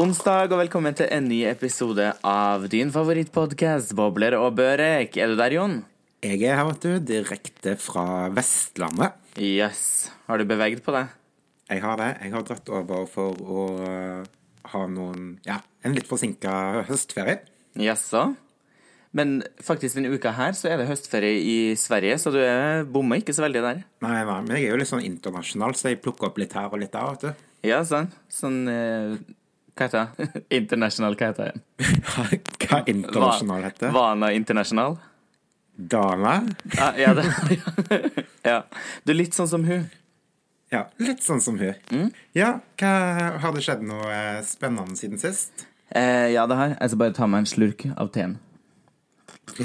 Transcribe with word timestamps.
Onsdag 0.00 0.48
og 0.54 0.62
velkommen 0.62 0.94
til 0.96 1.10
en 1.12 1.26
ny 1.28 1.42
episode 1.50 2.06
av 2.24 2.62
din 2.72 2.88
favorittpodkast 2.94 3.90
Bobler 3.98 4.32
og 4.38 4.54
Børek. 4.56 5.18
Er 5.20 5.28
du 5.28 5.34
der, 5.36 5.52
Jon? 5.52 5.74
Jeg 6.24 6.38
er 6.48 6.54
her, 6.56 6.68
vet 6.70 6.84
du, 6.86 6.92
direkte 7.10 7.74
fra 7.76 8.30
Vestlandet. 8.32 9.18
Yes. 9.36 10.08
Har 10.30 10.40
du 10.40 10.46
beveget 10.48 10.80
på 10.86 10.94
deg? 10.94 11.10
Jeg 11.68 11.82
har 11.84 12.00
det. 12.00 12.06
Jeg 12.22 12.32
har 12.32 12.46
dratt 12.48 12.70
over 12.72 13.02
for 13.12 13.42
å 13.44 13.64
uh, 13.76 14.30
ha 14.72 14.80
noen 14.88 15.34
Ja, 15.44 15.58
en 15.84 15.98
litt 15.98 16.08
forsinka 16.08 16.86
høstferie. 16.88 17.42
Jaså? 17.76 18.30
Men 19.12 19.42
faktisk 19.60 19.98
denne 19.98 20.14
uka 20.14 20.32
her 20.38 20.56
så 20.56 20.70
er 20.70 20.80
det 20.80 20.88
høstferie 20.88 21.42
i 21.44 21.58
Sverige, 21.76 22.16
så 22.22 22.32
du 22.32 22.38
er 22.40 22.86
bomma 22.88 23.18
ikke 23.20 23.34
så 23.36 23.44
veldig 23.44 23.66
der. 23.66 23.82
Nei, 24.06 24.14
nei, 24.22 24.38
men 24.46 24.56
jeg 24.56 24.70
er 24.70 24.72
jo 24.72 24.80
litt 24.80 24.92
sånn 24.94 25.04
internasjonal, 25.04 25.76
så 25.76 25.92
jeg 25.92 26.00
plukker 26.00 26.30
opp 26.30 26.40
litt 26.40 26.56
her 26.56 26.72
og 26.72 26.80
litt 26.80 26.94
der, 26.96 27.12
vet 27.18 27.28
du. 27.28 27.44
Ja, 27.68 27.82
sånn. 27.84 28.08
Sånn 28.32 28.62
eh, 28.72 29.18
Hva 29.80 29.86
heter 29.88 30.02
det? 30.04 30.42
International, 30.60 31.14
hva 31.16 31.30
heter 31.30 31.46
det? 31.48 31.60
Hva 32.68 32.82
internasjonal 32.84 33.62
heter? 33.64 33.88
Vana 33.94 34.28
International? 34.36 34.98
Dana? 35.72 36.34
Ja, 36.76 36.90
ja, 37.00 37.14
det, 37.16 37.24
ja. 38.50 38.58
Du 39.04 39.14
er 39.14 39.18
litt 39.22 39.32
sånn 39.32 39.48
som 39.48 39.64
hun. 39.64 39.88
Ja, 40.68 40.84
litt 41.00 41.24
sånn 41.24 41.40
som 41.40 41.56
hun. 41.56 42.12
Ja, 42.36 42.60
hva 42.76 42.92
har 43.40 43.56
det 43.56 43.64
skjedd 43.64 43.80
noe 43.88 44.12
eh, 44.12 44.44
spennende 44.44 45.00
siden 45.00 45.16
sist? 45.22 45.64
Eh, 45.88 46.28
ja, 46.34 46.44
det 46.44 46.60
har. 46.60 46.76
Jeg 46.76 46.92
skal 46.92 47.00
bare 47.06 47.16
ta 47.16 47.24
meg 47.32 47.46
en 47.46 47.52
slurk 47.56 47.88
av 47.96 48.12
teen. 48.12 48.36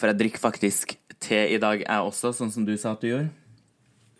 For 0.00 0.08
jeg 0.08 0.22
drikker 0.24 0.40
faktisk 0.40 0.96
te 1.20 1.52
i 1.52 1.60
dag, 1.60 1.84
jeg 1.84 2.00
også, 2.08 2.32
sånn 2.32 2.50
som 2.54 2.64
du 2.64 2.78
sa 2.80 2.96
at 2.96 3.04
du 3.04 3.12
gjorde. 3.12 3.28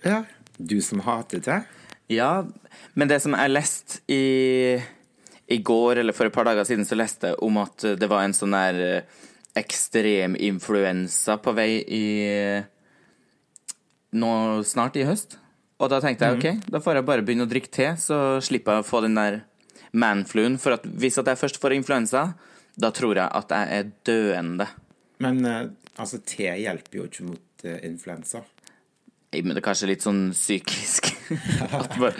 Ja, 0.04 0.26
du 0.60 0.82
som 0.84 1.00
hater 1.08 1.40
te? 1.40 1.64
Ja, 2.12 2.44
men 2.98 3.10
det 3.10 3.20
som 3.24 3.36
jeg 3.36 3.52
leste 3.52 4.02
i, 4.12 4.76
i 5.48 5.58
går, 5.64 6.02
eller 6.02 6.16
for 6.16 6.28
et 6.28 6.34
par 6.34 6.48
dager 6.48 6.66
siden, 6.68 6.86
så 6.88 6.98
leste 6.98 7.32
jeg 7.32 7.40
om 7.44 7.60
at 7.62 7.86
det 7.98 8.08
var 8.10 8.26
en 8.26 8.36
sånn 8.36 8.56
der 8.56 8.82
eh, 8.86 9.20
ekstrem 9.58 10.36
influensa 10.40 11.38
på 11.40 11.52
vei 11.56 11.70
i 11.82 12.04
nå 14.12 14.32
snart 14.68 14.96
i 15.00 15.06
høst. 15.08 15.38
Og 15.82 15.90
da 15.90 15.98
tenkte 16.02 16.28
jeg 16.28 16.38
OK, 16.38 16.68
da 16.70 16.80
får 16.82 17.00
jeg 17.00 17.06
bare 17.08 17.24
begynne 17.26 17.46
å 17.46 17.50
drikke 17.50 17.72
te, 17.72 17.88
så 17.98 18.38
slipper 18.44 18.78
jeg 18.78 18.84
å 18.84 18.86
få 18.86 19.02
den 19.04 19.18
der 19.18 19.40
manfluen. 19.98 20.58
For 20.62 20.76
at 20.76 20.86
hvis 20.86 21.18
at 21.20 21.30
jeg 21.32 21.40
først 21.40 21.58
får 21.62 21.76
influensa, 21.76 22.26
da 22.78 22.92
tror 22.94 23.18
jeg 23.18 23.26
at 23.26 23.54
jeg 23.56 23.78
er 23.78 23.90
døende. 24.06 24.68
Men 25.22 25.44
eh, 25.48 25.64
altså, 25.96 26.20
te 26.26 26.48
hjelper 26.62 27.00
jo 27.00 27.08
ikke 27.08 27.26
mot 27.26 27.66
uh, 27.66 27.78
influensa. 27.86 28.44
Men 29.32 29.54
det 29.56 29.62
er 29.62 29.64
kanskje 29.64 29.88
litt 29.88 30.04
sånn 30.04 30.26
psykisk. 30.36 31.08
man, 32.02 32.16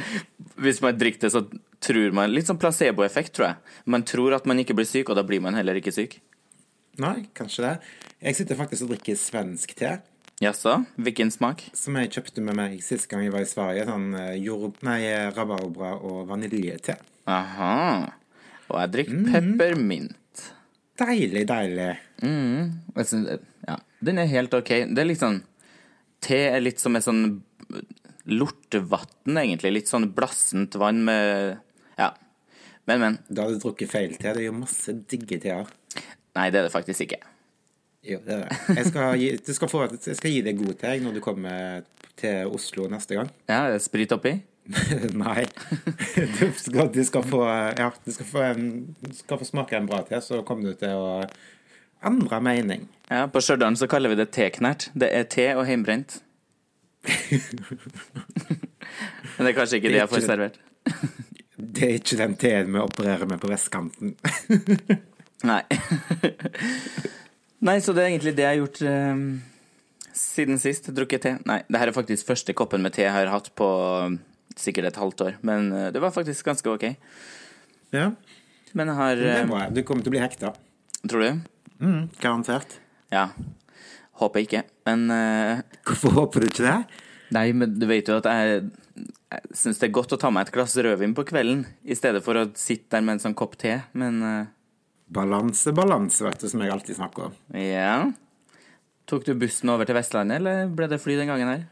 hvis 0.64 0.80
man 0.80 0.96
drikker 0.96 1.26
det, 1.26 1.30
så 1.34 1.42
tror 1.82 2.14
man 2.16 2.30
Litt 2.32 2.48
sånn 2.48 2.60
placeboeffekt, 2.62 3.34
tror 3.36 3.50
jeg. 3.50 3.74
Man 3.92 4.04
tror 4.08 4.32
at 4.38 4.46
man 4.48 4.62
ikke 4.62 4.76
blir 4.78 4.88
syk, 4.88 5.10
og 5.12 5.18
da 5.18 5.24
blir 5.28 5.42
man 5.44 5.58
heller 5.58 5.76
ikke 5.76 5.92
syk. 5.92 6.16
Nei, 7.02 7.26
kanskje 7.36 7.66
det. 7.66 7.74
Jeg 8.22 8.38
sitter 8.38 8.58
faktisk 8.58 8.86
og 8.86 8.94
drikker 8.94 9.18
svensk 9.20 9.74
te. 9.76 9.92
Jaså? 10.42 10.78
Hvilken 10.96 11.30
smak? 11.30 11.66
Som 11.76 11.96
jeg 12.00 12.10
kjøpte 12.16 12.42
med 12.44 12.56
meg 12.58 12.80
sist 12.84 13.06
gang 13.10 13.22
jeg 13.26 13.34
var 13.34 13.44
i 13.44 13.50
Sverige. 13.50 13.84
Sånn 13.90 14.08
eh, 14.18 14.32
jord... 14.42 14.80
Nei, 14.86 14.98
eh, 15.10 15.28
rabarbra 15.36 15.92
og 16.00 16.24
vaniljete. 16.32 16.96
Aha. 17.30 17.76
Og 18.72 18.76
jeg 18.80 18.92
drikker 18.96 19.22
peppermint. 19.28 20.46
Deilig, 21.02 21.44
deilig. 21.50 21.92
Synes- 22.22 23.48
Ja, 23.68 23.76
den 24.02 24.18
er 24.18 24.26
helt 24.32 24.54
OK. 24.56 24.72
Det 24.90 24.98
er 25.04 25.06
litt 25.12 25.20
sånn 25.22 25.42
Te 26.22 26.38
er 26.52 26.62
litt 26.62 26.82
som 26.82 26.96
et 26.98 27.04
sånn 27.04 27.42
lortevann, 28.30 29.36
egentlig. 29.36 29.72
Litt 29.74 29.90
sånn 29.90 30.10
blassent 30.14 30.78
vann 30.80 31.02
med 31.06 31.58
Ja. 31.98 32.12
Men, 32.86 33.00
men. 33.00 33.18
Da 33.28 33.46
har 33.46 33.54
du 33.54 33.60
drukket 33.62 33.90
feil 33.90 34.16
te. 34.16 34.32
Det 34.32 34.42
er 34.42 34.48
jo 34.48 34.56
masse 34.56 34.94
digge 35.10 35.38
teer. 35.42 35.68
Nei, 36.34 36.48
det 36.50 36.62
er 36.62 36.66
det 36.66 36.74
faktisk 36.74 37.04
ikke. 37.06 37.20
Jo, 38.02 38.18
det 38.26 38.34
er 38.34 38.40
det. 38.48 38.56
Jeg 38.78 38.88
skal 38.90 39.20
gi, 39.20 39.28
du 39.46 39.52
skal 39.54 39.70
få, 39.70 39.82
jeg 39.94 40.16
skal 40.18 40.32
gi 40.32 40.40
deg 40.42 40.58
god 40.58 40.78
te 40.80 40.94
når 41.04 41.14
du 41.14 41.20
kommer 41.22 41.84
til 42.18 42.50
Oslo 42.50 42.88
neste 42.90 43.18
gang. 43.18 43.30
Ja, 43.50 43.60
sprit 43.82 44.14
oppi. 44.14 44.34
Nei. 45.22 45.44
Du 46.14 46.44
skal, 46.58 46.90
du 46.94 47.00
skal 47.06 47.24
få 47.26 47.42
Ja, 47.46 47.88
du 48.04 48.12
skal 48.14 48.28
få, 48.28 48.42
en, 48.46 48.66
skal 49.14 49.40
få 49.40 49.46
smake 49.46 49.78
en 49.78 49.88
bra 49.90 50.02
te, 50.06 50.18
så 50.22 50.42
kommer 50.46 50.70
du 50.70 50.78
til 50.78 50.94
å 50.98 51.22
endre 52.08 52.40
mening. 52.44 52.88
Ja, 53.10 53.26
På 53.28 53.40
Stjørdal 53.44 53.76
så 53.76 53.88
kaller 53.90 54.12
vi 54.12 54.18
det 54.20 54.30
teknert. 54.34 54.88
Det 54.94 55.10
er 55.12 55.26
te 55.30 55.48
og 55.56 55.66
heimbrent. 55.68 56.20
Men 59.36 59.46
det 59.46 59.50
er 59.52 59.56
kanskje 59.56 59.80
ikke 59.80 59.92
det 59.92 60.00
jeg 60.00 60.12
får 60.12 60.26
servert. 60.26 60.60
Det 61.62 61.84
er 61.86 61.92
ikke 62.00 62.16
den 62.18 62.32
teen 62.40 62.72
vi 62.74 62.80
opererer 62.82 63.28
med 63.30 63.38
på 63.38 63.46
vestkanten. 63.46 64.16
Nei. 65.50 65.60
Nei, 67.62 67.76
så 67.78 67.94
det 67.94 68.02
er 68.02 68.08
egentlig 68.08 68.32
det 68.34 68.42
jeg 68.42 68.50
har 68.50 68.58
gjort 68.58 68.80
um, 68.82 69.22
siden 70.16 70.58
sist. 70.58 70.90
Drukket 70.96 71.22
te. 71.22 71.32
Nei, 71.46 71.60
det 71.68 71.78
her 71.78 71.92
er 71.92 71.96
faktisk 71.96 72.26
første 72.32 72.54
koppen 72.58 72.82
med 72.82 72.96
te 72.96 73.04
jeg 73.04 73.14
har 73.14 73.30
hatt 73.30 73.52
på 73.58 73.68
eh, 74.02 74.18
sikkert 74.58 74.90
et 74.90 74.98
halvt 74.98 75.24
år. 75.28 75.38
Men 75.46 75.70
eh, 75.70 75.88
det 75.94 76.02
var 76.02 76.14
faktisk 76.14 76.50
ganske 76.50 76.74
OK. 76.74 76.88
Ja, 77.94 78.10
Men 78.72 78.90
jeg 78.90 78.98
har 78.98 79.14
det 79.20 79.30
er 79.30 79.40
jeg, 79.44 79.50
bra. 79.52 79.64
Du 79.70 79.82
kommer 79.86 80.02
til 80.02 80.10
å 80.10 80.16
bli 80.16 80.24
hekta. 80.24 80.54
Tror 81.06 81.22
du? 81.22 81.42
Mm, 81.82 82.06
garantert. 82.22 82.78
Ja. 83.12 83.28
Håper 84.22 84.44
ikke. 84.44 84.62
Men 84.86 85.08
uh, 85.10 85.64
Hvorfor 85.86 86.14
håper 86.20 86.44
du 86.44 86.50
ikke 86.52 86.66
det? 86.68 86.78
Nei, 87.34 87.48
men 87.56 87.74
du 87.80 87.86
vet 87.88 88.08
jo 88.08 88.18
at 88.20 88.28
jeg, 88.28 88.64
jeg 89.32 89.56
syns 89.56 89.80
det 89.80 89.88
er 89.88 89.94
godt 89.96 90.14
å 90.14 90.20
ta 90.20 90.30
meg 90.32 90.46
et 90.46 90.54
glass 90.54 90.76
rødvin 90.76 91.14
på 91.16 91.24
kvelden, 91.28 91.64
i 91.82 91.96
stedet 91.96 92.20
for 92.24 92.38
å 92.38 92.48
sitte 92.58 92.92
der 92.94 93.04
med 93.04 93.16
en 93.16 93.24
sånn 93.24 93.38
kopp 93.38 93.56
te. 93.60 93.78
Men 93.98 94.20
uh, 94.22 94.50
Balanse, 95.12 95.74
balanse, 95.76 96.24
vet 96.24 96.40
du, 96.40 96.48
som 96.48 96.62
jeg 96.64 96.72
alltid 96.72 96.96
snakker 96.96 97.28
om. 97.28 97.38
ja 97.58 98.12
Tok 99.10 99.26
du 99.26 99.34
bussen 99.36 99.68
over 99.72 99.84
til 99.84 99.96
Vestlandet, 99.98 100.38
eller 100.40 100.70
ble 100.72 100.86
det 100.88 101.00
fly 101.02 101.18
den 101.18 101.28
gangen 101.28 101.50
her? 101.50 101.64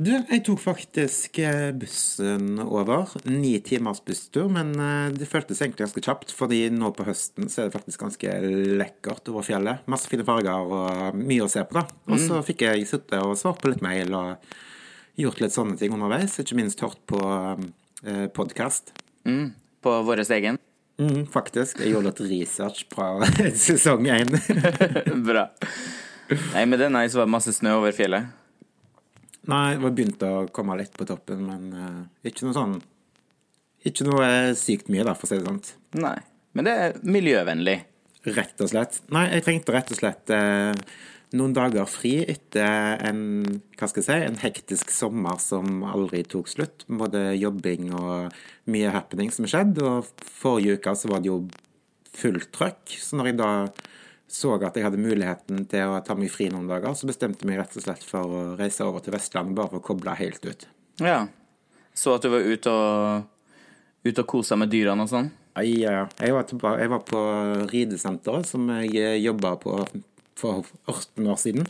Du, 0.00 0.08
jeg 0.08 0.40
tok 0.46 0.60
faktisk 0.62 1.36
eh, 1.44 1.68
bussen 1.76 2.56
over. 2.64 3.10
Ni 3.28 3.52
timers 3.60 4.00
busstur, 4.04 4.48
men 4.52 4.72
eh, 4.80 5.12
det 5.12 5.28
føltes 5.28 5.60
egentlig 5.60 5.84
ganske 5.84 6.04
kjapt. 6.06 6.32
Fordi 6.32 6.62
nå 6.72 6.94
på 6.96 7.04
høsten 7.04 7.50
så 7.52 7.62
er 7.62 7.68
det 7.68 7.76
faktisk 7.76 8.00
ganske 8.06 8.38
lekkert 8.80 9.28
over 9.28 9.44
fjellet. 9.44 9.84
Masse 9.92 10.08
fine 10.08 10.24
farger 10.24 10.64
og 10.64 11.20
mye 11.20 11.44
å 11.44 11.50
se 11.52 11.64
på, 11.68 11.76
da. 11.76 11.84
Og 12.08 12.24
så 12.24 12.40
fikk 12.46 12.64
jeg 12.64 12.88
sitte 12.88 13.20
og 13.20 13.36
svart 13.40 13.60
på 13.60 13.74
litt 13.74 13.84
mail 13.84 14.16
og 14.16 14.52
gjort 15.20 15.44
litt 15.44 15.56
sånne 15.58 15.76
ting 15.76 15.92
underveis. 15.92 16.40
Ikke 16.40 16.56
minst 16.56 16.80
hørt 16.80 17.00
på 17.12 17.22
eh, 17.28 18.26
podkast. 18.32 18.94
Mm, 19.28 19.50
på 19.84 19.96
vår 20.08 20.24
egen? 20.24 20.56
Mm, 21.02 21.26
faktisk. 21.32 21.84
Jeg 21.84 21.92
gjorde 21.92 22.14
litt 22.14 22.28
research 22.32 22.86
fra 22.88 23.18
sesong 23.68 24.08
én. 24.08 24.32
Bra. 25.28 25.50
Nei, 26.32 26.64
men 26.64 26.78
det 26.78 26.88
er 26.88 26.96
nice. 26.96 27.12
Var 27.12 27.28
det 27.28 27.36
masse 27.36 27.52
snø 27.60 27.82
over 27.82 27.92
fjellet? 27.92 28.38
Nei, 29.50 29.74
det 29.74 29.82
var 29.82 29.94
begynt 29.96 30.22
å 30.22 30.32
komme 30.54 30.76
litt 30.78 30.92
på 30.94 31.06
toppen, 31.08 31.40
men 31.48 31.70
uh, 31.74 32.02
ikke 32.26 32.46
noe 32.46 32.54
sånn 32.54 32.76
Ikke 33.88 34.06
noe 34.06 34.26
eh, 34.28 34.52
sykt 34.58 34.90
mye, 34.92 35.02
da, 35.06 35.16
for 35.18 35.26
å 35.26 35.32
si 35.32 35.40
det 35.40 35.48
sånn. 35.48 35.62
Nei. 35.98 36.18
Men 36.54 36.68
det 36.68 36.74
er 36.78 37.00
miljøvennlig. 37.02 37.80
Rett 38.36 38.62
og 38.62 38.70
slett. 38.70 39.00
Nei, 39.10 39.24
jeg 39.32 39.42
trengte 39.48 39.74
rett 39.74 39.90
og 39.90 39.98
slett 39.98 40.30
uh, 40.30 40.70
noen 41.34 41.54
dager 41.56 41.88
fri 41.90 42.12
etter 42.28 43.00
en 43.08 43.22
hva 43.74 43.88
skal 43.88 44.02
jeg 44.02 44.06
si, 44.06 44.18
en 44.28 44.38
hektisk 44.44 44.92
sommer 44.94 45.40
som 45.42 45.82
aldri 45.88 46.22
tok 46.28 46.50
slutt. 46.52 46.86
Både 46.86 47.32
jobbing 47.34 47.90
og 47.98 48.36
mye 48.70 48.92
happening 48.94 49.32
som 49.34 49.48
skjedde. 49.50 49.82
Og 49.82 50.28
forrige 50.38 50.78
uke 50.78 50.94
så 50.98 51.10
var 51.10 51.24
det 51.24 51.32
jo 51.32 51.40
fullt 52.14 52.52
trøkk. 52.54 52.94
Så 53.00 53.18
når 53.18 53.32
jeg 53.32 53.40
da 53.40 53.50
så 54.32 54.54
at 54.56 54.76
jeg 54.78 54.86
hadde 54.86 55.00
muligheten 55.00 55.66
til 55.68 55.92
å 55.92 55.98
ta 56.04 56.14
meg 56.16 56.32
fri 56.32 56.46
noen 56.48 56.70
dager, 56.70 56.94
så 56.96 57.08
bestemte 57.08 57.44
jeg 57.44 57.50
meg 57.50 57.60
rett 57.60 57.74
og 57.76 57.84
slett 57.84 58.04
for 58.06 58.32
å 58.32 58.40
reise 58.56 58.86
over 58.86 59.04
til 59.04 59.12
Vestlandet 59.12 59.58
bare 59.58 59.74
for 59.74 59.82
å 59.82 59.86
koble 59.90 60.14
helt 60.16 60.46
ut. 60.48 60.64
Ja. 61.04 61.26
Så 61.92 62.14
at 62.16 62.24
du 62.24 62.30
var 62.32 62.46
ute 62.46 62.72
og, 62.72 63.26
ut 64.08 64.22
og 64.22 64.28
kosa 64.32 64.56
med 64.56 64.72
dyrene 64.72 65.04
og 65.04 65.12
sånn? 65.12 65.28
Ja, 65.60 65.64
ja. 65.68 66.06
Jeg 66.16 66.32
var, 66.32 66.48
tilbake, 66.48 66.80
jeg 66.80 66.92
var 66.94 67.04
på 67.04 67.22
ridesenteret 67.74 68.48
som 68.48 68.72
jeg 68.80 69.20
jobba 69.20 69.52
på 69.60 69.76
for 70.40 70.64
18 70.88 71.28
år 71.28 71.40
siden. 71.44 71.68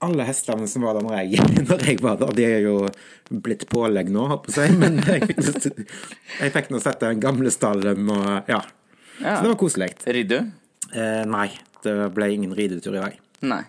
Alle 0.00 0.24
hestene 0.24 0.64
som 0.72 0.88
var 0.88 0.96
der 0.96 1.04
når 1.04 1.18
jeg, 1.20 1.44
når 1.68 1.84
jeg 1.84 2.00
var 2.00 2.16
der, 2.24 2.32
de 2.32 2.48
er 2.48 2.64
jo 2.64 2.78
blitt 3.44 3.68
pålegg 3.68 4.08
nå, 4.08 4.24
håper 4.32 4.56
jeg. 4.64 4.76
Men 4.80 5.02
jeg 5.04 5.28
fikk, 5.28 5.84
jeg 6.40 6.56
fikk 6.56 6.72
nå 6.72 6.80
sett 6.80 7.04
den 7.04 7.20
gamle 7.20 7.52
stallen 7.52 8.08
og 8.08 8.48
ja. 8.48 8.64
Ja. 9.20 9.36
Så 9.36 9.44
det 9.44 9.50
var 9.52 9.58
koselig. 9.60 9.92
Ridder 10.08 10.40
du? 10.40 10.63
Eh, 10.94 11.22
nei, 11.26 11.48
det 11.82 11.94
ble 12.14 12.30
ingen 12.34 12.54
ridetur 12.54 12.94
i 12.94 13.02
dag. 13.02 13.18
Nei. 13.44 13.62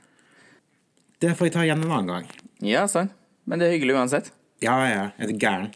Det 1.21 1.33
får 1.35 1.49
jeg 1.49 1.55
ta 1.55 1.65
igjen 1.65 1.83
en 1.85 1.91
annen 1.91 2.11
gang. 2.11 2.29
Ja, 2.65 2.85
sant. 2.91 3.13
Men 3.45 3.61
det 3.61 3.67
er 3.67 3.75
hyggelig 3.77 3.97
uansett. 3.97 4.31
Ja, 4.63 4.75
ja, 4.87 5.03
jeg 5.19 5.33
er 5.33 5.41
gæren. 5.41 5.69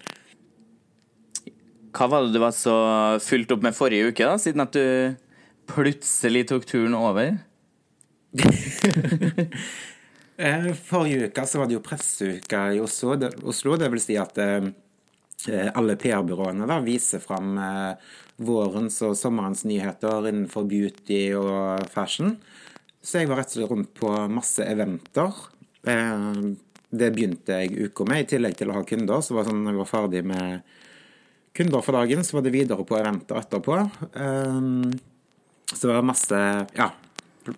Hva 1.96 2.07
var 2.10 2.25
det 2.25 2.36
du 2.36 2.40
var 2.42 2.54
så 2.56 2.75
fylt 3.24 3.51
opp 3.54 3.66
med 3.66 3.75
forrige 3.78 4.12
uke, 4.12 4.25
da, 4.25 4.38
siden 4.42 4.63
at 4.63 4.75
du 4.78 5.16
plutselig 5.69 6.46
tok 6.51 6.68
turen 6.69 6.98
over? 6.98 7.38
Eh, 10.40 10.69
Forrige 10.72 11.25
uke 11.28 11.44
så 11.44 11.60
var 11.60 11.68
det 11.68 11.75
jo 11.75 11.81
presseuke 11.84 12.60
i 12.72 12.78
Oslo. 12.80 13.18
Det, 13.19 13.34
Oslo, 13.44 13.74
det 13.75 13.90
vil 13.92 14.00
si 14.00 14.16
at 14.16 14.38
eh, 14.40 14.69
eh, 15.52 15.68
alle 15.75 15.98
PR-byråene 16.00 16.78
viser 16.86 17.19
fram 17.19 17.57
eh, 17.60 18.13
vårens 18.40 19.02
og 19.06 19.18
sommerens 19.20 19.66
nyheter 19.68 20.30
innenfor 20.30 20.68
beauty 20.70 21.22
og 21.38 21.86
fashion. 21.92 22.38
Så 23.04 23.22
jeg 23.22 23.30
var 23.30 23.42
rett 23.42 23.52
og 23.54 23.58
slett 23.58 23.72
rundt 23.72 23.94
på 23.96 24.12
masse 24.32 24.66
eventer. 24.66 25.36
Eh, 25.88 26.42
det 26.90 27.12
begynte 27.14 27.60
jeg 27.62 27.90
uka 27.90 28.06
med, 28.10 28.24
i 28.24 28.30
tillegg 28.34 28.58
til 28.60 28.72
å 28.72 28.80
ha 28.80 28.86
kunder. 28.88 29.22
Så 29.24 29.38
var 29.38 29.48
sånn, 29.48 29.62
når 29.64 29.76
jeg 29.76 29.82
var 29.84 29.92
ferdig 29.92 30.24
med 30.28 30.76
kunder 31.58 31.86
for 31.86 32.00
dagen, 32.00 32.26
så 32.26 32.38
var 32.38 32.46
det 32.46 32.56
videre 32.56 32.86
på 32.88 32.98
eventer 32.98 33.40
etterpå. 33.42 33.78
Um, 34.16 34.92
så 35.70 35.92
det 35.92 36.02
masse 36.08 36.40
Ja, 36.78 36.92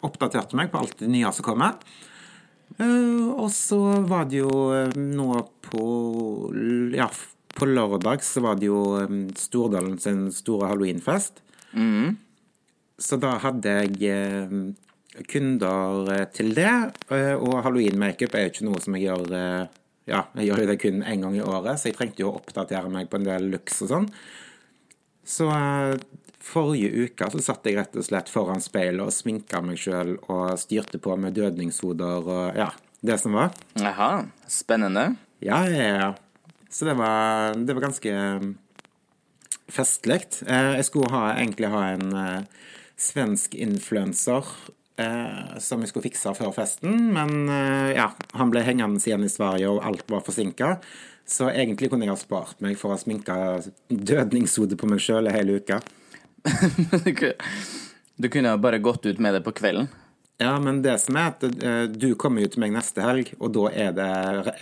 oppdaterte 0.03 0.57
meg 0.59 0.71
på 0.71 0.81
alt 0.81 0.97
det 0.99 1.09
nye 1.11 1.31
som 1.35 1.47
kommer. 1.47 1.79
Uh, 2.79 3.31
og 3.35 3.49
så 3.55 3.79
var 4.07 4.27
det 4.31 4.41
jo 4.43 4.51
nå 4.95 5.31
på 5.67 5.85
Ja, 6.95 7.07
på 7.55 7.67
lørdag 7.69 8.23
så 8.25 8.43
var 8.45 8.59
det 8.59 8.69
jo 8.69 8.81
um, 9.01 9.25
Stordalen 9.37 9.97
sin 10.01 10.29
store 10.35 10.69
halloweenfest. 10.71 11.41
Mm. 11.73 12.15
Så 13.01 13.17
da 13.21 13.35
hadde 13.43 13.75
jeg 13.81 14.13
uh, 14.13 14.55
kunder 15.31 16.09
uh, 16.09 16.23
til 16.33 16.53
det. 16.57 16.73
Uh, 17.11 17.35
og 17.37 17.61
halloween-makeup 17.65 18.35
er 18.35 18.47
jo 18.47 18.53
ikke 18.53 18.67
noe 18.69 18.81
som 18.83 18.97
jeg 18.97 19.09
gjør 19.09 19.27
uh, 19.35 19.77
Ja, 20.09 20.25
jeg 20.39 20.49
gjør 20.49 20.63
jo 20.63 20.69
det 20.71 20.79
kun 20.81 21.03
én 21.05 21.21
gang 21.23 21.35
i 21.37 21.43
året, 21.45 21.77
så 21.77 21.91
jeg 21.91 21.95
trengte 21.99 22.23
jo 22.23 22.31
å 22.31 22.39
oppdatere 22.39 22.89
meg 22.91 23.11
på 23.11 23.19
en 23.19 23.27
del 23.27 23.51
looks 23.53 23.83
og 23.85 23.91
sånn. 23.91 24.07
Så 25.21 25.45
forrige 26.41 27.05
uke 27.05 27.27
så 27.31 27.43
satt 27.45 27.69
jeg 27.69 27.77
rett 27.77 27.93
og 27.95 28.07
slett 28.07 28.31
foran 28.33 28.63
speilet 28.63 29.05
og 29.05 29.13
sminka 29.13 29.61
meg 29.63 29.77
sjøl 29.79 30.15
og 30.25 30.57
styrte 30.59 30.97
på 31.01 31.13
med 31.21 31.37
dødningshoder 31.37 32.31
og 32.33 32.57
ja, 32.57 32.71
det 33.05 33.19
som 33.21 33.37
var. 33.37 33.53
Jaha, 33.77 34.25
spennende. 34.49 35.11
Ja, 35.45 35.63
ja, 35.69 35.85
ja. 36.01 36.09
Så 36.71 36.87
det 36.87 36.95
var, 36.95 37.55
det 37.55 37.75
var 37.75 37.83
ganske 37.83 38.13
um, 38.15 38.53
festlig. 39.71 40.21
Eh, 40.47 40.75
jeg 40.79 40.87
skulle 40.87 41.11
ha, 41.11 41.33
egentlig 41.35 41.71
ha 41.71 41.83
en 41.93 42.13
eh, 42.15 42.67
svensk 42.99 43.55
influenser 43.59 44.47
eh, 45.01 45.57
som 45.63 45.83
jeg 45.83 45.91
skulle 45.91 46.07
fikse 46.09 46.33
før 46.37 46.53
festen, 46.55 47.11
men 47.15 47.51
ja, 47.95 48.11
han 48.37 48.51
ble 48.53 48.63
hengende 48.65 49.01
igjen 49.03 49.25
i 49.25 49.31
Sverige, 49.31 49.71
og 49.71 49.83
alt 49.87 50.05
var 50.11 50.23
forsinka. 50.25 50.75
Så 51.27 51.49
egentlig 51.51 51.91
kunne 51.91 52.07
jeg 52.07 52.13
ha 52.13 52.19
spart 52.19 52.59
meg 52.63 52.79
for 52.79 52.95
å 52.95 52.99
sminke 52.99 53.35
dødningshodet 53.87 54.79
på 54.79 54.89
meg 54.89 55.03
sjøl 55.03 55.31
hele 55.31 55.59
uka. 55.61 55.81
Du 58.21 58.27
kunne 58.29 58.51
bare 58.61 58.77
gått 58.77 59.07
ut 59.07 59.17
med 59.23 59.33
det 59.33 59.39
på 59.41 59.53
kvelden. 59.57 59.87
Ja, 60.41 60.55
men 60.63 60.79
det 60.81 60.95
som 61.03 61.17
er 61.21 61.27
at 61.35 61.43
eh, 61.45 61.83
du 61.91 62.15
kommer 62.19 62.41
jo 62.41 62.49
til 62.49 62.63
meg 62.63 62.73
neste 62.73 63.03
helg, 63.05 63.33
og 63.37 63.51
da 63.53 63.67
er 63.69 63.91
det 63.93 64.11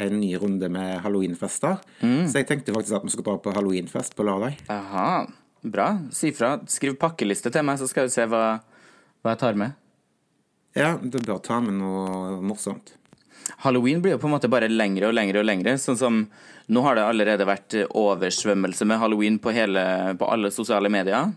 en 0.03 0.17
ny 0.19 0.33
runde 0.41 0.67
med 0.73 0.97
halloweenfester. 1.05 1.77
Så 2.03 2.41
jeg 2.41 2.49
tenkte 2.49 2.75
faktisk 2.75 2.97
at 2.97 3.05
vi 3.07 3.13
skulle 3.13 3.29
dra 3.29 3.37
på 3.45 3.53
halloweenfest 3.55 4.17
på 4.17 4.25
lørdag. 4.27 4.59
Aha, 4.73 5.23
bra. 5.63 5.87
Si 6.11 6.33
fra. 6.35 6.57
Skriv 6.67 6.99
pakkeliste 6.99 7.53
til 7.55 7.63
meg, 7.63 7.79
så 7.79 7.87
skal 7.87 8.09
vi 8.09 8.15
se 8.17 8.27
hva, 8.27 8.43
hva 9.23 9.35
jeg 9.35 9.41
tar 9.45 9.59
med. 9.61 9.77
Ja, 10.77 10.97
du 10.99 11.17
bør 11.23 11.39
ta 11.43 11.61
med 11.63 11.79
noe 11.79 12.41
morsomt. 12.45 12.93
Halloween 13.63 14.03
blir 14.03 14.17
jo 14.17 14.21
på 14.21 14.27
en 14.29 14.35
måte 14.35 14.51
bare 14.51 14.69
lengre 14.69 15.09
og 15.09 15.15
lengre 15.15 15.41
og 15.41 15.47
lengre. 15.47 15.79
Sånn 15.81 15.97
som 15.97 16.21
nå 16.69 16.83
har 16.85 16.99
det 16.99 17.07
allerede 17.07 17.47
vært 17.49 17.79
oversvømmelse 17.87 18.85
med 18.85 18.99
halloween 19.01 19.39
på, 19.41 19.55
hele, 19.55 19.83
på 20.19 20.27
alle 20.29 20.51
sosiale 20.53 20.91
medier. 20.91 21.31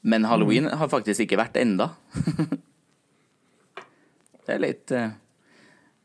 Men 0.00 0.24
halloween 0.24 0.70
har 0.70 0.88
faktisk 0.88 1.26
ikke 1.26 1.42
vært 1.42 1.58
enda. 1.60 1.90
det 4.50 4.56
er 4.58 4.64
litt 4.66 4.94
eh, 4.96 5.10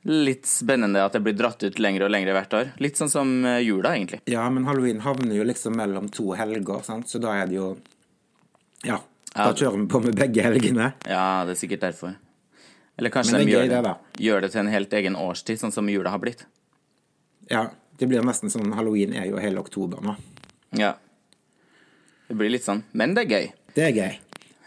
Litt 0.06 0.46
spennende 0.46 1.02
at 1.02 1.16
det 1.18 1.24
blir 1.26 1.34
dratt 1.34 1.64
ut 1.66 1.80
lengre 1.82 2.06
og 2.06 2.12
lengre 2.14 2.36
hvert 2.36 2.52
år. 2.54 2.68
Litt 2.78 3.00
sånn 3.00 3.10
som 3.10 3.30
eh, 3.42 3.64
jula, 3.66 3.96
egentlig. 3.96 4.20
Ja, 4.30 4.44
men 4.54 4.68
halloween 4.70 5.00
havner 5.02 5.34
jo 5.34 5.48
liksom 5.50 5.74
mellom 5.80 6.12
to 6.14 6.28
helger, 6.38 6.84
sant? 6.86 7.10
så 7.10 7.18
da 7.24 7.32
er 7.40 7.50
det 7.50 7.58
jo 7.58 7.72
Ja, 8.86 9.00
da 9.34 9.48
kjører 9.50 9.80
vi 9.80 9.88
på 9.90 10.04
med 10.04 10.20
begge 10.20 10.46
helgene. 10.46 10.92
Ja, 11.10 11.42
det 11.48 11.56
er 11.56 11.58
sikkert 11.64 11.88
derfor. 11.88 12.14
Eller 13.02 13.12
kanskje 13.12 13.42
de 13.42 13.50
gjør 13.50 13.66
det, 13.72 13.80
det, 13.82 13.96
gjør 14.28 14.46
det 14.46 14.52
til 14.54 14.62
en 14.62 14.70
helt 14.72 14.94
egen 14.94 15.18
årstid, 15.20 15.60
sånn 15.64 15.74
som 15.74 15.90
jula 15.90 16.14
har 16.14 16.22
blitt. 16.22 16.46
Ja, 17.50 17.66
det 17.98 18.06
blir 18.12 18.22
nesten 18.26 18.54
sånn 18.54 18.78
Halloween 18.78 19.18
er 19.18 19.26
jo 19.32 19.42
hele 19.42 19.64
oktober 19.66 20.06
nå. 20.06 20.14
Ja. 20.78 20.94
Det 22.30 22.38
blir 22.38 22.54
litt 22.54 22.66
sånn. 22.66 22.86
Men 22.94 23.18
det 23.18 23.26
er 23.26 23.34
gøy. 23.34 23.50
Det 23.74 23.90
er 23.90 23.98
gøy. 23.98 24.14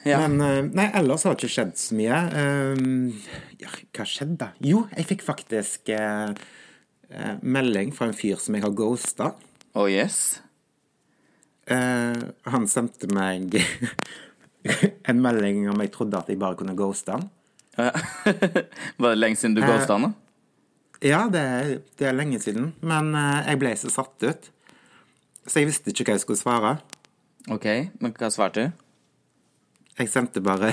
Ja. 0.08 0.20
Men 0.24 0.40
eh, 0.40 0.62
nei, 0.72 0.88
ellers 0.96 1.24
har 1.26 1.34
det 1.34 1.42
ikke 1.42 1.52
skjedd 1.52 1.74
så 1.80 1.96
mye. 1.98 2.18
Eh, 2.40 3.32
ja, 3.60 3.72
hva 3.96 4.06
skjedde? 4.08 4.50
Jo, 4.64 4.84
jeg 4.94 5.08
fikk 5.10 5.24
faktisk 5.26 5.90
eh, 5.94 6.32
eh, 7.12 7.34
melding 7.42 7.92
fra 7.96 8.08
en 8.08 8.16
fyr 8.16 8.40
som 8.40 8.56
jeg 8.56 8.64
har 8.64 8.76
ghosta. 8.78 9.32
Oh 9.78 9.88
yes. 9.90 10.40
Eh, 11.68 12.22
han 12.48 12.70
sendte 12.70 13.10
meg 13.12 13.58
en 15.10 15.20
melding 15.24 15.66
om 15.72 15.84
jeg 15.84 15.92
trodde 15.94 16.22
at 16.22 16.30
jeg 16.32 16.40
bare 16.40 16.58
kunne 16.60 16.76
ghoste 16.78 17.18
han. 17.18 17.28
Ja. 17.78 17.92
Var 19.02 19.12
det 19.12 19.18
lenge 19.20 19.38
siden 19.38 19.58
du 19.58 19.62
ghosta 19.62 19.98
han, 19.98 20.08
da? 20.08 20.14
Ja, 21.04 21.20
det 21.30 21.40
er, 21.46 21.68
det 22.00 22.08
er 22.10 22.16
lenge 22.16 22.40
siden, 22.42 22.72
men 22.82 23.12
jeg 23.14 23.60
ble 23.60 23.70
så 23.78 23.86
satt 23.92 24.24
ut. 24.26 24.48
Så 25.46 25.60
jeg 25.60 25.68
visste 25.68 25.92
ikke 25.92 26.08
hva 26.08 26.16
jeg 26.16 26.24
skulle 26.24 26.40
svare. 26.40 26.72
OK, 27.54 27.68
men 28.02 28.16
hva 28.18 28.32
svarte 28.34 28.64
du? 28.66 28.87
Jeg 29.98 30.10
sendte 30.12 30.40
bare 30.44 30.68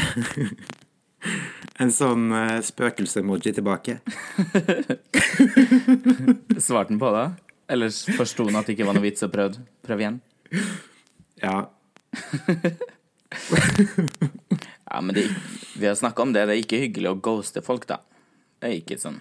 en 1.82 1.92
sånn 1.94 2.28
uh, 2.30 2.60
spøkelse-emoji 2.62 3.56
tilbake. 3.58 3.98
Svarte 6.66 6.94
han 6.94 7.02
på 7.02 7.10
det? 7.16 7.26
Eller 7.74 7.90
forsto 8.18 8.46
han 8.46 8.60
at 8.60 8.70
det 8.70 8.76
ikke 8.76 8.86
var 8.86 8.98
noe 8.98 9.08
vits 9.08 9.26
å 9.26 9.32
prøve, 9.34 9.64
Prøv 9.86 9.98
igjen? 10.04 10.20
Ja. 11.42 11.58
Ja, 14.86 15.02
men 15.02 15.16
det, 15.18 15.26
vi 15.76 15.88
har 15.90 15.96
snakka 15.96 16.22
om 16.24 16.32
det. 16.32 16.46
Det 16.46 16.54
er 16.54 16.62
ikke 16.62 16.78
hyggelig 16.80 17.10
å 17.10 17.18
ghoste 17.20 17.60
folk, 17.66 17.88
da. 17.90 17.98
Det 18.62 18.70
er 18.70 18.76
ikke 18.78 18.96
sånn 19.02 19.18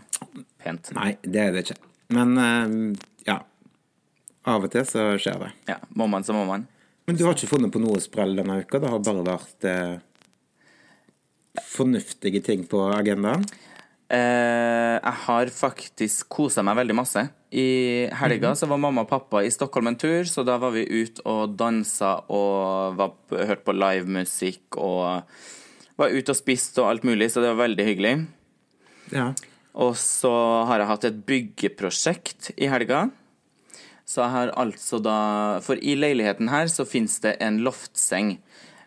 pent. 0.62 0.92
Nei, 0.94 1.16
det 1.24 1.40
er 1.40 1.56
det 1.56 1.64
ikke. 1.64 1.78
Men 2.14 2.36
uh, 2.38 2.94
ja. 3.26 3.40
Av 4.46 4.62
og 4.62 4.70
til 4.70 4.84
så 4.86 5.16
skjer 5.18 5.40
det. 5.40 5.50
Ja, 5.72 5.80
må 5.96 6.06
man, 6.12 6.22
så 6.22 6.36
må 6.36 6.44
man. 6.46 6.68
Men 7.04 7.18
du 7.18 7.26
har 7.26 7.36
ikke 7.36 7.50
funnet 7.50 7.72
på 7.74 7.82
noe 7.82 8.00
sprell 8.00 8.32
denne 8.38 8.62
uka? 8.62 8.80
Det 8.80 8.90
har 8.90 9.02
bare 9.04 9.24
vært 9.26 9.66
eh, 9.68 9.94
fornuftige 11.68 12.40
ting 12.44 12.64
på 12.68 12.80
agendaen? 12.94 13.44
Eh, 14.14 14.96
jeg 15.00 15.16
har 15.24 15.50
faktisk 15.52 16.28
kosa 16.32 16.64
meg 16.64 16.78
veldig 16.80 16.96
masse. 16.96 17.24
I 17.54 18.08
helga 18.18 18.54
så 18.58 18.68
var 18.70 18.80
mamma 18.82 19.04
og 19.04 19.10
pappa 19.10 19.42
i 19.44 19.52
Stockholm 19.52 19.92
en 19.92 19.98
tur, 20.00 20.24
så 20.28 20.42
da 20.46 20.56
var 20.60 20.74
vi 20.74 20.84
ute 20.88 21.22
og 21.28 21.54
dansa 21.58 22.16
og 22.32 22.96
var, 22.98 23.14
hørte 23.30 23.66
på 23.66 23.76
livemusikk 23.76 24.78
og 24.80 25.28
var 26.00 26.14
ute 26.14 26.34
og 26.34 26.38
spiste 26.38 26.82
og 26.82 26.90
alt 26.90 27.06
mulig, 27.06 27.30
så 27.30 27.44
det 27.44 27.52
var 27.52 27.66
veldig 27.66 27.86
hyggelig. 27.86 28.14
Ja. 29.14 29.28
Og 29.74 29.94
så 29.98 30.32
har 30.68 30.80
jeg 30.80 30.90
hatt 30.90 31.06
et 31.08 31.20
byggeprosjekt 31.28 32.52
i 32.56 32.70
helga. 32.70 33.06
Så 34.04 34.20
jeg 34.20 34.32
har 34.34 34.52
altså 34.60 34.98
da 35.00 35.16
For 35.64 35.80
i 35.80 35.94
leiligheten 35.96 36.50
her 36.52 36.68
så 36.68 36.84
fins 36.84 37.16
det 37.24 37.38
en 37.44 37.62
loftseng. 37.64 38.36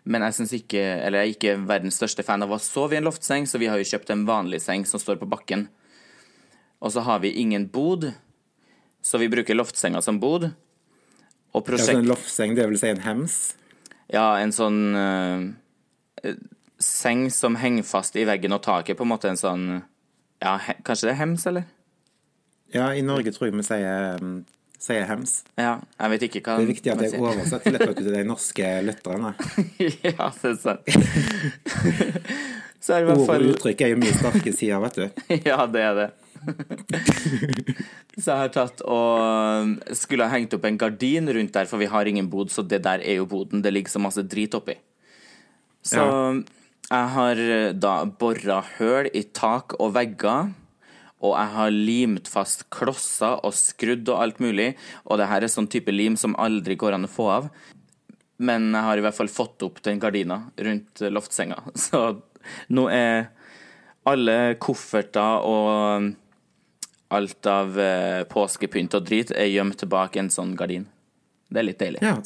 Men 0.08 0.22
jeg 0.24 0.36
syns 0.38 0.54
ikke 0.60 0.78
Eller 0.78 1.24
jeg 1.24 1.28
er 1.28 1.34
ikke 1.34 1.56
verdens 1.68 1.98
største 1.98 2.24
fan 2.26 2.44
av 2.46 2.54
å 2.54 2.60
sove 2.62 2.94
i 2.94 3.00
en 3.00 3.08
loftseng, 3.08 3.46
så 3.46 3.60
vi 3.60 3.68
har 3.70 3.80
jo 3.80 3.88
kjøpt 3.90 4.14
en 4.14 4.24
vanlig 4.28 4.62
seng 4.64 4.86
som 4.88 5.02
står 5.02 5.20
på 5.20 5.28
bakken. 5.30 5.66
Og 6.78 6.94
så 6.94 7.02
har 7.02 7.18
vi 7.24 7.34
ingen 7.42 7.66
bod, 7.68 8.12
så 9.02 9.18
vi 9.18 9.30
bruker 9.30 9.58
loftsenga 9.58 10.02
som 10.04 10.20
bod. 10.22 10.52
Og 11.56 11.70
Ja, 11.72 11.74
en 11.74 11.88
sånn 11.88 12.06
loftseng, 12.06 12.54
det 12.54 12.68
vil 12.70 12.78
si 12.78 12.90
en 12.92 13.02
hems? 13.02 13.38
Ja, 14.12 14.36
en 14.38 14.52
sånn 14.54 14.78
uh, 14.94 16.30
seng 16.78 17.26
som 17.34 17.58
henger 17.58 17.86
fast 17.88 18.16
i 18.16 18.26
veggen 18.28 18.54
og 18.54 18.62
taket, 18.62 18.96
på 18.96 19.04
en 19.04 19.12
måte 19.12 19.32
en 19.32 19.40
sånn 19.40 19.66
Ja, 20.38 20.54
he, 20.62 20.76
kanskje 20.86 21.08
det 21.08 21.14
er 21.16 21.20
hems, 21.24 21.48
eller? 21.50 21.66
Ja, 22.70 22.92
i 22.94 23.02
Norge 23.02 23.32
tror 23.34 23.48
jeg 23.48 23.56
vi 23.56 23.64
sier, 23.66 24.22
um, 24.22 24.44
sier 24.88 25.06
hems. 25.08 25.42
Ja, 25.58 25.78
jeg 25.98 26.14
vet 26.14 26.24
ikke 26.28 26.42
hva 26.44 26.56
Det 26.58 26.66
er 26.66 26.72
viktig 26.72 26.92
at 26.94 27.02
jeg 27.04 27.20
oversetter 27.20 27.76
vet 27.76 27.98
til 28.00 28.10
de 28.14 28.22
norske 28.26 28.70
lytterne. 28.86 29.34
ja, 30.08 30.30
det 30.40 30.52
er 30.54 30.58
sant. 30.62 30.88
Ord 32.88 33.10
og 33.12 33.24
fall 33.28 33.44
uttrykk 33.50 33.82
er 33.84 33.90
jo 33.92 33.98
mye 34.00 34.14
sterke 34.16 34.52
sider, 34.54 34.80
vet 34.80 34.96
du. 34.96 35.24
Ja, 35.50 35.66
det 35.68 35.82
er 35.84 35.98
det. 35.98 36.08
så 38.16 38.30
jeg 38.30 38.44
har 38.44 38.52
tatt 38.54 38.80
og 38.86 39.74
skulle 39.98 40.28
ha 40.28 40.32
hengt 40.32 40.54
opp 40.56 40.64
en 40.64 40.78
gardin 40.80 41.28
rundt 41.34 41.52
der, 41.56 41.68
for 41.68 41.82
vi 41.82 41.90
har 41.90 42.08
ingen 42.08 42.30
bod, 42.32 42.54
så 42.54 42.62
det 42.64 42.80
der 42.86 43.02
er 43.02 43.18
jo 43.20 43.26
boden. 43.28 43.64
Det 43.64 43.74
ligger 43.74 43.92
så 43.92 44.00
masse 44.00 44.24
drit 44.24 44.56
oppi. 44.56 44.78
Så 45.84 46.00
jeg 46.88 47.12
har 47.18 47.42
da 47.76 47.92
bora 48.08 48.62
høl 48.78 49.10
i 49.12 49.26
tak 49.36 49.76
og 49.82 49.92
vegger. 49.98 50.54
Og 51.18 51.34
jeg 51.34 51.50
har 51.56 51.74
limt 51.74 52.28
fast 52.30 52.68
klosser 52.74 53.40
og 53.42 53.56
skrudd 53.56 54.06
og 54.12 54.22
alt 54.22 54.38
mulig. 54.42 54.70
Og 55.06 55.18
det 55.18 55.26
her 55.30 55.42
er 55.42 55.50
sånn 55.50 55.70
type 55.70 55.92
lim 55.94 56.16
som 56.20 56.36
aldri 56.38 56.76
går 56.78 56.94
an 56.94 57.08
å 57.08 57.10
få 57.10 57.26
av. 57.34 57.48
Men 58.38 58.70
jeg 58.70 58.86
har 58.86 59.00
i 59.00 59.02
hvert 59.02 59.18
fall 59.18 59.32
fått 59.32 59.64
opp 59.66 59.82
den 59.82 59.98
gardina 59.98 60.44
rundt 60.54 61.02
loftsenga. 61.10 61.58
Så 61.88 62.20
nå 62.70 62.86
er 62.94 63.32
alle 64.08 64.38
kofferter 64.62 65.44
og 65.44 66.12
alt 67.08 67.48
av 67.48 67.80
eh, 67.80 68.22
påskepynt 68.28 68.94
og 68.96 69.08
drit 69.08 69.32
er 69.32 69.50
gjemt 69.50 69.82
bak 69.88 70.16
en 70.20 70.30
sånn 70.32 70.54
gardin. 70.56 70.86
Det 71.48 71.62
er 71.62 71.66
litt 71.66 71.80
deilig. 71.80 72.02
Ja, 72.04 72.18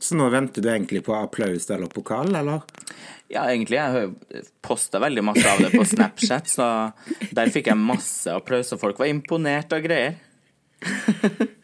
Så 0.00 0.16
nå 0.16 0.30
venter 0.32 0.64
du 0.64 0.70
egentlig 0.72 1.02
på 1.04 1.14
applaus 1.14 1.68
eller 1.70 1.90
pokal, 1.92 2.32
eller? 2.34 2.64
Ja, 3.28 3.44
egentlig. 3.44 3.76
Jeg 3.76 3.94
har 3.94 4.44
posta 4.64 4.98
veldig 5.02 5.24
masse 5.28 5.44
av 5.46 5.60
det 5.60 5.70
på 5.74 5.84
Snapchat, 5.86 6.48
så 6.48 6.66
der 7.36 7.52
fikk 7.52 7.68
jeg 7.70 7.78
masse 7.78 8.32
applaus, 8.32 8.72
og 8.74 8.80
folk 8.80 9.00
var 9.02 9.12
imponert 9.12 9.76
av 9.76 9.84
greier. 9.84 10.18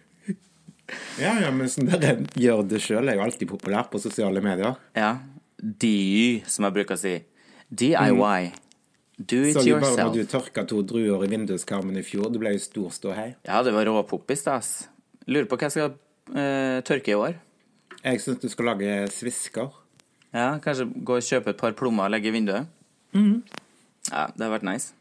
Ja, 1.16 1.32
ja, 1.40 1.48
men 1.50 1.66
sånn 1.72 1.88
der 1.90 2.20
gjør 2.38 2.60
det 2.68 2.78
sjøl 2.84 3.08
er 3.08 3.18
jo 3.18 3.24
alltid 3.24 3.48
populær 3.50 3.88
på 3.90 3.98
sosiale 3.98 4.42
medier. 4.44 4.76
Ja. 4.94 5.16
DY, 5.56 6.44
som 6.46 6.66
jeg 6.68 6.76
bruker 6.76 6.94
å 6.94 7.00
si. 7.00 7.14
DIY. 7.72 8.52
Do 9.16 9.40
it 9.40 9.56
yourself. 9.64 9.64
Så 9.64 9.96
bare 9.96 10.08
når 10.10 10.14
du 10.14 10.30
tørka 10.30 10.66
to 10.68 10.82
druer 10.86 11.24
i 11.24 11.30
vinduskarmen 11.32 11.96
i 11.96 12.04
fjor, 12.06 12.28
det 12.30 12.42
ble 12.42 12.52
jo 12.54 12.62
stor 12.62 12.92
ståhei. 12.94 13.30
Ja, 13.48 13.62
det 13.64 13.72
var 13.74 13.88
råpoppis, 13.88 14.44
ass. 14.52 14.70
Lurer 15.26 15.48
på 15.48 15.58
hva 15.58 15.70
jeg 15.70 15.74
skal 15.74 15.96
uh, 15.96 16.84
tørke 16.86 17.14
i 17.14 17.18
år. 17.18 17.40
Jeg 18.06 18.20
syns 18.22 18.38
du 18.42 18.48
skal 18.52 18.68
lage 18.70 18.92
svisker. 19.10 19.72
Ja, 20.36 20.52
kanskje 20.62 20.86
gå 21.06 21.16
og 21.18 21.24
kjøpe 21.26 21.50
et 21.54 21.58
par 21.60 21.74
plommer 21.78 22.06
og 22.06 22.12
legge 22.14 22.30
i 22.30 22.34
vinduet. 22.34 22.68
Ja, 23.16 24.26
det 24.36 24.44
har 24.44 24.52
vært 24.52 24.66
nice. 24.68 24.92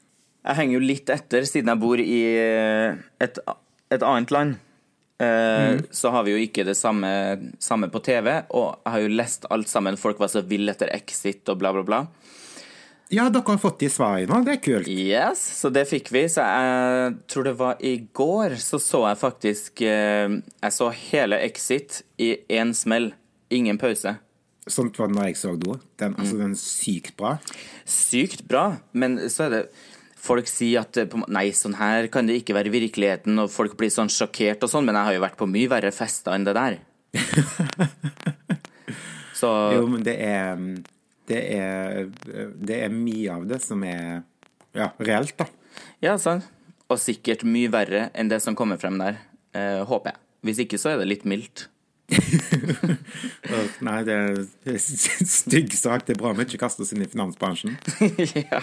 Jeg 0.45 0.57
henger 0.59 0.77
jo 0.79 0.85
litt 0.85 1.09
etter, 1.13 1.45
siden 1.49 1.69
jeg 1.73 1.81
bor 1.81 2.01
i 2.01 2.19
eh, 2.37 2.95
et, 3.21 3.37
et 3.93 4.05
annet 4.05 4.31
land. 4.33 4.55
Eh, 5.21 5.79
Så 5.95 6.11
har 6.13 6.25
vi 6.27 6.33
jo 6.35 6.41
ikke 6.45 6.65
det 6.67 6.75
samme, 6.77 7.09
samme 7.61 7.89
på 7.93 8.01
TV, 8.05 8.31
og 8.53 8.79
jeg 8.85 8.93
har 8.95 9.03
jo 9.05 9.13
lest 9.21 9.45
alt 9.53 9.69
sammen. 9.71 9.97
Folk 10.01 10.19
var 10.21 10.31
så 10.33 10.41
ville 10.45 10.73
etter 10.73 10.89
Exit 10.95 11.49
og 11.53 11.59
bla, 11.61 11.71
bla, 11.75 11.83
bla. 11.87 12.01
Ja, 13.13 13.27
dere 13.29 13.43
har 13.45 13.59
fått 13.61 13.79
de 13.83 13.89
svarene 13.93 14.39
det 14.47 14.55
er 14.55 14.61
kult. 14.65 14.87
Yes, 14.89 15.41
så 15.59 15.69
det 15.73 15.83
fikk 15.89 16.09
vi. 16.13 16.23
Så 16.31 16.41
jeg 16.41 17.15
tror 17.29 17.45
det 17.45 17.53
var 17.59 17.81
i 17.85 17.95
går 18.17 18.55
så 18.61 18.79
så 18.81 19.03
jeg 19.05 19.19
faktisk 19.21 19.81
eh, 19.85 20.39
Jeg 20.63 20.73
så 20.73 20.87
hele 21.11 21.37
Exit 21.45 22.01
i 22.17 22.31
én 22.49 22.73
smell. 22.73 23.11
Ingen 23.53 23.77
pause. 23.77 24.15
Sånt 24.65 24.97
var 24.97 25.11
det 25.11 25.15
når 25.19 25.27
jeg 25.29 25.37
så 25.37 25.51
do. 25.61 25.75
Den, 26.01 26.15
altså, 26.17 26.39
den 26.39 26.55
er 26.55 26.57
sykt 26.57 27.13
bra. 27.19 27.35
Sykt 27.85 28.47
bra, 28.49 28.71
men 28.97 29.19
så 29.29 29.45
er 29.45 29.53
det 29.59 29.65
Folk 30.25 30.47
sier 30.49 30.81
at 30.81 30.89
det 30.97 31.11
må- 31.13 31.27
nei, 31.29 31.51
sånn 31.53 31.75
her 31.77 32.07
kan 32.09 32.25
det 32.25 32.39
ikke 32.39 32.55
være 32.57 32.71
virkeligheten, 32.73 33.37
og 33.37 33.51
folk 33.53 33.75
blir 33.77 33.91
sånn 33.93 34.09
sjokkert 34.09 34.63
og 34.65 34.71
sånn, 34.71 34.87
men 34.87 34.97
jeg 34.97 35.05
har 35.05 35.13
jo 35.13 35.21
vært 35.21 35.37
på 35.37 35.45
mye 35.45 35.69
verre 35.69 35.91
fester 35.93 36.33
enn 36.33 36.47
det 36.47 36.55
der. 36.57 36.79
Så 39.37 39.51
Jo, 39.75 39.85
men 39.91 40.01
det 40.01 40.15
er 40.17 40.57
Det 41.29 41.41
er, 41.57 42.09
det 42.55 42.81
er 42.85 42.93
mye 42.93 43.33
av 43.33 43.45
det 43.49 43.61
som 43.63 43.81
er 43.87 44.23
ja, 44.75 44.91
reelt, 44.99 45.35
da. 45.39 45.47
ja, 46.03 46.17
sant. 46.21 46.45
Og 46.91 46.99
sikkert 47.01 47.45
mye 47.47 47.71
verre 47.73 48.09
enn 48.13 48.29
det 48.29 48.41
som 48.43 48.57
kommer 48.57 48.77
frem 48.77 48.99
der, 49.01 49.17
eh, 49.57 49.81
håper 49.87 50.13
jeg. 50.13 50.21
Hvis 50.45 50.61
ikke 50.61 50.77
så 50.77 50.93
er 50.93 51.01
det 51.01 51.09
litt 51.09 51.25
mildt. 51.25 51.65
Nei, 53.85 53.97
det 54.05 54.13
er, 54.13 54.35
er 54.69 54.77
stygg 54.77 55.73
sak. 55.73 56.05
Det 56.05 56.13
er 56.13 56.19
bra 56.19 56.33
vi 56.37 56.45
ikke 56.45 56.61
kaster 56.61 56.85
oss 56.85 56.93
inn 56.93 57.01
i 57.01 57.09
finansbransjen. 57.09 57.73
ja. 58.45 58.61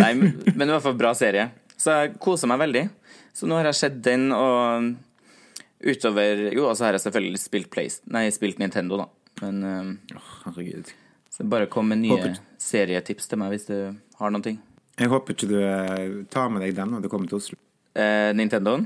Nei, 0.00 0.10
men 0.18 0.64
i 0.66 0.72
hvert 0.72 0.86
fall 0.88 0.98
bra 0.98 1.14
serie. 1.14 1.50
Så 1.78 1.94
jeg 1.94 2.16
koser 2.22 2.50
meg 2.50 2.60
veldig. 2.64 2.88
Så 3.36 3.46
nå 3.46 3.60
har 3.60 3.70
jeg 3.70 3.78
sett 3.78 4.00
den, 4.04 4.32
og 4.34 4.90
utover 5.80 6.48
Jo, 6.50 6.66
og 6.68 6.74
så 6.76 6.88
har 6.88 6.98
jeg 6.98 7.06
selvfølgelig 7.06 7.40
spilt, 7.40 7.70
Play, 7.72 7.92
nei, 8.10 8.26
spilt 8.34 8.58
Nintendo, 8.60 9.04
da. 9.04 9.06
Men 9.40 9.62
um, 9.64 9.94
Åh, 10.18 10.32
herregud. 10.48 10.90
Så 11.40 11.46
bare 11.48 11.66
kom 11.72 11.88
med 11.88 12.02
nye 12.02 12.12
Håper- 12.18 12.40
serietips 12.60 13.30
til 13.30 13.40
meg 13.40 13.54
hvis 13.54 13.66
du 13.70 13.76
har 14.20 14.32
noen 14.34 14.44
ting. 14.44 14.58
Jeg 15.00 15.08
håper 15.08 15.32
ikke 15.32 15.48
du 15.48 15.56
eh, 15.64 16.18
tar 16.28 16.50
med 16.52 16.60
deg 16.66 16.74
den 16.76 16.90
når 16.92 17.06
du 17.06 17.08
kommer 17.08 17.30
til 17.30 17.38
Oslo. 17.40 17.56
Eh, 17.96 18.30
Nintendoen? 18.36 18.84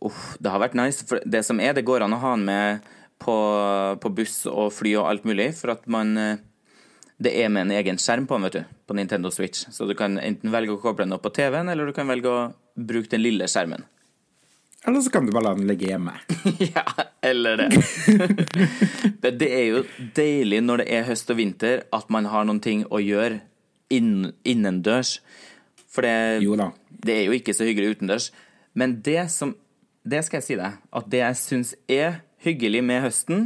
Uff, 0.00 0.36
det 0.38 0.52
har 0.52 0.62
vært 0.62 0.76
nice. 0.78 1.02
For 1.08 1.18
det 1.26 1.42
som 1.46 1.58
er, 1.62 1.74
det 1.74 1.82
går 1.86 2.04
an 2.06 2.14
å 2.14 2.20
ha 2.22 2.34
den 2.36 2.44
med 2.46 2.86
på, 3.18 3.34
på 3.98 4.12
buss 4.14 4.44
og 4.46 4.70
fly 4.76 4.92
og 5.00 5.08
alt 5.10 5.26
mulig, 5.26 5.50
for 5.58 5.74
at 5.74 5.88
man 5.90 6.14
eh, 6.16 6.44
Det 7.18 7.32
er 7.34 7.48
med 7.50 7.64
en 7.66 7.72
egen 7.74 7.96
skjerm 7.98 8.28
på 8.30 8.36
den, 8.38 8.44
vet 8.46 8.56
du, 8.60 8.74
på 8.86 8.94
Nintendo 8.94 9.32
Switch. 9.34 9.64
Så 9.74 9.88
du 9.90 9.94
kan 9.98 10.14
enten 10.22 10.52
velge 10.54 10.76
å 10.76 10.78
koble 10.78 11.02
den 11.02 11.16
opp 11.16 11.24
på 11.26 11.32
TV-en, 11.34 11.66
eller 11.72 11.90
du 11.90 11.92
kan 11.96 12.06
velge 12.06 12.30
å 12.30 12.44
bruke 12.78 13.10
den 13.10 13.24
lille 13.24 13.48
skjermen. 13.50 13.82
Eller 14.86 15.02
så 15.02 15.10
kan 15.10 15.26
du 15.26 15.32
bare 15.34 15.48
la 15.48 15.54
den 15.58 15.66
ligge 15.66 15.88
hjemme. 15.90 16.14
ja, 16.62 16.84
eller 17.22 17.56
det. 19.22 19.30
Det 19.40 19.48
er 19.48 19.64
jo 19.66 19.84
deilig 20.16 20.62
når 20.64 20.82
det 20.82 20.88
er 20.98 21.06
høst 21.08 21.30
og 21.32 21.40
vinter, 21.40 21.84
at 21.92 22.10
man 22.12 22.28
har 22.30 22.46
noen 22.48 22.62
ting 22.64 22.84
å 22.90 23.00
gjøre 23.02 23.40
inn, 23.94 24.32
innendørs. 24.44 25.18
For 25.88 26.04
det, 26.04 26.68
det 27.04 27.16
er 27.16 27.24
jo 27.26 27.36
ikke 27.38 27.56
så 27.56 27.66
hyggelig 27.68 27.96
utendørs. 27.96 28.30
Men 28.78 29.00
det 29.02 29.30
som 29.34 29.56
Det 30.08 30.22
skal 30.24 30.38
jeg 30.38 30.44
si 30.46 30.54
deg, 30.56 30.76
at 30.94 31.08
det 31.12 31.18
jeg 31.20 31.36
syns 31.36 31.70
er 31.90 32.22
hyggelig 32.40 32.80
med 32.86 33.02
høsten, 33.02 33.42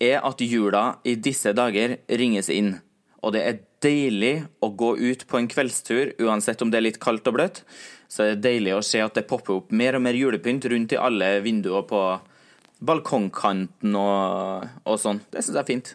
er 0.00 0.22
at 0.24 0.40
jula 0.40 0.96
i 1.04 1.12
disse 1.20 1.52
dager 1.52 1.98
ringes 2.08 2.48
inn. 2.48 2.78
Og 3.20 3.34
det 3.34 3.42
er 3.44 3.58
deilig 3.84 4.46
å 4.64 4.70
gå 4.72 4.94
ut 4.96 5.26
på 5.28 5.38
en 5.38 5.50
kveldstur, 5.50 6.14
uansett 6.24 6.62
om 6.62 6.70
det 6.72 6.80
er 6.80 6.86
litt 6.86 7.00
kaldt 7.02 7.28
og 7.28 7.36
bløtt. 7.36 7.60
Så 8.08 8.24
det 8.24 8.32
er 8.32 8.42
deilig 8.46 8.74
å 8.78 8.84
se 8.86 9.02
at 9.02 9.18
det 9.18 9.26
popper 9.28 9.58
opp 9.58 9.74
mer 9.76 9.98
og 9.98 10.06
mer 10.06 10.16
julepynt 10.16 10.64
rundt 10.72 10.94
i 10.94 11.00
alle 11.00 11.34
vinduer 11.44 11.84
på 11.90 12.00
balkongkanten 12.82 13.96
og, 13.98 14.68
og 14.88 14.98
sånn. 15.00 15.22
Det 15.32 15.42
syns 15.42 15.56
jeg 15.56 15.62
er 15.62 15.68
fint. 15.68 15.92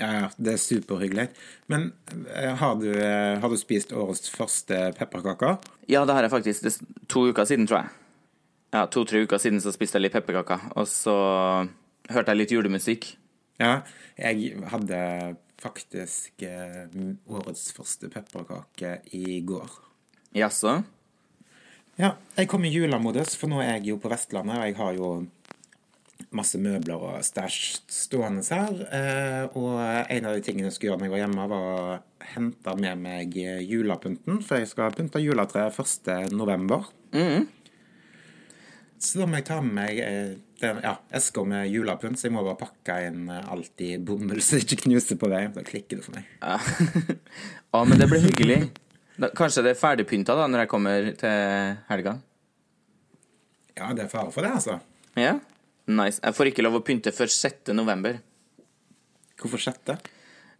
Ja, 0.00 0.08
ja, 0.16 0.28
det 0.40 0.54
er 0.54 0.60
superhyggelig. 0.60 1.26
Men 1.70 1.90
eh, 2.32 2.52
har 2.58 2.78
du, 2.80 2.88
eh, 2.96 3.38
har 3.42 3.52
du 3.52 3.58
spist 3.60 3.92
årets 3.92 4.30
første 4.32 4.78
pepperkaker? 4.98 5.58
Ja, 5.90 6.04
det 6.08 6.16
har 6.16 6.26
jeg 6.26 6.32
faktisk. 6.32 6.64
Det 6.64 7.08
to 7.12 7.26
uker 7.28 7.48
siden, 7.48 7.68
tror 7.68 7.82
jeg. 7.82 7.98
Ja, 8.72 8.86
To-tre 8.88 9.20
uker 9.26 9.40
siden 9.40 9.60
så 9.60 9.72
spiste 9.74 10.00
jeg 10.00 10.06
litt 10.06 10.16
pepperkaker. 10.16 10.70
Og 10.80 10.88
så 10.88 11.14
hørte 12.08 12.32
jeg 12.32 12.40
litt 12.40 12.54
julemusikk. 12.56 13.12
Ja, 13.60 13.82
jeg 14.16 14.56
hadde 14.72 15.02
faktisk 15.62 16.42
eh, 16.48 16.88
årets 17.30 17.68
første 17.76 18.08
pepperkake 18.10 18.96
i 19.14 19.42
går. 19.46 19.76
Jaså? 20.34 20.80
Ja, 22.00 22.14
jeg 22.38 22.48
kom 22.48 22.64
i 22.64 22.72
julemodus, 22.72 23.36
for 23.36 23.52
nå 23.52 23.60
er 23.60 23.76
jeg 23.76 23.90
jo 23.92 23.98
på 24.00 24.10
Vestlandet, 24.10 24.56
og 24.56 24.64
jeg 24.64 24.76
har 24.78 24.94
jo 24.96 25.10
masse 26.36 26.60
møbler 26.60 27.02
og 27.08 27.24
stæsj 27.26 27.58
stående 27.92 28.44
her. 28.48 28.84
Eh, 28.98 29.56
og 29.58 29.80
en 29.82 30.28
av 30.28 30.36
de 30.36 30.44
tingene 30.44 30.70
jeg 30.70 30.76
skulle 30.76 30.92
gjøre 30.92 31.02
når 31.02 31.08
jeg 31.08 31.14
var 31.14 31.22
hjemme, 31.24 31.48
var 31.52 31.66
å 31.72 31.98
hente 32.32 32.76
med 32.80 33.02
meg 33.02 33.36
julepynten, 33.66 34.40
for 34.46 34.62
jeg 34.62 34.70
skal 34.70 34.94
pynte 34.96 35.22
juletreet 35.22 35.78
1. 35.82 36.32
november. 36.36 36.88
Så 39.02 39.18
da 39.18 39.26
må 39.26 39.40
jeg 39.40 39.48
ta 39.48 39.58
med 39.64 39.74
meg 39.80 39.98
eh, 39.98 40.34
den, 40.62 40.78
ja, 40.84 40.94
eska 41.14 41.42
med 41.48 41.66
julepynt, 41.72 42.20
så 42.20 42.28
jeg 42.28 42.36
må 42.36 42.44
bare 42.46 42.60
pakke 42.60 42.98
inn 43.08 43.26
alt 43.32 43.82
i 43.82 43.96
bomull 43.98 44.42
så 44.44 44.60
det 44.60 44.68
ikke 44.68 44.84
knuser 44.86 45.18
på 45.18 45.30
vei. 45.32 45.46
Da 45.54 45.64
klikker 45.66 45.98
det 45.98 46.06
for 46.06 46.18
meg. 46.18 46.28
Ja. 46.38 46.58
ah, 47.74 47.82
men 47.82 47.98
det 47.98 48.08
blir 48.10 48.22
hyggelig. 48.22 48.60
Kanskje 49.36 49.64
det 49.66 49.74
er 49.74 49.80
ferdigpynta 49.80 50.36
da, 50.38 50.46
når 50.50 50.64
jeg 50.64 50.70
kommer 50.70 51.08
til 51.18 51.74
helga? 51.90 52.14
Ja, 53.76 53.90
det 53.96 54.06
er 54.06 54.12
fare 54.12 54.30
for 54.32 54.44
det, 54.44 54.52
altså. 54.60 54.78
Ja? 55.18 55.36
Nice. 55.90 56.20
Jeg 56.22 56.36
får 56.36 56.52
ikke 56.52 56.64
lov 56.64 56.78
å 56.78 56.84
pynte 56.86 57.12
før 57.14 57.30
6. 57.32 57.72
november. 57.74 58.20
Hvorfor 59.40 59.62
6.? 59.62 60.10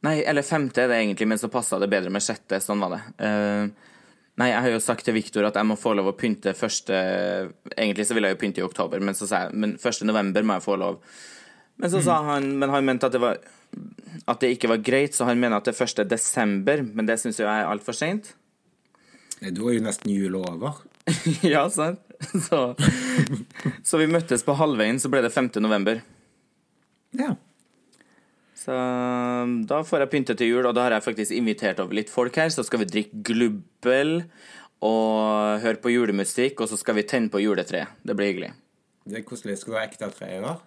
Nei, 0.03 0.17
eller 0.27 0.43
5. 0.43 0.71
er 0.83 0.91
det 0.91 0.99
egentlig, 0.99 1.29
men 1.31 1.39
så 1.39 1.51
passa 1.53 1.79
det 1.79 1.91
bedre 1.93 2.11
med 2.11 2.25
6. 2.25 2.57
Sånn 2.65 2.83
var 2.83 2.97
det. 2.97 3.03
Uh, 3.23 3.93
nei, 4.41 4.49
jeg 4.51 4.65
har 4.65 4.75
jo 4.75 4.83
sagt 4.83 5.07
til 5.07 5.15
Viktor 5.15 5.47
at 5.47 5.59
jeg 5.59 5.69
må 5.69 5.79
få 5.79 5.95
lov 5.95 6.11
å 6.11 6.17
pynte 6.19 6.57
første 6.59 6.97
Egentlig 7.77 8.09
så 8.09 8.17
ville 8.17 8.31
jeg 8.31 8.39
jo 8.39 8.41
pynte 8.41 8.63
i 8.63 8.67
oktober, 8.67 9.03
men 9.05 9.15
så 9.15 9.29
sa 9.31 9.45
jeg 9.45 9.63
men 9.63 9.77
1. 9.79 10.03
november 10.09 10.47
må 10.47 10.59
jeg 10.59 10.67
få 10.67 10.79
lov. 10.81 10.99
Men 11.79 11.93
så 11.93 12.03
sa 12.05 12.19
han 12.27 12.51
Men 12.59 12.71
han 12.75 12.85
mente 12.85 13.09
at 13.09 13.15
det 13.15 13.23
var 13.23 13.39
At 14.29 14.43
det 14.43 14.53
ikke 14.57 14.73
var 14.75 14.83
greit, 14.85 15.15
så 15.17 15.29
han 15.31 15.41
mener 15.41 15.61
at 15.61 15.71
det 15.71 15.77
er 15.77 15.87
1. 15.87 16.03
desember, 16.11 16.83
men 16.83 17.07
det 17.09 17.21
syns 17.23 17.39
jo 17.39 17.47
jeg 17.47 17.63
er 17.63 17.71
altfor 17.71 17.97
seint. 17.97 18.35
Du 19.43 19.65
var 19.65 19.75
jo 19.75 19.83
nesten 19.83 20.11
jul 20.13 20.37
over. 20.39 20.83
ja, 21.55 21.65
sant? 21.73 22.03
Så, 22.47 22.59
så 23.85 23.99
vi 24.01 24.11
møttes 24.11 24.45
på 24.47 24.55
halvveien, 24.57 25.01
så 25.03 25.11
ble 25.13 25.23
det 25.25 25.33
5. 25.35 25.51
november. 25.65 26.01
Ja. 27.19 27.35
Så 28.63 28.75
um, 28.75 29.57
da 29.69 29.81
får 29.87 30.05
jeg 30.05 30.13
pynte 30.13 30.37
til 30.39 30.53
jul, 30.53 30.67
og 30.69 30.77
da 30.77 30.87
har 30.87 30.97
jeg 30.97 31.07
faktisk 31.09 31.35
invitert 31.35 31.83
over 31.83 31.99
litt 31.99 32.13
folk 32.13 32.37
her. 32.39 32.53
Så 32.55 32.65
skal 32.67 32.85
vi 32.85 32.91
drikke 32.91 33.23
glubbel 33.27 34.21
og 34.83 35.63
høre 35.63 35.81
på 35.83 35.93
julemusikk, 35.95 36.63
og 36.63 36.71
så 36.71 36.79
skal 36.79 36.99
vi 36.99 37.07
tenne 37.11 37.33
på 37.33 37.43
juletreet. 37.43 37.99
Det 38.07 38.17
blir 38.19 38.33
hyggelig. 38.33 38.53
Det 39.09 39.19
er 39.21 39.27
koselig. 39.27 39.59
Skal 39.61 39.75
du 39.75 39.79
ha 39.81 39.85
ekte 39.87 40.11
tre 40.15 40.31
i 40.37 40.41
år? 40.47 40.63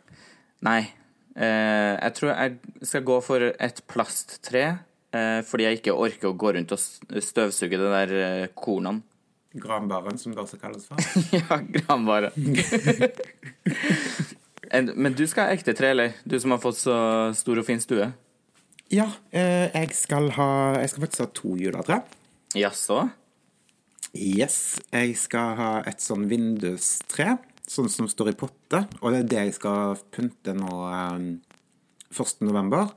Nei. 0.68 0.82
Eh, 1.36 1.94
jeg 2.00 2.16
tror 2.16 2.32
jeg 2.32 2.86
skal 2.88 3.08
gå 3.08 3.18
for 3.24 3.44
et 3.52 3.82
plasttre, 3.92 4.64
eh, 5.16 5.42
fordi 5.48 5.68
jeg 5.68 5.82
ikke 5.82 5.98
orker 6.06 6.32
å 6.32 6.38
gå 6.40 6.54
rundt 6.56 6.72
og 6.76 6.80
støvsuge 6.80 7.80
det 7.80 7.92
der 7.96 8.16
eh, 8.20 8.54
kornene. 8.56 9.04
Granbaren, 9.56 10.18
som 10.20 10.34
det 10.36 10.42
også 10.44 10.58
kalles 10.60 10.86
for. 10.90 11.00
ja, 11.40 11.60
granbaren. 11.80 12.32
En- 14.72 14.92
Men 14.96 15.14
du 15.14 15.28
skal 15.30 15.46
ha 15.48 15.54
ekte 15.56 15.76
tre, 15.78 15.92
eller? 15.94 16.14
Du 16.26 16.40
som 16.42 16.52
har 16.52 16.60
fått 16.64 16.80
så 16.80 16.96
stor 17.38 17.60
og 17.62 17.66
fin 17.68 17.80
stue. 17.84 18.08
Ja, 18.94 19.06
eh, 19.32 19.70
jeg 19.74 19.94
skal 19.98 20.28
ha 20.38 20.48
Jeg 20.80 20.90
skal 20.92 21.06
faktisk 21.06 21.24
ha 21.24 21.28
to 21.38 21.54
juletre. 21.58 22.00
Jaså? 22.58 23.04
Yes. 24.16 24.80
Jeg 24.94 25.16
skal 25.20 25.56
ha 25.60 25.70
et 25.88 26.02
sånn 26.04 26.28
vindustre. 26.32 27.38
sånn 27.68 27.90
som 27.90 28.06
står 28.08 28.30
i 28.30 28.36
potte, 28.38 28.84
og 29.02 29.12
det 29.12 29.20
er 29.24 29.30
det 29.32 29.40
jeg 29.48 29.54
skal 29.56 29.96
pynte 30.14 30.54
nå 30.54 30.70
um, 31.16 31.42
1. 32.14 32.42
november. 32.46 32.92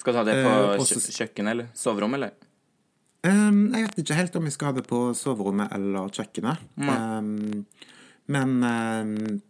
Skal 0.00 0.14
du 0.14 0.18
ha 0.18 0.24
det 0.24 0.36
på 0.40 0.54
Eh, 0.72 1.10
kjøkkenet 1.18 1.50
eller 1.52 1.66
soverommet, 1.76 2.16
eller? 2.16 2.32
Um, 3.24 3.72
jeg 3.74 3.86
vet 3.86 4.00
ikke 4.02 4.18
helt 4.18 4.36
om 4.38 4.46
vi 4.46 4.54
skal 4.54 4.70
ha 4.70 4.76
det 4.76 4.86
på 4.86 5.00
soverommet 5.16 5.72
eller 5.74 6.12
kjøkkenet. 6.14 6.66
Um, 6.76 7.64
men 8.32 8.56
um, 8.66 9.40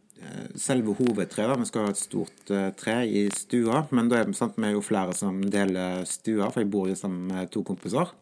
selve 0.57 0.95
hovedtreet, 0.97 1.51
da, 1.51 1.59
vi 1.61 1.69
skal 1.69 1.89
ha 1.89 1.93
et 1.93 2.01
stort 2.01 2.53
uh, 2.55 2.71
tre 2.79 3.01
i 3.09 3.27
stua, 3.35 3.83
men 3.97 4.09
da 4.13 4.21
er 4.21 4.33
sant, 4.37 4.57
vi 4.57 4.71
er 4.71 4.77
jo 4.77 4.85
flere 4.85 5.17
som 5.17 5.43
deler 5.53 6.07
stua, 6.09 6.49
for 6.53 6.63
jeg 6.65 6.73
bor 6.73 6.89
jo 6.89 6.97
sammen 6.99 7.29
med 7.33 7.53
to 7.53 7.65
kompiser. 7.67 8.15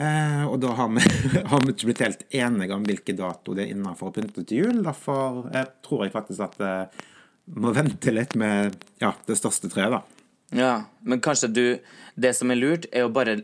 Eh, 0.00 0.44
og 0.48 0.56
da 0.62 0.72
har 0.78 0.88
vi, 0.94 1.02
har 1.50 1.64
vi 1.64 1.74
ikke 1.74 1.90
blitt 1.90 2.04
helt 2.04 2.22
enige 2.32 2.76
om 2.76 2.84
hvilken 2.88 3.18
dato 3.18 3.54
det 3.56 3.66
er 3.66 3.74
innenfor 3.74 4.08
å 4.08 4.14
pynte 4.16 4.44
til 4.48 4.64
jul. 4.64 4.82
Derfor 4.86 5.50
jeg 5.52 5.68
tror 5.84 6.06
jeg 6.06 6.14
faktisk 6.14 6.44
at 6.46 6.56
jeg 6.64 7.06
må 7.60 7.74
vente 7.76 8.14
litt 8.14 8.36
med 8.38 8.78
ja, 9.02 9.12
det 9.28 9.36
største 9.36 9.68
treet, 9.72 9.92
da. 9.92 10.00
Ja, 10.56 10.72
men 11.06 11.20
kanskje 11.22 11.46
du 11.54 11.64
Det 12.18 12.32
som 12.34 12.50
er 12.50 12.58
lurt, 12.58 12.88
er 12.90 13.06
å 13.06 13.12
bare 13.12 13.36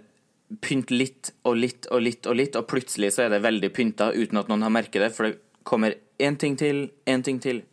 pynte 0.62 0.94
litt 0.94 1.32
og 1.46 1.56
litt 1.58 1.88
og 1.90 2.02
litt 2.02 2.26
og 2.26 2.36
litt, 2.38 2.58
og 2.58 2.68
plutselig 2.70 3.12
så 3.16 3.26
er 3.26 3.34
det 3.34 3.42
veldig 3.44 3.70
pynta 3.74 4.12
uten 4.14 4.38
at 4.40 4.50
noen 4.50 4.62
har 4.66 4.74
merket 4.74 5.02
det, 5.02 5.10
for 5.16 5.28
det 5.28 5.38
kommer 5.66 5.96
én 6.22 6.38
ting 6.38 6.54
til, 6.58 6.86
én 7.06 7.24
ting 7.26 7.40
til. 7.42 7.64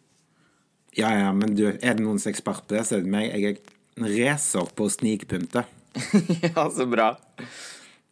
Ja, 0.97 1.11
ja, 1.17 1.29
men 1.33 1.55
du, 1.57 1.67
er 1.69 1.97
det 1.97 2.03
noen 2.03 2.19
som 2.21 2.29
er 2.29 2.35
ekspert 2.35 2.65
på 2.67 2.75
det, 2.75 2.83
så 2.87 2.97
er 2.97 3.05
det 3.05 3.13
meg. 3.13 3.29
Jeg 3.33 3.57
er 3.57 4.09
racer 4.17 4.73
på 4.77 4.89
snikpynte. 4.93 5.65
ja, 6.55 6.65
så 6.73 6.85
bra. 6.89 7.13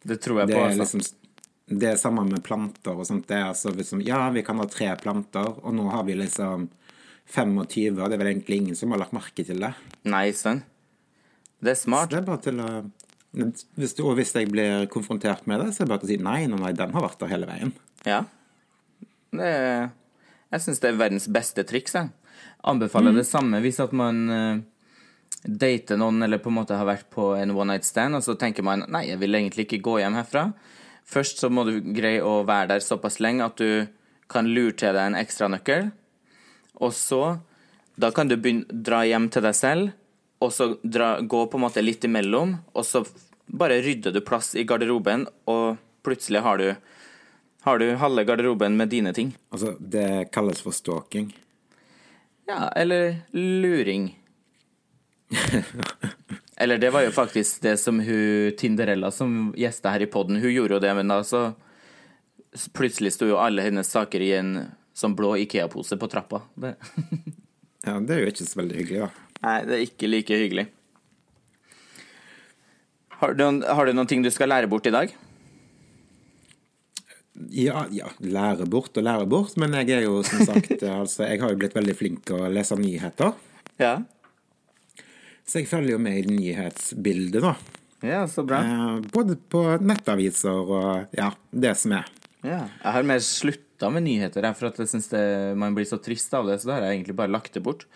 Det 0.02 0.18
tror 0.22 0.42
jeg 0.42 0.50
Det 0.50 0.56
på, 0.56 0.62
er 0.62 0.70
altså. 0.70 0.98
liksom 0.98 1.78
Det 1.82 1.88
er 1.92 1.98
samme 1.98 2.24
med 2.26 2.42
planter 2.46 2.94
og 2.94 3.06
sånt. 3.06 3.26
Det 3.28 3.38
er 3.38 3.50
altså 3.50 3.70
liksom 3.74 4.02
Ja, 4.06 4.24
vi 4.34 4.42
kan 4.46 4.58
ha 4.62 4.66
tre 4.70 4.90
planter, 4.98 5.54
og 5.62 5.74
nå 5.74 5.88
har 5.90 6.06
vi 6.06 6.18
liksom 6.18 6.68
25, 7.32 7.98
og 7.98 8.10
det 8.10 8.16
er 8.16 8.22
vel 8.22 8.32
egentlig 8.32 8.58
ingen 8.62 8.78
som 8.78 8.90
har 8.94 9.02
lagt 9.02 9.14
merke 9.14 9.46
til 9.46 9.62
det. 9.62 9.72
Nei, 10.10 10.28
sønn. 10.36 10.64
Det 11.62 11.76
er 11.76 11.78
smart. 11.78 12.10
Så 12.10 12.16
det 12.16 12.22
er 12.22 12.26
bare 12.26 12.42
til 12.42 12.62
å 12.62 12.70
hvis, 13.32 13.94
Og 14.02 14.16
hvis 14.18 14.34
jeg 14.36 14.50
blir 14.52 14.86
konfrontert 14.92 15.46
med 15.48 15.62
det, 15.62 15.72
så 15.72 15.82
er 15.82 15.86
det 15.86 15.92
bare 15.94 16.04
å 16.04 16.10
si 16.10 16.18
nei, 16.20 16.42
nei, 16.50 16.58
nei, 16.60 16.72
den 16.76 16.92
har 16.92 17.06
vært 17.06 17.22
der 17.22 17.32
hele 17.32 17.48
veien. 17.48 17.72
Ja. 18.04 18.24
Det 19.32 19.46
er, 19.48 19.86
jeg 20.52 20.64
syns 20.66 20.82
det 20.82 20.90
er 20.90 21.00
verdens 21.00 21.28
beste 21.32 21.64
triks, 21.64 21.96
jeg. 21.96 22.12
Anbefaler 22.68 23.16
det 23.16 23.24
samme 23.26 23.58
hvis 23.64 23.80
at 23.82 23.94
man 23.96 24.18
uh, 24.30 24.60
dater 25.42 25.98
noen 25.98 26.22
eller 26.22 26.38
på 26.42 26.52
en 26.52 26.58
måte 26.60 26.76
har 26.78 26.86
vært 26.86 27.08
på 27.10 27.32
en 27.38 27.54
one 27.56 27.72
night 27.72 27.88
stand, 27.88 28.18
og 28.18 28.22
så 28.22 28.36
tenker 28.38 28.66
man 28.66 28.84
nei, 28.92 29.06
jeg 29.08 29.20
vil 29.22 29.38
egentlig 29.38 29.66
ikke 29.66 29.82
gå 29.88 29.96
hjem 30.02 30.18
herfra. 30.20 30.50
Først 31.08 31.42
så 31.42 31.50
må 31.50 31.64
du 31.66 31.80
greie 31.96 32.22
å 32.22 32.42
være 32.46 32.74
der 32.74 32.84
såpass 32.84 33.18
lenge 33.24 33.48
at 33.48 33.58
du 33.58 33.88
kan 34.32 34.48
lure 34.48 34.76
til 34.78 34.94
deg 34.94 35.08
en 35.08 35.18
ekstranøkkel. 35.18 35.90
Og 36.80 36.94
så 36.96 37.38
Da 37.92 38.08
kan 38.10 38.24
du 38.24 38.38
begynne, 38.40 38.64
dra 38.72 39.02
hjem 39.04 39.26
til 39.28 39.44
deg 39.44 39.52
selv, 39.54 39.90
og 40.42 40.52
så 40.54 40.72
dra, 40.82 41.14
gå 41.20 41.44
på 41.46 41.58
en 41.58 41.64
måte 41.64 41.84
litt 41.84 42.04
imellom, 42.08 42.56
og 42.74 42.86
så 42.86 43.04
bare 43.52 43.80
rydder 43.84 44.14
du 44.14 44.20
plass 44.24 44.52
i 44.58 44.64
garderoben, 44.68 45.26
og 45.50 45.78
plutselig 46.06 46.42
har 46.44 46.60
du 46.60 46.68
har 47.62 47.78
du 47.78 47.92
halve 47.94 48.24
garderoben 48.26 48.74
med 48.76 48.90
dine 48.90 49.12
ting. 49.14 49.36
Altså, 49.54 49.76
det 49.78 50.32
kalles 50.34 50.58
for 50.64 50.74
stalking. 50.74 51.28
Ja, 52.50 52.72
eller 52.74 53.22
luring. 53.30 54.08
Eller 56.56 56.78
det 56.78 56.90
var 56.90 57.02
jo 57.06 57.10
faktisk 57.10 57.62
det 57.62 57.76
som 57.80 58.00
hun 58.00 58.52
Tinderella 58.58 59.10
som 59.10 59.54
gjesta 59.56 59.94
her 59.94 60.04
i 60.04 60.10
poden, 60.10 60.36
hun 60.42 60.52
gjorde 60.52 60.76
jo 60.76 60.82
det, 60.82 60.94
men 60.98 61.08
da 61.10 61.22
så 61.26 61.52
Plutselig 62.76 63.14
sto 63.14 63.24
jo 63.30 63.38
alle 63.40 63.64
hennes 63.64 63.88
saker 63.88 64.20
i 64.20 64.34
en 64.36 64.50
sånn 64.92 65.14
blå 65.16 65.30
Ikea-pose 65.40 65.96
på 65.96 66.08
trappa. 66.12 66.42
Det. 66.52 66.74
Ja, 67.86 67.94
det 67.96 68.12
er 68.12 68.20
jo 68.20 68.28
ikke 68.28 68.44
så 68.44 68.58
veldig 68.60 68.76
hyggelig, 68.76 69.06
da. 69.06 69.31
Nei, 69.42 69.58
det 69.66 69.74
er 69.74 69.84
ikke 69.84 70.10
like 70.10 70.38
hyggelig. 70.38 70.68
Har 73.22 73.34
du, 73.38 73.44
har 73.62 73.86
du 73.86 73.94
noen 73.94 74.08
ting 74.10 74.22
du 74.22 74.30
skal 74.34 74.50
lære 74.50 74.70
bort 74.70 74.86
i 74.86 74.94
dag? 74.94 75.12
Ja, 77.52 77.84
ja, 77.90 78.10
lære 78.20 78.66
bort 78.70 78.96
og 78.98 79.06
lære 79.06 79.26
bort, 79.30 79.54
men 79.60 79.74
jeg 79.78 79.90
er 79.96 80.06
jo 80.06 80.20
som 80.26 80.42
sagt 80.46 80.82
altså, 80.86 81.24
Jeg 81.26 81.40
har 81.42 81.52
jo 81.52 81.58
blitt 81.58 81.76
veldig 81.76 81.94
flink 81.96 82.24
til 82.28 82.42
å 82.42 82.50
lese 82.52 82.76
nyheter. 82.78 83.32
Ja. 83.80 83.94
Så 85.48 85.62
jeg 85.62 85.70
følger 85.70 85.96
jo 85.96 86.02
med 86.02 86.20
i 86.20 86.36
nyhetsbildet, 86.36 87.42
da. 87.42 87.54
Ja, 88.02 88.24
så 88.30 88.44
bra. 88.46 88.60
Eh, 88.62 89.06
både 89.14 89.38
på 89.50 89.62
nettaviser 89.82 90.74
og 90.76 91.14
ja, 91.18 91.30
det 91.50 91.74
som 91.78 91.96
er. 91.98 92.10
Ja. 92.42 92.64
Jeg 92.66 92.96
har 92.96 93.06
mer 93.06 93.22
slutta 93.22 93.90
med 93.90 94.06
nyheter, 94.06 94.46
for 94.58 94.70
jeg 94.70 94.90
syns 94.90 95.10
man 95.58 95.74
blir 95.78 95.86
så 95.88 95.98
trist 96.02 96.34
av 96.34 96.50
det, 96.50 96.60
så 96.60 96.70
da 96.70 96.78
har 96.78 96.88
jeg 96.88 97.00
egentlig 97.00 97.18
bare 97.18 97.34
lagt 97.34 97.54
det 97.54 97.62
bort. 97.64 97.86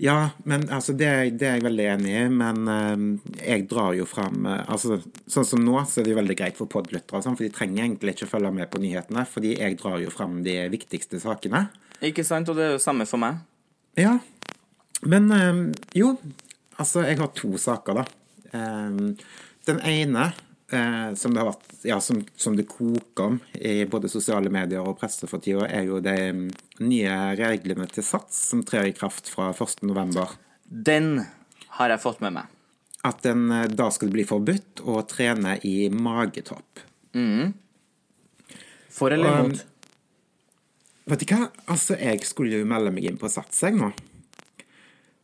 Ja, 0.00 0.30
men 0.46 0.68
altså, 0.70 0.92
det, 0.94 1.08
det 1.40 1.46
er 1.48 1.56
jeg 1.58 1.64
veldig 1.66 1.86
enig 1.90 2.12
i, 2.14 2.26
men 2.30 2.68
eh, 2.70 3.32
jeg 3.42 3.64
drar 3.70 3.96
jo 3.98 4.04
fram 4.06 4.46
eh, 4.46 4.60
altså, 4.70 5.00
Sånn 5.26 5.46
som 5.48 5.64
nå, 5.66 5.74
så 5.90 5.98
er 5.98 6.06
det 6.06 6.12
jo 6.12 6.20
veldig 6.20 6.36
greit 6.38 6.58
for 6.60 6.70
podlyttere, 6.70 7.22
for 7.26 7.42
de 7.42 7.50
trenger 7.54 7.82
egentlig 7.82 8.14
ikke 8.14 8.28
følge 8.30 8.52
med 8.54 8.70
på 8.70 8.78
nyhetene, 8.82 9.24
fordi 9.26 9.56
jeg 9.56 9.78
drar 9.80 9.98
jo 9.98 10.12
fram 10.14 10.38
de 10.46 10.54
viktigste 10.70 11.18
sakene. 11.22 11.64
Ikke 12.06 12.22
sant? 12.26 12.46
Og 12.46 12.54
det 12.54 12.68
er 12.68 12.76
jo 12.76 12.82
samme 12.82 13.08
for 13.10 13.18
meg. 13.24 13.40
Ja. 13.98 14.20
Men 15.02 15.26
eh, 15.34 15.64
jo, 15.98 16.14
altså, 16.78 17.02
jeg 17.08 17.18
har 17.18 17.34
to 17.34 17.56
saker, 17.58 18.04
da. 18.04 18.06
Eh, 18.54 19.34
den 19.66 19.82
ene, 19.82 20.30
eh, 20.72 21.14
som 21.14 21.34
det 21.34 21.42
har 21.42 21.50
vært 21.52 21.86
Ja, 21.86 22.00
som, 22.02 22.20
som 22.36 22.56
det 22.58 22.66
koker 22.70 23.24
om 23.24 23.38
i 23.54 23.84
både 23.86 24.10
sosiale 24.10 24.50
medier 24.50 24.82
og 24.82 24.98
presse 25.00 25.28
for 25.30 25.42
tida, 25.42 25.68
er 25.70 25.86
jo 25.86 26.00
de 26.02 26.16
mm, 26.34 26.44
nye 26.84 27.16
reglene 27.38 27.86
til 27.92 28.06
SATS 28.06 28.40
som 28.50 28.64
trer 28.66 28.90
i 28.90 28.94
kraft 28.96 29.30
fra 29.30 29.52
1. 29.54 29.84
november. 29.86 30.34
Den 30.66 31.22
har 31.78 31.94
jeg 31.94 32.02
fått 32.02 32.22
med 32.24 32.34
meg. 32.40 32.54
At 33.06 33.22
den, 33.22 33.46
eh, 33.54 33.68
da 33.70 33.88
skal 33.94 34.10
det 34.10 34.18
bli 34.18 34.26
forbudt 34.28 34.82
å 34.82 35.00
trene 35.08 35.56
i 35.62 35.76
magetopp. 35.94 36.84
For 38.98 39.14
eller 39.14 39.44
imot? 39.44 39.64
Vet 41.08 41.22
du 41.22 41.30
hva? 41.32 41.46
Altså, 41.72 41.96
jeg 41.96 42.26
skulle 42.28 42.60
jo 42.60 42.68
melde 42.68 42.92
meg 42.92 43.06
inn 43.08 43.20
på 43.20 43.30
Sats, 43.32 43.62
jeg 43.64 43.78
nå. 43.78 43.92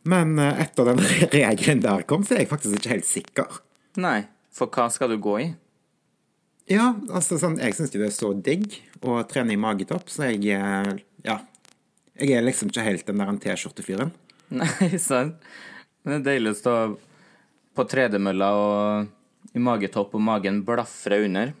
Men 0.09 0.37
eh, 0.41 0.63
etter 0.65 0.91
den 0.91 1.01
regelen 1.35 1.83
der 1.83 2.05
kom, 2.09 2.25
så 2.25 2.35
er 2.35 2.45
jeg 2.45 2.51
faktisk 2.53 2.79
ikke 2.79 2.93
helt 2.95 3.09
sikker. 3.09 3.59
Nei, 4.01 4.19
for 4.55 4.71
hva 4.71 4.87
skal 4.93 5.11
du 5.11 5.19
gå 5.21 5.35
i? 5.43 5.47
Ja, 6.71 6.93
altså 7.13 7.37
sånn, 7.37 7.59
jeg 7.61 7.75
syns 7.77 7.91
det 7.93 8.01
er 8.07 8.13
så 8.15 8.31
digg 8.33 8.79
å 9.05 9.19
trene 9.29 9.53
i 9.53 9.59
magetopp, 9.59 10.09
så 10.09 10.31
jeg 10.31 10.55
eh, 10.55 10.95
Ja. 11.27 11.41
Jeg 12.15 12.31
er 12.31 12.45
liksom 12.45 12.69
ikke 12.71 12.85
helt 12.85 13.07
den 13.09 13.19
der 13.19 13.27
en 13.27 13.41
T-skjortefyren. 13.43 14.13
Nei, 14.55 14.95
sant? 15.03 15.35
Det 16.05 16.21
er 16.21 16.23
deilig 16.23 16.53
å 16.53 16.59
stå 16.61 16.75
på 17.75 17.85
tredemølla 17.91 18.49
og 18.55 19.55
i 19.55 19.59
magetopp, 19.59 20.15
og 20.15 20.23
magen 20.23 20.61
blafrer 20.65 21.25
under. 21.27 21.51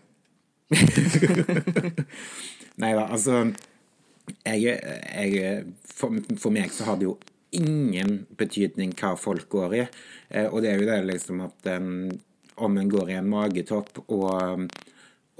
Nei 2.81 2.91
da, 2.95 3.03
altså 3.03 3.43
jeg, 4.45 4.79
jeg, 4.79 5.65
for, 5.91 6.15
for 6.39 6.55
meg 6.55 6.71
så 6.73 6.87
har 6.89 6.99
det 6.99 7.09
jo 7.09 7.17
ingen 7.55 8.23
betydning 8.39 8.93
hva 8.99 9.13
folk 9.19 9.47
går 9.51 9.75
i. 9.77 9.83
Eh, 10.29 10.47
og 10.49 10.63
det 10.63 10.71
er 10.71 10.81
jo 10.81 10.89
det 10.89 10.99
liksom 11.07 11.43
at 11.45 11.69
en, 11.71 11.91
om 12.55 12.77
hun 12.77 12.89
går 12.89 13.09
i 13.11 13.13
en 13.19 13.29
magetopp 13.29 13.99
og, 14.05 14.69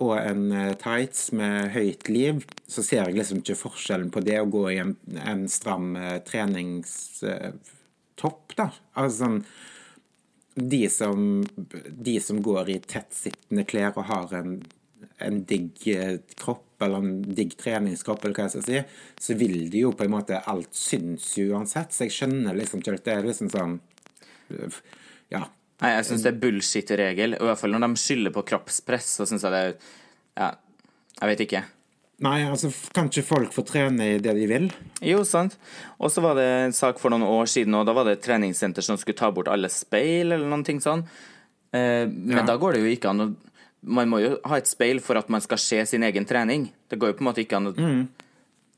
og 0.04 0.18
en 0.20 0.52
eh, 0.52 0.74
tights 0.80 1.32
med 1.38 1.72
høyt 1.76 2.10
liv, 2.12 2.44
så 2.68 2.84
ser 2.84 3.04
jeg 3.06 3.16
liksom 3.20 3.38
ikke 3.42 3.56
forskjellen 3.60 4.12
på 4.14 4.20
det 4.26 4.40
å 4.42 4.52
gå 4.52 4.66
i 4.74 4.78
en, 4.84 4.94
en 5.22 5.48
stram 5.52 5.96
eh, 6.00 6.20
treningstopp, 6.28 8.44
da. 8.58 8.68
Altså 9.00 9.18
sånn 9.24 9.40
de 10.56 10.90
som, 10.90 11.46
de 11.92 12.20
som 12.24 12.42
går 12.44 12.70
i 12.72 12.80
tettsittende 12.80 13.66
klær 13.68 13.98
og 14.00 14.06
har 14.08 14.34
en, 14.38 14.64
en 15.20 15.44
digg 15.48 15.88
eh, 15.92 16.20
kropp, 16.40 16.64
eller 16.86 17.04
en 17.04 17.34
digg 17.36 17.58
treningskropp, 17.60 18.24
eller 18.24 18.36
hva 18.38 18.44
jeg 18.48 18.54
skal 18.56 18.68
si, 18.68 18.80
så 19.28 19.32
vil 19.40 19.70
de 19.72 19.80
jo 19.84 19.92
på 19.96 20.04
en 20.08 20.16
måte 20.16 20.44
Alt 20.48 20.74
syns 20.76 21.38
uansett. 21.44 21.92
Så 21.92 22.04
jeg 22.08 22.16
skjønner 22.16 22.54
liksom 22.56 22.80
ikke 22.82 23.04
Det 23.04 23.14
er 23.14 23.28
liksom 23.28 23.50
sånn 23.52 23.74
Ja. 25.34 25.44
Nei, 25.84 25.92
jeg 25.98 26.06
syns 26.08 26.24
det 26.24 26.32
er 26.34 26.40
bullshit-regel. 26.40 27.34
I 27.36 27.44
hvert 27.50 27.60
fall 27.60 27.74
når 27.76 27.84
de 27.88 28.00
skylder 28.00 28.32
på 28.36 28.46
kroppspress, 28.48 29.10
så 29.20 29.26
syns 29.28 29.44
jeg 29.44 29.52
det 29.52 29.64
er 29.66 29.74
Ja, 30.40 30.52
jeg 31.22 31.30
vet 31.34 31.44
ikke. 31.48 31.64
Nei, 32.24 32.38
altså, 32.48 32.70
kan 32.96 33.10
ikke 33.12 33.26
folk 33.28 33.52
få 33.52 33.64
trene 33.68 34.06
i 34.14 34.20
det 34.24 34.32
de 34.38 34.46
vil? 34.48 34.70
Jo, 35.04 35.24
sant. 35.28 35.58
Og 36.00 36.08
så 36.14 36.22
var 36.24 36.38
det 36.40 36.46
en 36.48 36.76
sak 36.76 37.00
for 37.02 37.12
noen 37.12 37.26
år 37.28 37.50
siden, 37.52 37.76
og 37.76 37.84
da 37.90 37.92
var 37.96 38.08
det 38.08 38.14
et 38.18 38.24
treningssenter 38.24 38.84
som 38.88 38.96
skulle 39.00 39.20
ta 39.20 39.28
bort 39.36 39.50
alle 39.52 39.68
speil, 39.72 40.32
eller 40.32 40.48
noen 40.48 40.64
ting 40.64 40.80
sånn. 40.84 41.04
Eh, 41.76 42.06
men 42.08 42.38
Ja. 42.38 42.46
da 42.48 42.56
går 42.58 42.74
det 42.74 42.82
jo 42.86 42.96
ikke 42.96 43.10
an 43.12 43.20
å 43.26 43.36
Man 43.86 44.10
må 44.10 44.18
jo 44.20 44.40
ha 44.50 44.56
et 44.58 44.66
speil 44.66 45.00
for 45.00 45.16
at 45.16 45.30
man 45.30 45.42
skal 45.42 45.58
se 45.62 45.86
sin 45.86 46.02
egen 46.02 46.26
trening. 46.26 46.72
Det 46.90 46.98
går 46.98 47.10
jo 47.12 47.14
på 47.20 47.22
en 47.22 47.28
måte 47.28 47.44
ikke 47.46 47.58
an 47.58 47.68
å 47.68 47.76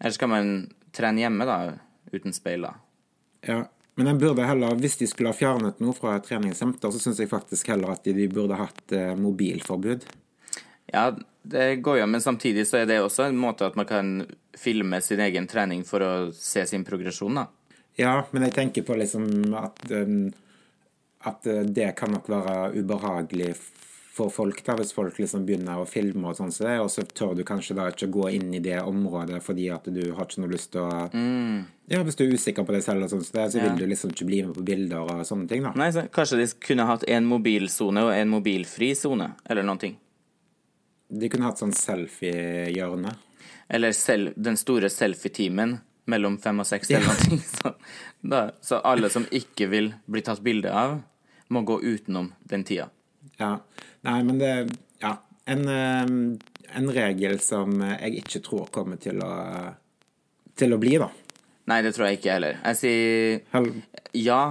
Eller 0.02 0.12
skal 0.12 0.28
man 0.28 0.68
trene 0.92 1.22
hjemme, 1.22 1.46
da, 1.46 1.78
uten 2.12 2.34
speil, 2.34 2.62
da? 2.62 2.74
Ja. 3.48 3.64
Men 3.98 4.08
en 4.08 4.20
burde 4.22 4.46
heller, 4.46 4.76
hvis 4.78 5.00
de 5.00 5.08
skulle 5.10 5.32
ha 5.32 5.36
fjernet 5.36 5.80
noe 5.82 5.96
fra 5.98 6.20
treningssenter, 6.22 6.92
så 6.94 7.00
syns 7.02 7.18
jeg 7.18 7.32
faktisk 7.32 7.72
heller 7.72 7.96
at 7.96 8.04
de, 8.06 8.14
de 8.14 8.28
burde 8.30 8.60
hatt 8.60 8.94
eh, 8.94 9.16
mobilforbud. 9.18 10.06
Ja, 10.94 11.08
det 11.42 11.80
går 11.82 11.98
jo, 12.04 12.06
men 12.06 12.22
samtidig 12.22 12.68
så 12.70 12.84
er 12.84 12.86
det 12.86 13.00
også 13.02 13.26
en 13.26 13.40
måte 13.42 13.66
at 13.66 13.80
man 13.80 13.88
kan 13.90 14.12
filme 14.58 15.00
sin 15.02 15.24
egen 15.26 15.50
trening 15.50 15.82
for 15.88 16.06
å 16.06 16.12
se 16.30 16.68
sin 16.70 16.86
progresjon, 16.86 17.42
da. 17.42 17.48
Ja, 17.98 18.20
men 18.30 18.46
jeg 18.46 18.54
tenker 18.60 18.86
på 18.86 19.00
liksom 19.02 19.26
at, 19.58 19.82
um, 19.90 20.30
at 21.26 21.50
uh, 21.50 21.64
det 21.66 21.90
kan 21.98 22.14
nok 22.14 22.30
være 22.30 22.58
ubehagelig 22.78 23.56
for 24.18 24.32
folk, 24.34 24.60
da, 24.66 24.74
hvis 24.80 24.92
folk 24.98 25.18
liksom 25.22 25.46
begynner 25.48 25.78
å 25.80 25.86
filme 25.88 26.32
og 26.32 26.36
sånn 26.40 26.50
det, 26.56 26.76
og 26.82 26.90
så 26.92 27.06
tør 27.06 27.36
du 27.38 27.44
kanskje 27.48 27.76
da 27.78 27.86
ikke 27.94 28.10
gå 28.12 28.26
inn 28.36 28.50
i 28.58 28.62
det 28.66 28.80
området 28.82 29.40
fordi 29.46 29.70
at 29.74 29.86
du 29.94 30.02
har 30.18 30.26
ikke 30.26 30.42
noe 30.44 30.52
lyst 30.56 30.72
til 30.74 30.82
å 30.82 31.06
Ja, 31.88 32.02
hvis 32.04 32.18
du 32.20 32.26
er 32.26 32.34
usikker 32.36 32.66
på 32.68 32.74
deg 32.76 32.84
selv 32.84 33.06
og 33.06 33.14
sånn 33.14 33.24
det, 33.24 33.46
så 33.54 33.62
vil 33.62 33.70
Ja. 33.72 33.76
du 33.78 33.86
liksom 33.88 34.12
ikke 34.12 34.28
bli 34.28 34.42
med 34.44 34.56
på 34.58 34.66
bilder 34.68 35.06
og 35.06 35.22
sånne 35.30 35.48
ting, 35.48 35.64
da. 35.64 35.72
Nei, 35.78 35.92
så 35.96 36.04
Kanskje 36.12 36.42
de 36.42 36.48
kunne 36.68 36.86
hatt 36.90 37.06
en 37.08 37.26
mobilsone 37.30 38.04
og 38.04 38.12
en 38.18 38.30
mobilfri 38.34 38.92
sone, 38.98 39.30
eller 39.48 39.64
noen 39.64 39.80
ting. 39.80 39.98
De 41.10 41.30
kunne 41.32 41.46
hatt 41.48 41.62
sånn 41.62 41.72
selfie-hjørne. 41.72 43.14
Eller 43.70 43.92
selv, 43.96 44.34
den 44.36 44.58
store 44.60 44.90
selfie-teamen 44.92 45.78
mellom 46.08 46.38
fem 46.40 46.60
og 46.64 46.68
seks, 46.68 46.90
eller 46.92 47.08
noe. 47.08 47.40
Så, 47.58 47.74
da, 48.24 48.42
så 48.64 48.80
alle 48.84 49.10
som 49.12 49.26
ikke 49.32 49.68
vil 49.72 49.90
bli 50.08 50.22
tatt 50.24 50.40
bilde 50.44 50.72
av, 50.72 50.98
må 51.52 51.62
gå 51.68 51.80
utenom 51.84 52.32
den 52.48 52.64
tida. 52.68 52.90
Ja. 53.40 53.58
Nei, 54.08 54.20
men 54.24 54.38
det 54.42 54.54
Ja. 55.02 55.18
En, 55.48 55.62
um, 55.68 56.40
en 56.76 56.90
regel 56.92 57.40
som 57.40 57.80
jeg 57.80 58.24
ikke 58.24 58.42
tror 58.44 58.66
kommer 58.74 59.00
til 59.00 59.22
å 59.24 59.76
til 60.58 60.74
å 60.74 60.80
bli, 60.82 60.98
da. 60.98 61.08
Nei, 61.70 61.82
det 61.86 61.94
tror 61.96 62.08
jeg 62.10 62.18
ikke 62.18 62.34
heller. 62.34 62.58
Jeg 62.66 62.76
sier 62.80 63.42
Hel 63.54 63.68
ja 64.18 64.42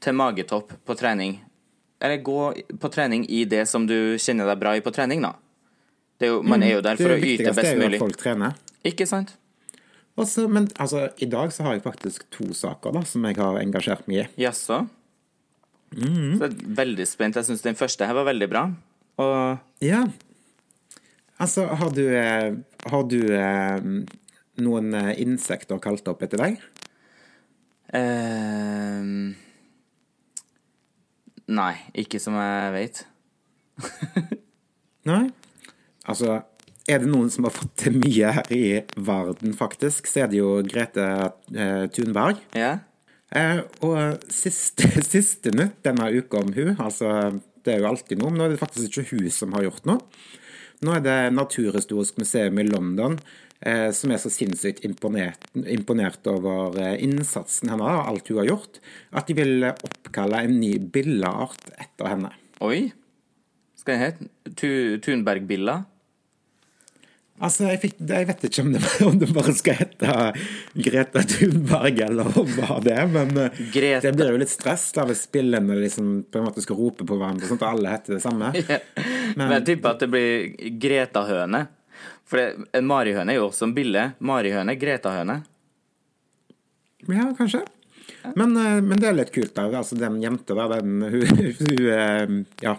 til 0.00 0.16
magetopp 0.16 0.72
på 0.86 0.96
trening. 0.96 1.38
Eller 2.00 2.22
gå 2.24 2.38
på 2.80 2.90
trening 2.92 3.26
i 3.28 3.44
det 3.48 3.66
som 3.68 3.86
du 3.86 4.16
kjenner 4.20 4.48
deg 4.50 4.60
bra 4.60 4.74
i 4.76 4.82
på 4.84 4.92
trening, 4.94 5.22
da. 5.24 5.34
Det 6.18 6.28
er 6.28 6.32
jo, 6.34 6.42
man 6.46 6.62
er 6.62 6.76
jo 6.76 6.82
der 6.84 6.96
for 6.96 7.10
å 7.12 7.16
Mm. 7.16 7.20
det 7.20 7.28
yte 7.28 7.44
viktigste 7.44 7.54
best 7.60 7.72
er 7.72 7.80
jo 7.80 7.88
at 7.92 8.02
folk 8.02 8.16
trener. 8.20 8.54
Ikke 8.84 9.06
sant? 9.06 9.36
Også, 10.16 10.48
men 10.48 10.68
altså, 10.78 11.08
i 11.18 11.26
dag 11.26 11.50
så 11.52 11.64
har 11.64 11.72
jeg 11.74 11.82
faktisk 11.82 12.26
to 12.30 12.52
saker 12.54 12.92
da, 12.92 13.02
som 13.02 13.24
jeg 13.24 13.36
har 13.36 13.58
engasjert 13.58 14.06
meg 14.06 14.16
i. 14.16 14.44
Jaså? 14.44 14.84
Mm. 15.94 16.36
Så 16.38 16.46
jeg 16.46 16.52
er 16.52 16.76
veldig 16.82 17.06
spent. 17.08 17.38
Jeg 17.38 17.48
syns 17.48 17.64
den 17.64 17.78
første 17.78 18.06
her 18.08 18.16
var 18.16 18.28
veldig 18.30 18.50
bra. 18.50 18.68
Og 19.22 19.84
Ja. 19.84 20.04
Altså, 21.42 21.66
har 21.66 21.90
du, 21.90 22.04
eh, 22.14 22.54
har 22.90 23.02
du 23.10 23.18
eh, 23.34 23.80
noen 24.62 24.94
eh, 24.94 25.14
insekter 25.20 25.80
kalt 25.82 26.06
opp 26.08 26.22
etter 26.22 26.38
deg? 26.38 26.60
Uh, 27.94 29.34
Nei, 31.54 31.74
ikke 32.00 32.18
som 32.22 32.38
jeg 32.38 32.70
vet. 32.74 33.02
Nei? 35.10 35.26
Altså, 36.08 36.40
er 36.88 37.02
det 37.02 37.10
noen 37.10 37.28
som 37.32 37.46
har 37.46 37.54
fått 37.54 37.74
til 37.84 37.98
mye 37.98 38.32
her 38.38 38.50
i 38.54 38.64
verden, 38.96 39.52
faktisk, 39.56 40.08
så 40.10 40.24
er 40.24 40.32
det 40.32 40.40
jo 40.40 40.56
Grete 40.66 41.06
Thunberg. 41.94 42.40
Ja? 42.56 42.72
Eh, 42.78 42.93
og 43.84 44.24
siste, 44.30 44.86
siste 45.14 45.50
nytt 45.54 45.80
denne 45.86 46.10
uka 46.14 46.42
om 46.44 46.52
hun, 46.54 46.74
altså 46.78 47.34
det 47.64 47.74
er 47.74 47.82
jo 47.82 47.90
alltid 47.90 48.20
noe, 48.20 48.32
men 48.32 48.40
nå 48.40 48.46
er 48.46 48.54
det 48.54 48.60
faktisk 48.60 48.90
ikke 48.90 49.16
hun 49.16 49.30
som 49.32 49.54
har 49.56 49.64
gjort 49.66 49.88
noe. 49.88 50.02
Nå 50.84 50.92
er 50.98 51.04
det 51.04 51.18
Naturhistorisk 51.32 52.18
museum 52.20 52.58
i 52.60 52.66
London 52.66 53.16
eh, 53.64 53.88
som 53.96 54.12
er 54.12 54.20
så 54.20 54.32
sinnssykt 54.32 54.84
imponert, 54.84 55.46
imponert 55.54 56.26
over 56.30 56.76
eh, 56.82 56.98
innsatsen 57.04 57.72
hennes 57.72 57.88
og 57.88 58.10
alt 58.10 58.28
hun 58.30 58.40
har 58.42 58.50
gjort, 58.50 58.80
at 59.16 59.30
de 59.30 59.38
vil 59.38 59.68
eh, 59.70 59.86
oppkalle 59.88 60.44
en 60.44 60.58
ny 60.60 60.74
billeart 60.92 61.72
etter 61.78 62.10
henne. 62.10 62.34
Oi? 62.64 62.90
Skal 63.80 63.96
den 63.96 64.04
hete? 64.04 65.00
Thunberg-billa? 65.04 65.80
Altså, 67.42 67.64
jeg, 67.66 67.80
fikk, 67.82 67.94
jeg 68.06 68.26
vet 68.28 68.44
ikke 68.46 68.62
om 68.62 68.68
det, 68.76 68.80
om 69.08 69.16
det 69.18 69.26
bare 69.34 69.52
skal 69.58 69.74
hete 69.80 70.10
Greta 70.86 71.22
Thunberg 71.26 71.98
eller 72.06 72.28
hva 72.30 72.76
det 72.84 72.92
er, 72.94 73.08
men 73.10 73.32
eh, 73.42 73.56
Greta. 73.74 74.04
det 74.06 74.12
blir 74.14 74.30
jo 74.30 74.38
litt 74.38 74.52
stress 74.52 74.84
da 74.94 75.02
hvis 75.08 75.24
spillene 75.26 75.74
liksom 75.80 76.12
på 76.30 76.38
en 76.38 76.46
måte 76.46 76.62
skal 76.62 76.78
rope 76.78 77.02
på 77.08 77.16
hverandre, 77.18 77.48
sånn 77.50 77.58
at 77.58 77.64
alle 77.72 77.90
heter 77.96 78.14
det 78.16 78.22
samme. 78.22 78.52
Men 79.38 79.50
jeg 79.56 79.64
tipper 79.66 79.96
at 79.96 80.04
det 80.04 80.08
blir 80.12 80.76
Greta-høne. 80.80 81.64
For 82.24 82.38
det- 82.38 82.68
en 82.78 82.86
marihøne 82.86 83.34
er 83.34 83.40
jo 83.40 83.48
også 83.48 83.66
en 83.66 83.74
bille. 83.76 84.04
Marihøne, 84.24 84.76
Greta-høne. 84.78 85.40
Ja, 87.10 87.26
kanskje. 87.36 87.64
Men, 88.38 88.54
eh, 88.56 88.78
men 88.80 88.94
det 89.02 89.08
er 89.10 89.16
litt 89.18 89.32
kult, 89.34 89.52
da. 89.58 89.66
Altså, 89.74 89.98
den 90.00 90.20
jenta 90.22 90.54
der, 90.56 90.76
den 90.78 91.02
hun, 91.02 91.26
hun 91.58 91.82
eh, 91.96 92.36
Ja. 92.62 92.76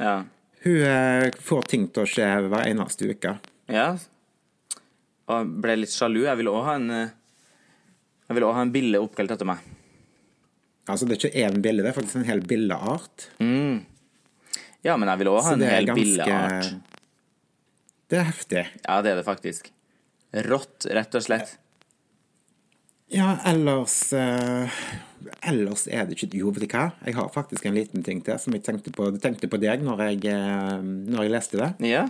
Ja. 0.00 0.16
Hun 0.64 1.36
får 1.46 1.68
ting 1.70 1.84
til 1.94 2.02
å 2.02 2.08
skje 2.10 2.30
hver 2.48 2.66
eneste 2.72 3.12
uke. 3.12 3.36
Ja. 3.72 3.88
Og 5.26 5.54
ble 5.62 5.78
litt 5.80 5.94
sjalu. 5.94 6.22
Jeg 6.26 6.38
ville 6.38 6.52
òg 6.54 6.66
ha 6.68 6.76
en 6.78 6.90
eh, 6.94 7.14
Jeg 8.28 8.36
ville 8.38 8.46
også 8.48 8.60
ha 8.60 8.66
en 8.66 8.74
bille 8.74 9.00
oppkalt 9.02 9.34
etter 9.34 9.48
meg. 9.48 9.62
Altså, 10.86 11.06
det 11.06 11.16
er 11.16 11.22
ikke 11.24 11.44
én 11.46 11.62
bille, 11.62 11.82
det 11.82 11.90
er 11.90 11.96
faktisk 11.96 12.20
en 12.20 12.28
hel 12.28 12.42
billeart. 12.46 13.28
Mm. 13.42 13.80
Ja, 14.86 14.94
men 14.94 15.10
jeg 15.10 15.22
ville 15.22 15.32
òg 15.34 15.42
ha 15.42 15.54
en 15.56 15.64
hel 15.66 15.88
ganske 15.88 15.98
billeart. 15.98 16.68
Det 18.06 18.20
er 18.20 18.28
heftig. 18.28 18.62
Ja, 18.84 19.00
det 19.02 19.12
er 19.12 19.18
det 19.18 19.26
faktisk. 19.26 19.72
Rått, 20.46 20.86
rett 20.94 21.16
og 21.18 21.24
slett. 21.26 21.56
Ja, 23.10 23.36
ellers 23.46 24.12
eh, 24.18 24.78
Ellers 25.46 25.84
er 25.86 26.08
det 26.08 26.16
ikke 26.16 26.40
Jo, 26.40 26.50
vet 26.50 26.64
du 26.64 26.72
hva? 26.74 26.88
Jeg 27.06 27.14
har 27.14 27.28
faktisk 27.30 27.68
en 27.68 27.76
liten 27.76 28.02
ting 28.02 28.18
til 28.26 28.38
som 28.42 28.54
jeg 28.56 28.64
tenkte 28.66 28.90
på, 28.94 29.06
tenkte 29.22 29.46
på 29.50 29.60
deg 29.62 29.84
når 29.86 30.02
jeg, 30.08 30.24
eh, 30.34 30.80
når 30.82 31.26
jeg 31.26 31.34
leste 31.34 31.60
det. 31.60 31.70
Ja. 31.86 32.06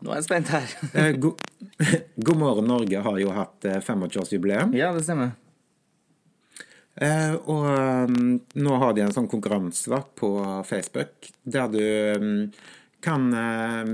Nå 0.00 0.12
er 0.12 0.20
jeg 0.20 0.28
spent 0.28 0.50
her. 0.54 0.74
Eh, 1.00 1.12
go 1.20 1.34
God 2.26 2.40
morgen 2.40 2.68
Norge 2.70 3.02
har 3.04 3.18
jo 3.20 3.32
hatt 3.36 3.66
eh, 3.68 3.80
25-årsjubileum. 3.84 4.74
Ja, 4.76 4.92
det 4.96 5.04
stemmer. 5.06 5.34
Eh, 7.00 7.34
og 7.48 7.64
um, 8.10 8.40
nå 8.60 8.78
har 8.82 8.94
de 8.96 9.04
en 9.04 9.14
sånn 9.14 9.28
konkurranse 9.30 10.02
på 10.18 10.30
Facebook 10.68 11.30
der 11.48 11.70
du 11.72 11.84
um, 12.20 12.32
kan 13.00 13.28
eh, 13.32 13.92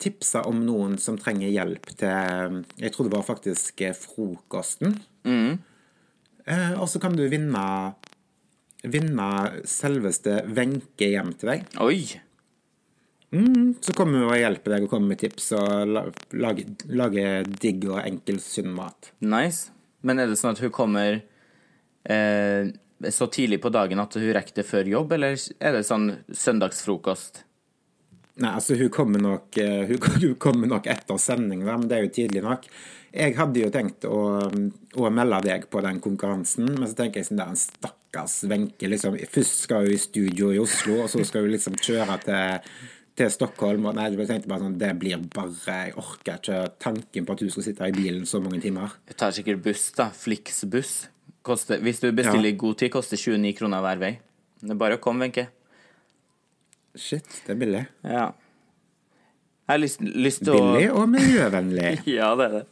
tipse 0.00 0.42
om 0.48 0.64
noen 0.66 0.96
som 1.00 1.18
trenger 1.20 1.52
hjelp 1.52 1.92
til 2.00 2.58
Jeg 2.80 2.94
tror 2.94 3.08
det 3.08 3.14
var 3.14 3.26
faktisk 3.28 3.82
eh, 3.86 3.94
frokosten. 3.96 4.98
Eh, 6.48 6.72
og 6.80 6.88
så 6.90 7.00
kan 7.02 7.16
du 7.16 7.26
vinne 7.30 7.64
vinne 8.88 9.28
selveste 9.66 10.42
Wenche 10.54 11.10
hjem 11.12 11.34
til 11.38 11.52
deg. 11.52 11.68
Oi! 11.82 12.27
Så 13.30 13.92
kommer 13.92 14.22
hun 14.22 14.30
og 14.30 14.38
hjelper 14.38 14.74
deg 14.74 14.86
å 14.86 14.90
komme 14.90 15.12
med 15.12 15.20
tips 15.20 15.50
og 15.58 15.90
lage, 16.32 16.64
lager 16.88 17.48
digg 17.60 17.84
og 17.90 18.00
enkel, 18.00 18.40
sunn 18.40 18.70
mat. 18.72 19.10
Nice. 19.20 19.68
Men 20.00 20.22
er 20.22 20.30
det 20.30 20.38
sånn 20.40 20.54
at 20.54 20.62
hun 20.62 20.72
kommer 20.72 21.18
eh, 22.08 22.70
så 23.12 23.28
tidlig 23.32 23.60
på 23.62 23.72
dagen 23.74 24.00
at 24.00 24.16
hun 24.16 24.32
rekker 24.34 24.60
det 24.60 24.66
før 24.68 24.88
jobb, 24.88 25.12
eller 25.18 25.36
er 25.60 25.76
det 25.76 25.84
sånn 25.86 26.10
søndagsfrokost? 26.32 27.44
Nei, 28.38 28.52
altså 28.54 28.76
hun 28.78 28.90
kommer 28.94 29.20
nok, 29.22 29.58
eh, 29.60 29.90
hun 29.90 30.36
kommer 30.44 30.70
nok 30.70 30.88
etter 30.90 31.20
sending, 31.20 31.66
da, 31.66 31.76
men 31.76 31.90
det 31.90 31.98
er 31.98 32.06
jo 32.06 32.14
tidlig 32.20 32.44
nok. 32.46 32.68
Jeg 33.08 33.34
hadde 33.38 33.62
jo 33.62 33.70
tenkt 33.72 34.04
å, 34.04 34.18
å 34.46 35.10
melde 35.10 35.40
deg 35.46 35.64
på 35.72 35.80
den 35.84 35.98
konkurransen, 36.04 36.68
men 36.76 36.86
så 36.86 37.00
tenker 37.00 37.20
jeg 37.20 37.30
sånn 37.30 37.40
der 37.40 37.54
en 37.54 37.58
stakkars 37.58 38.42
Wenche. 38.50 38.90
Liksom. 38.92 39.16
Først 39.32 39.64
skal 39.64 39.88
hun 39.88 39.96
i 39.96 40.00
studio 40.00 40.52
i 40.52 40.60
Oslo, 40.60 41.00
og 41.02 41.10
så 41.10 41.24
skal 41.26 41.46
hun 41.46 41.54
liksom 41.54 41.78
kjøre 41.80 42.18
til, 42.26 42.76
til 43.18 43.30
Stockholm. 43.32 43.90
Og 43.90 43.98
nei, 43.98 44.08
jeg 44.14 44.30
tenkte 44.30 44.50
bare 44.50 44.64
sånn, 44.64 44.78
det 44.80 44.94
blir 45.00 45.20
bare 45.34 45.52
Jeg 45.66 45.94
orker 45.98 46.40
ikke 46.40 46.62
tanken 46.82 47.28
på 47.28 47.36
at 47.36 47.44
hun 47.44 47.52
skal 47.54 47.66
sitte 47.68 47.90
i 47.90 47.94
bilen 47.96 48.26
så 48.28 48.40
mange 48.44 48.62
timer. 48.62 48.96
Du 49.08 49.14
tar 49.18 49.34
sikkert 49.36 49.62
buss, 49.64 49.90
da. 49.98 50.08
Flixbuss. 50.14 50.96
Hvis 51.48 52.02
du 52.02 52.10
bestiller 52.12 52.50
i 52.50 52.58
god 52.60 52.80
tid, 52.80 52.92
koster 52.92 53.20
29 53.20 53.54
kroner 53.58 53.84
hver 53.84 54.02
vei. 54.02 54.12
Det 54.60 54.74
er 54.74 54.80
bare 54.80 54.98
å 54.98 55.02
komme, 55.02 55.26
Wenche. 55.26 55.46
Shit, 56.98 57.28
det 57.46 57.54
er 57.54 57.60
billig. 57.60 57.84
Ja. 58.02 58.26
Jeg 59.68 59.74
har 59.74 59.80
lyst, 59.82 60.00
lyst 60.00 60.42
til 60.46 60.56
å 60.56 60.60
Billig 60.72 60.90
og 60.96 61.08
miljøvennlig. 61.12 61.98
Ja, 62.18 62.32
det 62.38 62.48
er 62.48 62.54
det. 62.58 62.66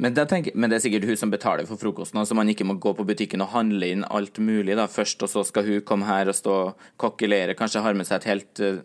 Men, 0.00 0.14
tenker, 0.14 0.54
men 0.54 0.70
det 0.70 0.78
er 0.78 0.84
sikkert 0.84 1.08
hun 1.08 1.18
som 1.18 1.32
betaler 1.32 1.66
for 1.68 1.80
frokosten, 1.80 2.20
så 2.24 2.36
man 2.38 2.48
ikke 2.48 2.64
må 2.64 2.76
gå 2.80 2.92
på 2.96 3.04
butikken 3.04 3.42
og 3.44 3.50
handle 3.52 3.88
inn 3.90 4.06
alt 4.06 4.38
mulig 4.40 4.76
da, 4.78 4.86
først, 4.88 5.26
og 5.26 5.32
så 5.32 5.42
skal 5.44 5.66
hun 5.66 5.82
komme 5.86 6.08
her 6.08 6.30
og 6.30 6.38
stå 6.38 6.56
og 6.70 6.86
kokkelere. 7.00 7.56
Kanskje 7.58 7.82
har 7.84 7.98
med 7.98 8.08
seg 8.08 8.20
et 8.20 8.28
helt 8.30 8.62
eh, 8.64 8.80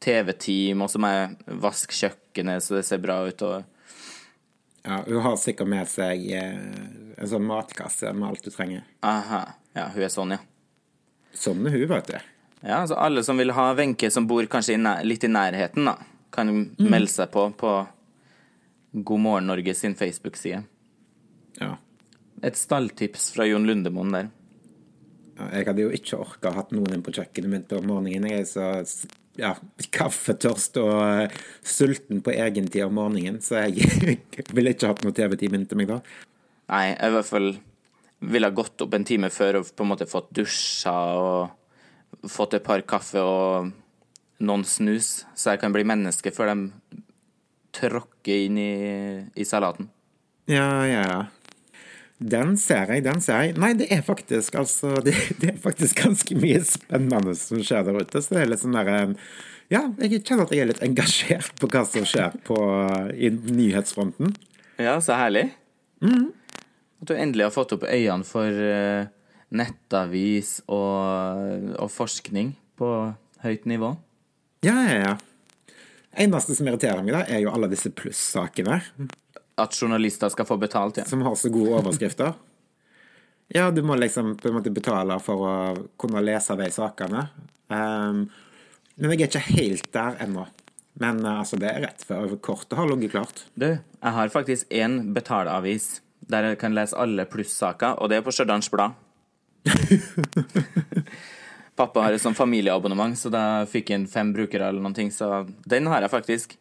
TV-team, 0.00 0.82
og 0.82 0.90
så 0.90 1.00
må 1.02 1.10
jeg 1.12 1.58
vaske 1.60 1.96
kjøkkenet 1.96 2.64
så 2.64 2.78
det 2.78 2.86
ser 2.88 3.02
bra 3.02 3.20
ut. 3.28 3.44
Og... 3.44 3.64
Ja, 4.86 5.02
hun 5.06 5.22
har 5.26 5.36
sikkert 5.40 5.68
med 5.68 5.88
seg 5.92 6.24
eh, 6.36 6.56
en 7.16 7.30
sånn 7.30 7.46
matkasse 7.48 8.12
med 8.16 8.30
alt 8.30 8.46
du 8.46 8.52
trenger. 8.54 8.86
Aha. 9.06 9.42
Ja, 9.76 9.90
hun 9.92 10.06
er 10.06 10.12
sånn, 10.12 10.36
ja. 10.36 10.40
Sånn 11.36 11.62
er 11.68 11.76
hun, 11.76 11.86
vet 11.92 12.10
du. 12.10 12.16
Ja, 12.60 12.82
så 12.88 12.96
alle 13.00 13.22
som 13.24 13.38
vil 13.40 13.54
ha 13.56 13.70
Wenche 13.76 14.10
som 14.12 14.26
bor 14.28 14.44
kanskje 14.50 14.76
i 14.76 14.80
litt 15.06 15.24
i 15.24 15.30
nærheten, 15.32 15.86
da, 15.88 15.96
kan 16.32 16.50
mm. 16.50 16.90
melde 16.90 17.12
seg 17.12 17.30
på 17.32 17.46
på 17.56 17.76
God 18.92 19.22
morgen 19.22 19.46
Norge 19.46 19.74
sin 19.78 19.94
Facebook-side. 19.94 20.64
Ja. 21.60 21.76
Et 22.42 22.56
stalltips 22.56 23.30
fra 23.34 23.46
Jon 23.46 23.68
Lundemoen 23.68 24.16
der. 24.16 24.30
Jeg 25.40 25.68
hadde 25.68 25.84
jo 25.86 25.92
ikke 25.94 26.18
orka 26.20 26.52
hatt 26.52 26.72
noen 26.74 26.96
inn 26.96 27.04
på 27.04 27.14
kjøkkenet 27.16 27.52
mitt 27.52 27.72
om 27.76 27.86
morgenen. 27.88 28.28
Jeg 28.28 28.44
er 28.44 28.48
så 28.88 29.10
ja, 29.38 29.54
kaffetørst 29.94 30.78
og 30.82 30.96
eh, 31.04 31.40
sulten 31.62 32.22
på 32.24 32.34
egen 32.34 32.68
tid 32.70 32.88
om 32.88 32.96
morgenen, 32.98 33.40
så 33.44 33.64
jeg 33.66 33.86
ville 34.56 34.74
ikke 34.74 34.90
hatt 34.90 35.04
noe 35.06 35.16
TV-time 35.16 35.60
inntil 35.60 35.80
meg 35.80 35.90
da. 35.92 36.00
Nei, 36.70 36.84
jeg 36.92 37.10
i 37.10 37.14
hvert 37.16 37.30
fall 37.30 37.50
ville 38.30 38.50
ha 38.50 38.54
gått 38.54 38.82
opp 38.84 38.94
en 38.94 39.06
time 39.06 39.30
før 39.32 39.60
og 39.60 39.70
på 39.74 39.84
en 39.84 39.92
måte 39.92 40.08
fått 40.10 40.28
dusja 40.36 40.94
og 41.16 42.28
fått 42.28 42.58
et 42.58 42.66
par 42.66 42.82
kaffe 42.88 43.22
og 43.22 43.70
noen 44.40 44.64
snus, 44.64 45.24
så 45.36 45.54
jeg 45.54 45.62
kan 45.62 45.72
bli 45.74 45.84
menneske 45.88 46.32
før 46.32 46.52
de 46.52 47.00
tråkker 47.76 48.46
inn 48.46 48.58
i, 48.60 48.72
i 49.36 49.46
salaten. 49.46 49.88
Ja, 50.50 50.86
ja, 50.88 51.02
ja. 51.06 51.20
Den 52.20 52.56
ser 52.60 52.90
jeg, 52.92 53.04
den 53.06 53.22
ser 53.24 53.46
jeg. 53.46 53.54
Nei, 53.60 53.70
det 53.78 53.86
er 53.94 54.02
faktisk 54.04 54.58
altså 54.60 54.92
Det, 55.06 55.14
det 55.40 55.54
er 55.54 55.60
faktisk 55.60 56.02
ganske 56.02 56.36
mye 56.36 56.60
spennende 56.68 57.36
som 57.38 57.62
skjer 57.64 57.86
der 57.86 58.02
ute. 58.02 58.20
Så 58.20 58.36
det 58.36 58.42
er 58.42 58.52
litt 58.52 58.64
sånn 58.64 58.76
derre 58.76 58.98
Ja, 59.72 59.86
jeg 60.02 60.20
kjenner 60.26 60.44
at 60.44 60.52
jeg 60.52 60.64
er 60.64 60.70
litt 60.72 60.84
engasjert 60.84 61.54
på 61.60 61.70
hva 61.72 61.86
som 61.88 62.04
skjer 62.08 62.36
på, 62.44 62.58
i 63.14 63.30
nyhetsfronten. 63.30 64.34
Ja, 64.80 64.98
så 65.04 65.16
herlig. 65.20 65.48
At 66.02 67.08
du 67.08 67.14
endelig 67.14 67.46
har 67.48 67.54
fått 67.54 67.72
opp 67.76 67.86
øynene 67.88 68.26
for 68.28 68.50
eh, 68.50 69.08
nettavis 69.54 70.58
og, 70.66 71.70
og 71.78 71.90
forskning 71.92 72.52
på 72.80 72.90
høyt 73.44 73.66
nivå. 73.70 73.94
Ja, 74.66 74.76
ja, 74.84 74.98
ja. 75.00 75.14
Eneste 76.20 76.56
som 76.58 76.68
irriterer 76.68 77.04
meg, 77.04 77.14
da, 77.14 77.22
er 77.30 77.44
jo 77.44 77.52
alle 77.54 77.70
disse 77.70 77.92
plussakene. 77.94 78.80
At 79.58 79.74
journalister 79.74 80.30
skal 80.32 80.46
få 80.46 80.56
betalt, 80.60 81.00
ja. 81.00 81.06
som 81.08 81.24
har 81.26 81.34
så 81.36 81.52
gode 81.52 81.80
overskrifter. 81.80 82.38
Ja, 83.50 83.64
du 83.74 83.80
må 83.82 83.96
liksom 83.98 84.36
på 84.38 84.46
en 84.46 84.54
måte 84.54 84.70
betale 84.70 85.16
for 85.18 85.40
å 85.42 85.54
kunne 85.98 86.20
lese 86.22 86.54
de 86.54 86.68
sakene. 86.70 87.24
Um, 87.66 88.20
men 88.94 89.10
jeg 89.10 89.24
er 89.24 89.26
ikke 89.26 89.56
helt 89.56 89.88
der 89.90 90.20
ennå. 90.22 90.44
Men 91.02 91.18
uh, 91.26 91.40
altså, 91.40 91.58
det 91.58 91.66
er 91.66 91.82
rett 91.82 92.04
før 92.06 92.36
kortet 92.38 92.78
har 92.78 92.86
ligget 92.86 93.16
klart. 93.16 93.42
Du, 93.58 93.66
jeg 93.74 94.14
har 94.16 94.30
faktisk 94.30 94.70
én 94.70 95.00
betaleavis 95.16 95.96
der 96.30 96.50
jeg 96.50 96.60
kan 96.60 96.76
lese 96.76 96.94
alle 96.94 97.26
plussaker, 97.26 97.98
og 97.98 98.10
det 98.10 98.20
er 98.20 98.26
på 98.26 98.34
Stjørdals 98.34 98.70
Blad. 98.70 98.94
Pappa 101.80 102.04
har 102.04 102.14
et 102.14 102.22
sånt 102.22 102.38
familieabonnement, 102.38 103.18
så 103.18 103.32
da 103.32 103.66
fikk 103.66 103.90
jeg 103.90 104.00
inn 104.00 104.10
fem 104.10 104.30
brukere 104.36 104.68
eller 104.68 104.84
noen 104.84 104.96
ting, 104.96 105.10
så 105.10 105.42
den 105.66 105.88
har 105.90 106.04
jeg 106.04 106.12
faktisk. 106.12 106.54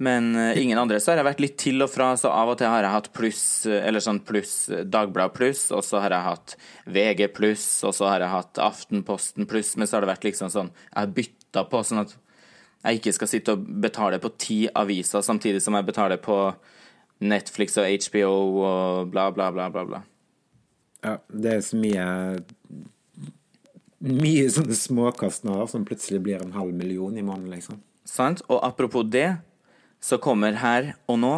Men 0.00 0.36
eh, 0.36 0.62
ingen 0.62 0.78
andre. 0.80 0.96
Så 1.00 1.12
har 1.12 1.20
jeg 1.20 1.28
vært 1.28 1.42
litt 1.44 1.58
til 1.60 1.84
og 1.84 1.90
fra, 1.92 2.14
så 2.16 2.30
av 2.32 2.54
og 2.54 2.56
til 2.56 2.70
har 2.72 2.86
jeg 2.86 2.94
hatt 2.94 3.10
pluss, 3.12 3.42
eh, 3.68 3.82
eller 3.84 4.00
sånn 4.00 4.22
pluss, 4.24 4.54
Dagblad 4.88 5.34
pluss, 5.36 5.66
og 5.76 5.84
så 5.84 6.00
har 6.00 6.14
jeg 6.16 6.24
hatt 6.24 6.54
VG 6.88 7.26
pluss, 7.36 7.66
og 7.84 7.92
så 7.98 8.08
har 8.08 8.24
jeg 8.24 8.32
hatt 8.32 8.60
Aftenposten 8.64 9.48
pluss, 9.50 9.74
men 9.76 9.90
så 9.90 9.98
har 9.98 10.06
det 10.06 10.14
vært 10.14 10.24
liksom 10.30 10.48
sånn 10.52 10.70
Jeg 10.72 10.96
har 11.02 11.12
bytta 11.18 11.66
på, 11.68 11.82
sånn 11.84 12.04
at 12.06 12.14
jeg 12.80 13.00
ikke 13.00 13.12
skal 13.12 13.28
sitte 13.28 13.52
og 13.52 13.66
betale 13.84 14.20
på 14.22 14.30
ti 14.40 14.60
aviser 14.72 15.20
samtidig 15.24 15.60
som 15.60 15.76
jeg 15.76 15.88
betaler 15.90 16.20
på 16.22 16.38
Netflix 17.20 17.76
og 17.76 17.90
HBO 18.06 18.32
og 18.64 19.10
bla, 19.12 19.26
bla, 19.36 19.50
bla, 19.52 19.68
bla, 19.68 19.84
bla. 19.84 20.00
Ja, 21.04 21.18
det 21.28 21.52
er 21.58 21.60
så 21.64 21.76
mye 21.80 22.06
Mye 24.00 24.48
sånne 24.48 24.72
småkostnader 24.76 25.68
som 25.68 25.84
plutselig 25.84 26.22
blir 26.24 26.40
en 26.40 26.54
halv 26.56 26.72
million 26.72 27.12
i 27.20 27.24
måneden, 27.24 27.52
liksom. 27.52 27.82
Sant? 28.08 28.40
Og 28.48 28.62
apropos 28.64 29.04
det, 29.04 29.34
så 30.00 30.18
kommer 30.18 30.56
her 30.60 30.94
og 31.08 31.18
nå 31.20 31.34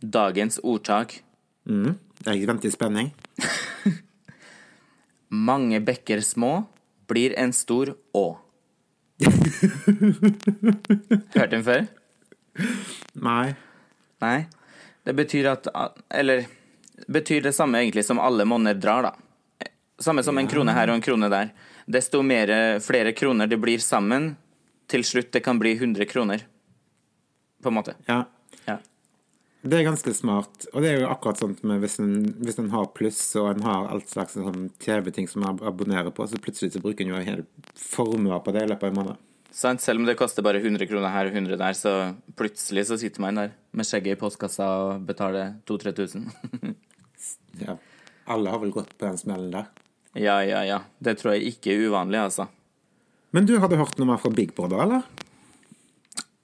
dagens 0.00 0.60
ordtak. 0.64 1.20
Mm. 1.68 1.98
Jeg 2.24 2.46
venter 2.48 2.68
i 2.68 2.72
spenning. 2.72 3.10
Mange 5.50 5.80
bekker 5.84 6.20
små 6.24 6.64
blir 7.10 7.34
en 7.38 7.52
stor 7.54 7.92
å. 8.16 8.38
Hørt 11.36 11.52
den 11.52 11.64
før? 11.66 11.84
Nei. 13.20 13.54
Nei. 14.20 14.38
Det 15.04 15.14
betyr 15.16 15.48
at 15.50 15.68
Eller 16.08 16.46
betyr 17.08 17.42
det 17.44 17.54
samme 17.56 17.80
egentlig 17.80 18.04
som 18.04 18.20
alle 18.20 18.44
monner 18.44 18.74
drar, 18.76 19.10
da. 19.10 19.12
Samme 20.00 20.22
som 20.24 20.38
en 20.38 20.48
krone 20.48 20.72
her 20.72 20.88
og 20.88 20.98
en 20.98 21.04
krone 21.04 21.28
der. 21.32 21.52
Desto 21.90 22.22
mer, 22.24 22.80
flere 22.80 23.12
kroner 23.12 23.48
det 23.50 23.60
blir 23.60 23.80
sammen, 23.84 24.36
til 24.88 25.04
slutt 25.04 25.32
det 25.32 25.42
kan 25.44 25.58
bli 25.60 25.74
100 25.76 26.08
kroner. 26.08 26.44
På 27.60 27.70
en 27.70 27.76
måte. 27.76 27.94
Ja. 28.08 28.24
Ja. 28.66 28.78
Det 29.60 29.76
er 29.76 29.84
ganske 29.84 30.12
smart. 30.16 30.66
Og 30.72 30.80
det 30.80 30.90
er 30.90 31.02
jo 31.02 31.08
akkurat 31.12 31.40
sånn 31.40 31.56
med 31.68 31.82
hvis 31.82 31.98
en, 32.00 32.14
hvis 32.40 32.60
en 32.62 32.70
har 32.72 32.86
pluss 32.96 33.20
og 33.36 33.50
en 33.50 33.66
har 33.66 33.90
alt 33.92 34.08
slags 34.08 34.38
sånn 34.38 34.70
TV-ting 34.80 35.28
som 35.28 35.44
en 35.44 35.60
abonnerer 35.68 36.08
på, 36.16 36.24
så 36.24 36.40
plutselig 36.40 36.72
så 36.72 36.80
bruker 36.80 37.04
en 37.04 37.12
jo 37.12 37.18
en 37.18 37.26
hel 37.26 37.42
formue 37.76 38.38
på 38.40 38.54
det 38.56 38.64
i 38.64 38.70
løpet 38.70 38.88
av 38.88 38.94
en 38.94 39.00
måned. 39.02 39.26
Sant? 39.50 39.82
Selv 39.82 40.00
om 40.00 40.06
det 40.06 40.16
koster 40.16 40.46
bare 40.46 40.62
100 40.62 40.86
kroner 40.88 41.12
her 41.12 41.28
og 41.28 41.36
100 41.36 41.58
der, 41.60 41.76
så 41.76 41.94
plutselig 42.38 42.86
så 42.88 42.96
sitter 43.00 43.24
man 43.24 43.40
der 43.40 43.52
med 43.76 43.88
skjegget 43.88 44.16
i 44.16 44.20
postkassa 44.20 44.68
og 44.84 45.04
betaler 45.08 45.58
2000-3000. 45.68 46.30
Ja. 47.60 47.74
Alle 48.30 48.48
har 48.48 48.60
vel 48.62 48.70
gått 48.72 48.92
på 48.96 49.04
den 49.04 49.18
smellen 49.20 49.50
der. 49.52 49.66
ja, 50.16 50.38
ja, 50.46 50.62
ja. 50.64 50.78
Det 51.02 51.18
tror 51.20 51.34
jeg 51.34 51.50
ikke 51.50 51.74
er 51.74 51.90
uvanlig, 51.90 52.20
altså. 52.22 52.46
Men 53.34 53.44
du, 53.44 53.58
hadde 53.60 53.76
hørt 53.76 53.98
noe 54.00 54.08
mer 54.08 54.20
fra 54.22 54.30
Big 54.32 54.54
Brother, 54.56 54.80
eller? 54.86 55.04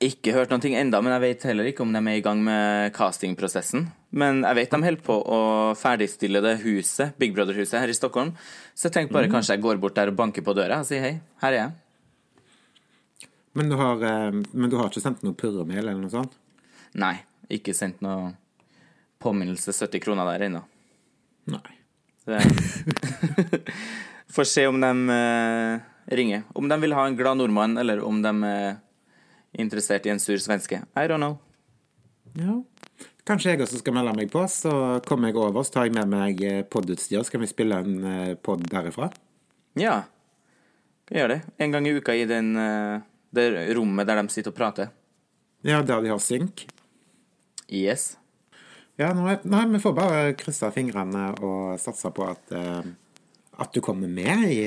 Ikke 0.05 0.35
hørt 0.37 0.51
noe 0.53 0.73
enda, 0.77 0.99
men 1.01 1.15
jeg 1.15 1.23
vet 1.23 1.45
heller 1.49 1.71
ikke 1.71 1.81
om 1.81 1.95
de 1.95 2.01
er 2.03 2.19
i 2.19 2.25
gang 2.25 2.43
med 2.45 2.93
castingprosessen. 2.93 3.87
Men 4.13 4.43
jeg 4.45 4.59
vet 4.59 4.75
de 4.75 4.81
holder 4.85 5.05
på 5.07 5.17
å 5.17 5.41
ferdigstille 5.79 6.43
det 6.45 6.59
huset, 6.67 7.15
Big 7.17 7.33
Brother-huset 7.37 7.79
her 7.81 7.89
i 7.89 7.97
Stockholm. 7.97 8.35
Så 8.77 8.91
jeg 8.91 8.97
tenkte 8.99 9.17
bare 9.17 9.33
kanskje 9.33 9.57
jeg 9.57 9.65
går 9.65 9.81
bort 9.81 9.97
der 9.97 10.13
og 10.13 10.19
banker 10.19 10.45
på 10.45 10.53
døra 10.57 10.83
og 10.85 10.89
sier 10.89 11.01
hei, 11.01 11.15
her 11.41 11.57
er 11.57 11.63
jeg. 11.63 11.73
Men 13.57 13.73
du 13.73 13.79
har, 13.81 14.05
eh, 14.05 14.37
men 14.53 14.69
du 14.69 14.77
har 14.77 14.93
ikke 14.93 15.01
sendt 15.01 15.25
noe 15.25 15.33
purremail 15.33 15.81
eller 15.81 16.03
noe 16.03 16.13
sånt? 16.13 16.37
Nei, 17.01 17.15
ikke 17.49 17.73
sendt 17.73 18.05
noe 18.05 18.35
påminnelse 19.25 19.73
70 19.73 20.05
kroner 20.05 20.29
der 20.29 20.51
ennå. 20.51 20.65
Nei. 21.57 21.77
Får 24.37 24.49
se 24.51 24.67
om 24.69 24.77
de 24.83 24.93
eh, 25.17 25.85
ringer. 26.21 26.45
Om 26.53 26.69
de 26.69 26.85
vil 26.85 26.97
ha 26.99 27.07
en 27.09 27.17
glad 27.17 27.41
nordmann, 27.41 27.79
eller 27.81 28.05
om 28.05 28.21
de 28.21 28.35
er 28.45 28.77
interessert 29.59 30.07
i 30.07 30.13
en 30.13 30.21
sur 30.23 30.39
svenske. 30.43 30.83
I 30.97 31.07
don't 31.11 31.23
know. 31.23 31.39
Ja. 32.37 32.61
Kanskje 33.27 33.55
jeg 33.55 33.65
også 33.65 33.81
skal 33.81 33.97
melde 33.97 34.13
meg 34.15 34.31
på, 34.31 34.45
så 34.51 34.71
kommer 35.07 35.33
jeg 35.33 35.39
over, 35.41 35.65
så 35.67 35.75
tar 35.75 35.89
jeg 35.89 35.97
med 35.97 36.11
meg 36.13 36.43
eh, 36.47 36.61
podutstyr, 36.63 37.25
så 37.27 37.35
kan 37.35 37.43
vi 37.43 37.49
spille 37.51 37.81
en 37.83 37.97
eh, 38.07 38.37
pod 38.39 38.63
derifra. 38.71 39.11
Ja, 39.79 40.05
Vi 41.07 41.19
gjør 41.21 41.29
det. 41.31 41.41
En 41.63 41.71
gang 41.71 41.87
i 41.87 41.93
uka 41.95 42.15
i 42.19 42.25
den, 42.27 42.57
eh, 42.59 43.03
det 43.35 43.75
rommet 43.79 44.07
der 44.07 44.19
de 44.19 44.31
sitter 44.31 44.51
og 44.51 44.57
prater. 44.59 44.89
Ja, 45.67 45.83
der 45.83 46.03
de 46.03 46.11
har 46.11 46.23
synk. 46.23 46.67
Yes. 47.71 48.17
Ja, 48.99 49.13
nei, 49.15 49.37
nei, 49.45 49.65
vi 49.75 49.83
får 49.83 49.95
bare 49.95 50.21
krysse 50.39 50.71
fingrene 50.75 51.29
og 51.45 51.79
satse 51.83 52.11
på 52.15 52.27
at, 52.31 52.55
at 52.55 53.75
du 53.75 53.83
kommer 53.85 54.09
med 54.09 54.47
i, 54.49 54.63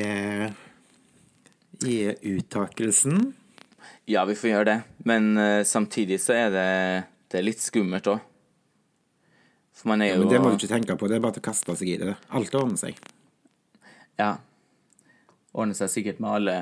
i 1.88 1.98
uttakelsen. 2.36 3.32
Ja, 4.10 4.24
vi 4.26 4.36
får 4.38 4.50
gjøre 4.50 4.68
det. 4.72 4.80
Men 5.06 5.32
uh, 5.38 5.62
samtidig 5.68 6.18
så 6.24 6.34
er 6.34 6.50
det, 6.54 6.68
det 7.30 7.40
er 7.40 7.46
litt 7.46 7.62
skummelt 7.62 8.10
òg. 8.10 8.26
For 9.80 9.92
man 9.92 10.02
er 10.04 10.16
jo 10.16 10.24
Men 10.26 10.34
det 10.34 10.42
må 10.44 10.52
du 10.52 10.58
ikke 10.60 10.74
tenke 10.74 10.98
på, 11.00 11.08
det 11.08 11.20
er 11.20 11.24
bare 11.24 11.38
til 11.38 11.44
å 11.46 11.50
kaste 11.52 11.76
seg 11.80 11.94
i 11.94 12.00
det. 12.02 12.16
Alt 12.36 12.58
ordner 12.58 12.80
seg. 12.82 12.98
Ja. 14.20 14.34
Ordner 15.54 15.78
seg 15.78 15.94
sikkert 15.94 16.20
med 16.20 16.34
alle 16.36 16.58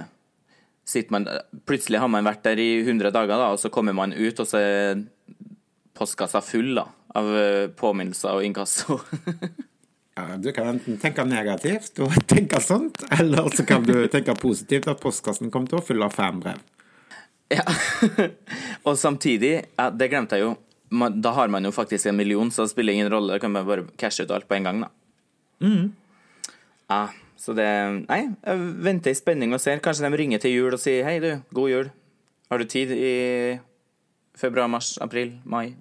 man 1.12 1.26
Plutselig 1.68 2.00
har 2.00 2.08
man 2.08 2.24
vært 2.24 2.46
der 2.46 2.60
i 2.64 2.68
100 2.80 3.12
dager, 3.12 3.36
da, 3.36 3.50
og 3.52 3.60
så 3.60 3.72
kommer 3.74 3.96
man 3.96 4.14
ut, 4.14 4.40
og 4.40 4.48
så 4.48 4.62
er 4.62 5.02
postkassa 5.98 6.40
full 6.46 6.76
da, 6.78 6.86
av 7.18 7.32
eh, 7.36 7.68
påminnelser 7.76 8.38
og 8.38 8.46
inkasso. 8.48 9.00
Ja, 10.18 10.34
du 10.42 10.48
kan 10.50 10.72
enten 10.72 10.96
tenke 10.98 11.22
negativt 11.30 12.00
og 12.02 12.16
tenke 12.32 12.58
sånt, 12.58 13.04
eller 13.20 13.52
så 13.54 13.62
kan 13.70 13.84
du 13.86 14.08
tenke 14.10 14.34
positivt 14.34 14.88
at 14.90 14.98
postkassen 14.98 15.52
kommer 15.54 15.70
til 15.70 15.78
å 15.78 15.84
fylle 15.86 16.08
av 16.08 16.16
fem 16.16 16.40
brev. 16.42 16.64
Ja. 17.54 17.64
og 18.88 18.98
samtidig, 19.00 19.54
ja, 19.78 19.90
det 19.90 20.10
glemte 20.12 20.40
jeg 20.40 20.48
jo, 20.48 20.56
man, 20.90 21.22
da 21.22 21.34
har 21.36 21.52
man 21.52 21.68
jo 21.68 21.72
faktisk 21.76 22.10
en 22.10 22.18
million, 22.18 22.52
så 22.52 22.66
det 22.66 22.74
spiller 22.74 22.96
ingen 22.96 23.12
rolle. 23.12 23.36
Da 23.36 23.44
kan 23.44 23.52
man 23.52 23.68
bare 23.68 23.88
cashe 24.00 24.24
ut 24.24 24.32
alt 24.32 24.48
på 24.48 24.58
en 24.58 24.68
gang, 24.68 24.84
da. 24.86 24.92
Ja, 26.88 27.02
så 27.38 27.54
det 27.58 27.68
Nei, 28.08 28.22
jeg 28.32 28.68
venter 28.86 29.14
i 29.14 29.18
spenning 29.18 29.56
og 29.56 29.62
ser. 29.64 29.82
Kanskje 29.84 30.08
de 30.08 30.20
ringer 30.20 30.44
til 30.44 30.56
jul 30.56 30.78
og 30.78 30.82
sier 30.82 31.08
hei, 31.08 31.18
du, 31.24 31.34
god 31.56 31.74
jul. 31.74 31.90
Har 32.48 32.62
du 32.62 32.70
tid 32.70 32.94
i 32.96 33.12
februar, 34.38 34.70
mars, 34.72 34.96
april, 35.04 35.36
mai? 35.44 35.76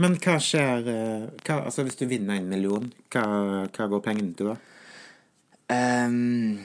Men 0.00 0.14
hva 0.24 0.38
skjer 0.40 0.86
eh, 0.88 1.24
hva, 1.44 1.58
altså 1.66 1.84
Hvis 1.84 1.98
du 2.00 2.06
vinner 2.08 2.38
en 2.38 2.48
million, 2.48 2.86
hva, 3.12 3.24
hva 3.68 3.88
går 3.92 4.04
pengene 4.04 4.32
til 4.38 4.52
da? 4.52 4.56
Um, 5.72 6.62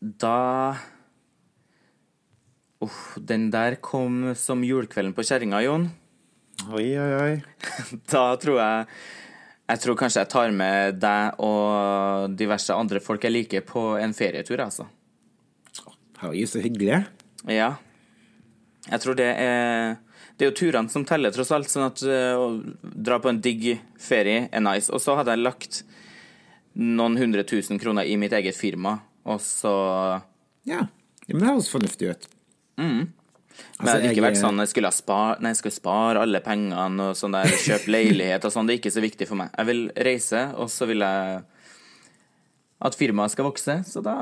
da 0.00 0.36
Uff, 2.80 3.16
den 3.20 3.50
der 3.52 3.76
kom 3.84 4.30
som 4.38 4.62
julekvelden 4.64 5.12
på 5.16 5.24
kjerringa, 5.28 5.60
Jon. 5.66 5.90
Oi, 6.72 6.86
oi, 6.96 7.10
oi. 7.16 7.34
Da 8.12 8.22
tror 8.40 8.58
jeg 8.60 8.86
Jeg 9.70 9.82
tror 9.82 9.98
kanskje 10.00 10.22
jeg 10.24 10.30
tar 10.32 10.54
med 10.56 10.96
deg 11.00 11.42
og 11.44 12.32
diverse 12.36 12.74
andre 12.74 13.02
folk 13.04 13.22
jeg 13.24 13.34
liker, 13.36 13.62
på 13.68 13.94
en 14.00 14.16
ferietur, 14.16 14.64
altså. 14.64 14.88
Oi, 16.26 16.42
så 16.48 16.60
hyggelig. 16.60 17.04
Ja. 17.48 17.74
Jeg 18.88 19.04
tror 19.04 19.16
det 19.16 19.28
er 19.28 20.00
Det 20.36 20.46
er 20.46 20.50
jo 20.50 20.56
turene 20.56 20.88
som 20.88 21.04
teller, 21.04 21.32
tross 21.36 21.52
alt. 21.52 21.68
Sånn 21.68 21.84
at 21.84 22.00
eh, 22.02 22.32
å 22.32 22.64
dra 22.80 23.20
på 23.20 23.28
en 23.28 23.42
digg 23.44 23.74
ferie 24.00 24.48
er 24.48 24.64
nice. 24.64 24.88
Og 24.88 25.04
så 25.04 25.18
hadde 25.18 25.36
jeg 25.36 25.44
lagt 25.44 25.82
noen 26.80 27.18
hundre 27.20 27.44
tusen 27.44 27.80
kroner 27.82 28.08
i 28.08 28.16
mitt 28.16 28.32
eget 28.32 28.56
firma, 28.56 29.02
og 29.28 29.40
så 29.44 29.76
Ja. 30.64 30.86
ja 31.26 31.34
men 31.34 31.44
det 31.44 31.50
høres 31.50 31.72
fornuftig 31.72 32.14
ut. 32.14 32.28
Men 32.80 33.08
Altså, 33.80 33.84
det 33.84 33.92
hadde 33.92 34.12
ikke 34.14 34.24
vært 34.24 34.40
sånn 34.40 34.60
jeg 34.62 34.70
skulle 34.70 34.90
ha 34.90 34.94
spar, 34.94 35.40
nei, 35.40 35.52
jeg 35.52 35.60
skulle 35.60 35.76
spare 35.76 36.22
alle 36.24 36.40
pengene 36.44 37.10
og 37.10 37.16
sånn 37.18 37.34
der, 37.36 37.48
kjøpe 37.64 37.92
leilighet 37.92 38.44
og 38.46 38.52
sånn. 38.54 38.68
Det 38.68 38.74
er 38.76 38.80
ikke 38.80 38.92
så 38.94 39.04
viktig 39.04 39.28
for 39.28 39.40
meg. 39.40 39.52
Jeg 39.56 39.68
vil 39.70 39.82
reise, 40.08 40.42
og 40.60 40.70
så 40.72 40.88
vil 40.88 41.04
jeg 41.04 41.40
at 42.80 42.96
firmaet 42.96 43.34
skal 43.34 43.48
vokse, 43.48 43.76
så 43.88 44.02
da 44.04 44.16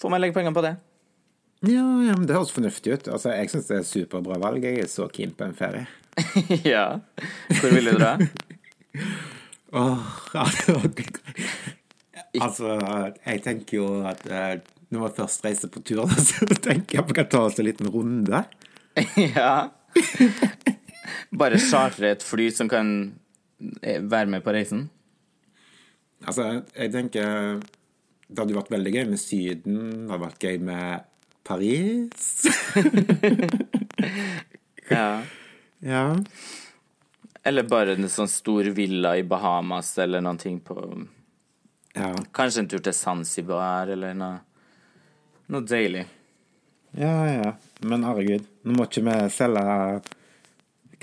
får 0.00 0.12
man 0.12 0.22
legge 0.22 0.36
pengene 0.36 0.56
på 0.56 0.64
det. 0.64 0.74
Ja, 1.64 1.84
ja, 2.04 2.14
men 2.16 2.26
det 2.28 2.36
høres 2.36 2.52
fornuftig 2.52 2.92
ut. 2.92 3.08
Altså, 3.08 3.32
Jeg 3.32 3.50
syns 3.52 3.68
det 3.70 3.76
er 3.78 3.86
superbra 3.88 4.36
valg. 4.40 4.64
Jeg 4.64 4.84
er 4.84 4.90
så 4.90 5.08
keen 5.08 5.32
på 5.36 5.46
en 5.46 5.56
ferie. 5.56 5.86
ja. 6.74 7.00
Hvor 7.60 7.72
vil 7.72 7.88
du 7.88 7.96
dra? 7.96 8.18
Åh, 9.74 9.80
oh, 9.80 10.02
altså, 10.44 10.76
altså, 12.40 12.74
jeg 13.24 13.40
tenker 13.42 13.80
jo 13.80 13.88
at 14.06 14.20
eh, 14.28 14.60
når 14.94 15.08
vi 15.08 15.18
først 15.20 15.44
reiser 15.46 15.72
på 15.72 15.82
tur, 15.86 16.04
så 16.28 16.48
tenker 16.54 17.00
jeg 17.00 17.08
vi 17.10 17.18
kan 17.18 17.30
ta 17.30 17.44
oss 17.48 17.58
en 17.58 17.68
liten 17.68 17.90
runde. 17.90 18.44
ja. 19.36 19.54
Bare 21.34 21.60
chartre 21.62 22.14
et 22.14 22.24
fly 22.24 22.48
som 22.54 22.70
kan 22.70 22.90
eh, 23.82 24.00
være 24.00 24.30
med 24.30 24.44
på 24.46 24.54
reisen? 24.54 24.86
Altså, 26.24 26.62
jeg 26.72 26.92
tenker 26.94 27.58
Det 27.60 28.38
hadde 28.38 28.56
vært 28.56 28.70
veldig 28.72 28.92
gøy 28.94 29.04
med 29.10 29.20
Syden. 29.20 29.80
Det 30.06 30.14
hadde 30.14 30.24
vært 30.24 30.46
gøy 30.46 30.62
med 30.70 31.10
Paris. 31.44 32.30
Ja. 34.90 35.22
ja. 35.80 36.16
Eller 37.42 37.64
bare 37.68 37.94
en 37.96 38.08
sånn 38.12 38.28
stor 38.28 38.66
villa 38.76 39.14
i 39.16 39.22
Bahamas 39.24 39.94
eller 40.02 40.20
noen 40.24 40.40
ting 40.40 40.58
på 40.64 40.76
Ja. 41.94 42.10
Kanskje 42.36 42.60
en 42.64 42.68
tur 42.68 42.82
til 42.84 42.92
Zanzibar 42.92 43.88
eller 43.94 44.12
noe, 44.18 44.42
noe 45.52 45.66
deilig. 45.68 46.06
ja, 46.96 47.14
ja. 47.30 47.54
Men 47.84 48.04
herregud, 48.06 48.46
nå 48.64 48.76
må 48.78 48.86
ikke 48.88 49.02
vi 49.04 49.14
selge 49.34 49.62
Hva 49.64 50.00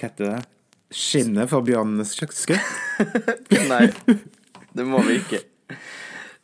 heter 0.01 0.25
det? 0.25 0.39
Skinnet 0.91 1.49
for 1.51 1.63
bjørnenes 1.63 2.15
kjøkkenskudd? 2.17 2.63
Nei, 3.71 3.85
det 4.75 4.85
må 4.87 4.99
vi 5.07 5.19
ikke. 5.21 5.43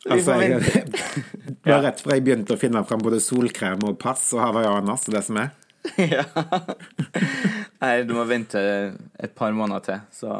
Vi 0.06 0.14
Altså, 0.14 0.36
jeg, 0.40 0.60
det 1.64 1.68
var 1.68 1.82
rett 1.84 2.00
fra 2.00 2.14
jeg 2.16 2.24
begynte 2.24 2.54
å 2.54 2.60
finne 2.60 2.80
fram 2.88 3.02
både 3.02 3.18
solkrem 3.20 3.82
og 3.88 3.98
pass 4.00 4.30
og 4.36 4.40
hawaiianas 4.46 5.08
og 5.10 5.18
det 5.18 5.24
som 5.26 5.40
er. 5.42 5.50
Ja. 5.98 6.24
Nei, 7.80 7.92
du 8.04 8.14
må 8.16 8.24
vente 8.28 8.60
et 9.18 9.34
par 9.38 9.52
måneder 9.56 9.84
til, 9.86 10.00
så 10.12 10.38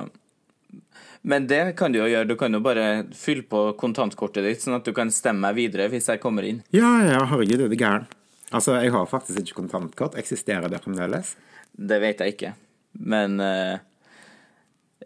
Men 1.22 1.48
det 1.50 1.76
kan 1.78 1.92
du 1.92 1.98
jo 2.00 2.06
gjøre. 2.08 2.28
Du 2.28 2.36
kan 2.38 2.54
jo 2.54 2.60
bare 2.64 2.86
fylle 3.16 3.42
på 3.48 3.64
kontantkortet 3.80 4.46
ditt, 4.46 4.62
sånn 4.62 4.78
at 4.78 4.86
du 4.86 4.94
kan 4.96 5.10
stemme 5.12 5.48
meg 5.48 5.58
videre 5.58 5.88
hvis 5.92 6.08
jeg 6.12 6.22
kommer 6.22 6.46
inn. 6.46 6.62
Ja, 6.74 6.92
ja, 7.06 7.24
herregud, 7.32 7.64
er 7.66 7.72
det 7.72 7.80
gæren? 7.80 8.06
Altså, 8.54 8.78
jeg 8.80 8.94
har 8.94 9.04
faktisk 9.10 9.42
ikke 9.42 9.58
kontantkort. 9.60 10.16
Eksisterer 10.16 10.70
det 10.72 10.80
fremdeles? 10.84 11.34
Det 11.76 11.98
vet 12.00 12.22
jeg 12.24 12.36
ikke. 12.36 12.54
Men 12.98 13.38
uh... 13.42 13.76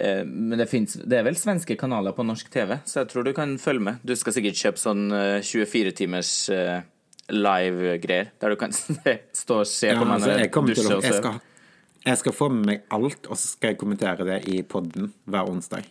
Men 0.02 0.56
det 0.56 0.64
finnes 0.70 0.94
Det 1.04 1.18
er 1.18 1.24
vel 1.26 1.36
svenske 1.36 1.76
kanaler 1.78 2.14
på 2.16 2.24
norsk 2.24 2.48
TV, 2.50 2.78
så 2.88 3.02
jeg 3.02 3.10
tror 3.10 3.26
du 3.26 3.34
kan 3.36 3.52
følge 3.60 3.84
med. 3.90 4.00
Du 4.02 4.14
skal 4.16 4.32
sikkert 4.34 4.56
kjøpe 4.56 4.80
sånn 4.80 5.02
eh, 5.12 5.44
24 5.44 5.92
timers 5.98 6.30
eh, 6.50 6.80
live-greier, 7.28 8.30
der 8.40 8.54
du 8.54 8.58
kan 8.58 8.72
stå 9.42 9.60
og 9.60 9.68
se 9.68 9.92
Ja, 9.92 9.98
på 10.00 10.06
meg 10.08 10.16
altså, 10.16 10.30
når 10.30 10.32
jeg, 10.32 10.46
jeg 10.46 10.54
kommer 10.56 10.74
til 10.74 10.88
dusjer 10.88 10.96
og 10.96 11.04
jeg, 11.04 11.18
sover. 11.18 11.36
skal, 11.36 12.00
jeg 12.08 12.22
skal 12.22 12.36
få 12.40 12.48
med 12.56 12.70
meg 12.70 12.86
alt, 12.96 13.28
og 13.28 13.36
så 13.36 13.52
skal 13.52 13.74
jeg 13.74 13.80
kommentere 13.84 14.26
det 14.32 14.40
i 14.48 14.62
podden 14.64 15.12
hver 15.28 15.52
onsdag. 15.52 15.84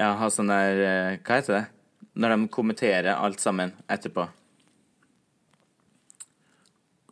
Ja, 0.00 0.14
ha 0.16 0.28
sånn 0.32 0.48
der 0.48 0.78
eh, 0.80 1.16
Hva 1.20 1.36
heter 1.40 1.56
det? 1.58 1.64
Når 2.20 2.32
de 2.34 2.48
kommenterer 2.52 3.12
alt 3.20 3.40
sammen 3.42 3.74
etterpå. 3.92 4.24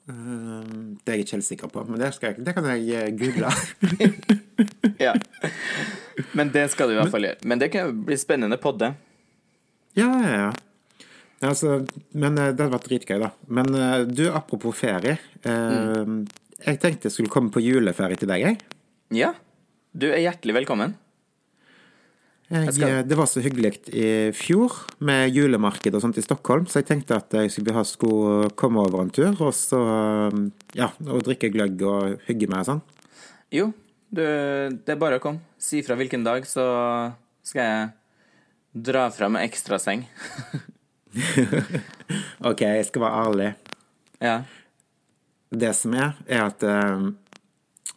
Um, 0.09 0.97
Det 1.05 1.13
er 1.13 1.19
jeg 1.19 1.27
ikke 1.27 1.37
helt 1.37 1.47
sikker 1.49 1.71
på, 1.73 1.83
men 1.89 2.01
det, 2.01 2.09
jeg, 2.23 2.39
det 2.45 2.55
kan 2.57 2.69
jeg 2.73 2.89
eh, 2.97 3.11
google. 3.19 3.51
Ja. 4.99 5.13
Men 6.35 6.49
det 6.51 6.65
skal 6.73 6.89
du 6.91 6.97
i 6.97 6.99
hvert 6.99 7.13
fall 7.13 7.23
gjøre. 7.29 7.39
Men 7.47 7.61
det 7.61 7.69
kan 7.71 7.93
bli 8.09 8.17
spennende 8.19 8.57
podde. 8.59 8.89
ja, 9.95 10.09
ja, 10.25 10.33
ja. 10.47 10.49
Altså, 11.47 11.77
men 12.19 12.35
eh, 12.35 12.49
det 12.51 12.65
hadde 12.65 12.73
vært 12.75 12.89
dritgøy, 12.89 13.19
da. 13.23 13.29
Men 13.47 13.69
eh, 13.79 14.01
du, 14.11 14.25
apropos 14.35 14.75
ferie. 14.75 15.15
eh, 15.47 16.11
Jeg 16.67 16.81
tenkte 16.83 17.07
jeg 17.07 17.15
skulle 17.15 17.31
komme 17.31 17.53
på 17.55 17.63
juleferie 17.63 18.19
til 18.19 18.33
deg, 18.33 18.43
jeg. 18.49 18.59
Ja. 19.15 19.31
Du 19.95 20.09
er 20.11 20.19
hjertelig 20.25 20.57
velkommen. 20.63 20.97
Jeg, 22.49 22.73
skal- 22.75 22.89
eh, 22.89 23.03
Det 23.05 23.17
var 23.19 23.27
så 23.29 23.41
hyggelig 23.45 23.75
i 23.93 24.33
fjor 24.33 24.73
med 25.05 25.29
julemarked 25.37 25.93
og 25.95 26.01
sånt 26.01 26.17
i 26.17 26.23
Stockholm, 26.25 26.65
så 26.67 26.81
jeg 26.81 26.87
tenkte 26.89 27.17
at 27.21 27.33
jeg 27.37 27.51
skulle, 27.53 27.75
ha, 27.77 27.83
skulle 27.85 28.49
komme 28.57 28.81
over 28.81 29.03
en 29.05 29.11
tur 29.13 29.37
og 29.45 29.53
så 29.57 29.81
eh, 30.33 30.39
ja, 30.81 30.89
og 31.07 31.21
drikke 31.27 31.51
gløgg 31.53 31.83
og 31.85 32.17
hygge 32.29 32.49
meg 32.49 32.63
og 32.65 32.71
sånn. 32.71 32.81
Jo, 33.53 33.67
du, 34.09 34.23
det 34.25 34.89
er 34.95 35.01
bare 35.01 35.19
å 35.21 35.25
komme. 35.25 35.41
Si 35.61 35.83
fra 35.85 35.97
hvilken 36.01 36.25
dag, 36.25 36.47
så 36.49 36.65
skal 37.45 37.65
jeg 37.65 37.89
dra 38.89 39.09
fram 39.13 39.37
en 39.37 39.45
ekstraseng. 39.45 40.07
OK, 42.49 42.61
jeg 42.65 42.87
skal 42.89 43.03
være 43.05 43.21
ærlig. 43.27 43.51
Ja. 44.23 44.39
Det 45.53 45.73
som 45.77 45.93
er, 45.97 46.17
er 46.29 46.43
at 46.51 46.65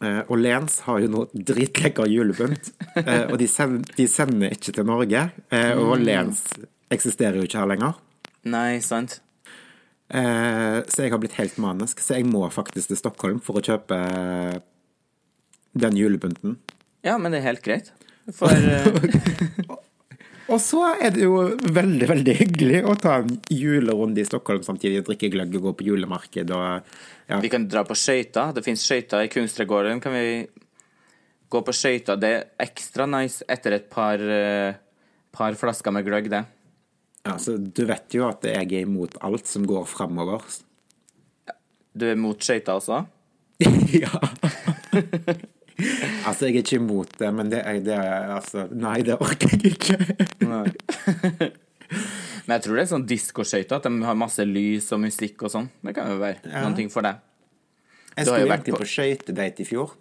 eh, 0.02 0.18
Lens 0.18 0.30
Åhléns 0.34 0.78
har 0.86 1.00
jo 1.00 1.10
noe 1.12 1.42
dritlekker 1.50 2.08
julepynt, 2.10 2.72
eh, 3.00 3.26
og 3.28 3.36
de 3.40 3.48
sender, 3.50 3.94
de 3.96 4.06
sender 4.10 4.54
ikke 4.56 4.74
til 4.76 4.88
Norge. 4.88 5.26
Eh, 5.54 5.72
og 5.78 5.96
Lens 6.02 6.44
eksisterer 6.92 7.38
jo 7.40 7.46
ikke 7.46 7.62
her 7.62 7.70
lenger. 7.70 8.00
Nei, 8.44 8.80
sant? 8.84 9.20
Så 10.12 11.00
jeg 11.06 11.08
har 11.08 11.20
blitt 11.22 11.38
helt 11.38 11.54
manisk. 11.62 12.02
Så 12.04 12.18
jeg 12.18 12.26
må 12.28 12.42
faktisk 12.52 12.90
til 12.90 12.98
Stockholm 13.00 13.38
for 13.40 13.56
å 13.56 13.62
kjøpe 13.64 13.96
den 15.72 15.96
julepynten. 15.96 16.58
Ja, 17.00 17.14
men 17.16 17.32
det 17.32 17.40
er 17.40 17.46
helt 17.46 17.64
greit. 17.64 17.88
For 18.36 18.52
Og 20.52 20.60
så 20.60 20.82
er 21.00 21.14
det 21.14 21.24
jo 21.24 21.36
veldig, 21.72 22.06
veldig 22.10 22.32
hyggelig 22.36 22.80
å 22.84 22.94
ta 23.00 23.18
en 23.22 23.30
julerunde 23.48 24.20
i 24.20 24.26
Stockholm 24.28 24.64
samtidig, 24.66 25.04
drikke 25.06 25.30
gløgg 25.32 25.54
og 25.56 25.68
gå 25.68 25.72
på 25.78 25.86
julemarked 25.86 26.52
og 26.52 26.90
ja. 27.30 27.38
vi 27.40 27.50
kan 27.52 27.64
dra 27.70 27.84
på 27.88 27.96
skøyter. 27.96 28.52
Det 28.52 28.64
fins 28.66 28.84
skøyter 28.84 29.24
i 29.24 29.30
Kunstregården. 29.32 30.02
Kan 30.04 30.16
vi 30.16 30.42
gå 31.52 31.62
på 31.64 31.76
skøyter? 31.76 32.20
Det 32.20 32.32
er 32.34 32.66
ekstra 32.66 33.06
nice 33.08 33.46
etter 33.48 33.78
et 33.78 33.88
par, 33.92 34.20
eh, 34.20 34.76
par 35.32 35.56
flasker 35.56 35.94
med 35.94 36.04
gløgg, 36.08 36.28
det. 36.32 36.44
ja. 37.24 37.38
Så 37.40 37.56
du 37.56 37.84
vet 37.88 38.12
jo 38.12 38.28
at 38.28 38.44
jeg 38.44 38.68
er 38.68 38.84
imot 38.84 39.16
alt 39.24 39.48
som 39.48 39.64
går 39.68 39.88
framover. 39.88 40.44
Du 41.96 42.08
er 42.08 42.20
mot 42.20 42.40
skøyter 42.40 42.76
også? 42.76 43.04
ja. 44.04 44.12
altså, 46.26 46.46
jeg 46.48 46.56
er 46.56 46.62
ikke 46.64 46.78
imot 46.80 47.12
det, 47.18 47.30
men 47.34 47.50
det 47.52 47.62
det 47.86 47.94
er 47.96 48.30
altså 48.36 48.66
Nei, 48.72 48.98
det 49.06 49.16
orker 49.20 49.52
jeg 49.56 49.74
ikke. 49.74 49.98
Nei. 50.46 51.50
Men 52.46 52.56
jeg 52.56 52.62
tror 52.64 52.74
det 52.78 52.82
er 52.82 52.88
sånn 52.90 53.04
diskoskøyter, 53.06 53.76
at 53.78 53.84
de 53.86 53.90
har 54.06 54.16
masse 54.18 54.42
lys 54.48 54.86
og 54.96 55.02
musikk 55.04 55.44
og 55.46 55.50
sånn. 55.52 55.66
Det 55.84 55.92
kan 55.94 56.08
jo 56.10 56.16
være 56.18 56.40
noen 56.50 56.74
ting 56.74 56.88
for 56.90 57.04
deg. 57.06 57.20
Jeg 58.16 58.26
skulle 58.26 58.48
egentlig 58.48 58.74
på- 58.74 58.80
på 58.82 58.88
skøytedate 58.88 59.62
i 59.62 59.66
fjor. 59.68 59.92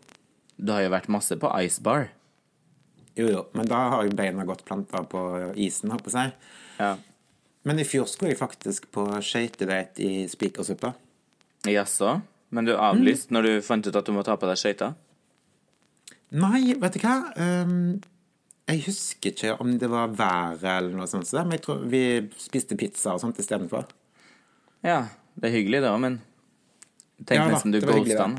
Du 0.58 0.72
har 0.72 0.82
jo 0.82 0.89
vært 0.89 1.10
masse 1.12 1.36
på 1.38 1.52
Ice 1.62 1.80
Bar. 1.84 2.08
Jo, 3.20 3.28
jo, 3.28 3.43
men 3.54 3.68
da 3.68 3.82
har 3.93 4.04
jo 4.08 4.16
beina 4.16 4.46
gått 4.48 4.64
planta 4.66 5.04
på 5.04 5.54
isen, 5.60 5.91
holdt 5.91 6.04
på 6.08 6.12
si. 6.16 6.26
Ja. 6.80 6.96
Men 7.68 7.80
i 7.80 7.84
fjor 7.86 8.08
skulle 8.10 8.32
jeg 8.32 8.39
faktisk 8.39 8.88
på 8.91 9.06
skøytedate 9.22 10.00
i 10.00 10.26
Spikersuppa. 10.32 10.93
Jaså? 11.68 12.22
Men 12.52 12.66
du 12.66 12.74
avlyste 12.74 13.32
når 13.36 13.43
du 13.43 13.62
fant 13.62 13.86
ut 13.86 13.96
at 13.96 14.06
du 14.08 14.12
må 14.16 14.24
ta 14.26 14.36
på 14.39 14.48
deg 14.50 14.58
skøyter? 14.58 14.96
Nei, 16.32 16.74
vet 16.80 16.94
du 16.96 17.00
hva? 17.04 17.16
Um, 17.36 18.02
jeg 18.72 18.84
husker 18.86 19.34
ikke 19.34 19.56
om 19.60 19.74
det 19.82 19.90
var 19.92 20.14
været 20.16 20.62
eller 20.78 20.94
noe 20.96 21.08
sånt, 21.12 21.28
så 21.28 21.42
men 21.44 21.58
jeg 21.58 21.64
tror 21.66 21.82
vi 21.92 22.04
spiste 22.40 22.78
pizza 22.80 23.16
og 23.18 23.20
sånt 23.24 23.40
istedenfor. 23.42 23.90
Ja, 24.86 25.02
det 25.36 25.50
er 25.50 25.58
hyggelig 25.58 25.82
det 25.84 25.92
òg, 25.92 26.00
men 26.06 26.22
Tenk 27.22 27.38
Ja 27.38 27.50
nesten 27.52 27.74
du 27.76 27.80
ghosta 27.84 28.24
han. 28.24 28.38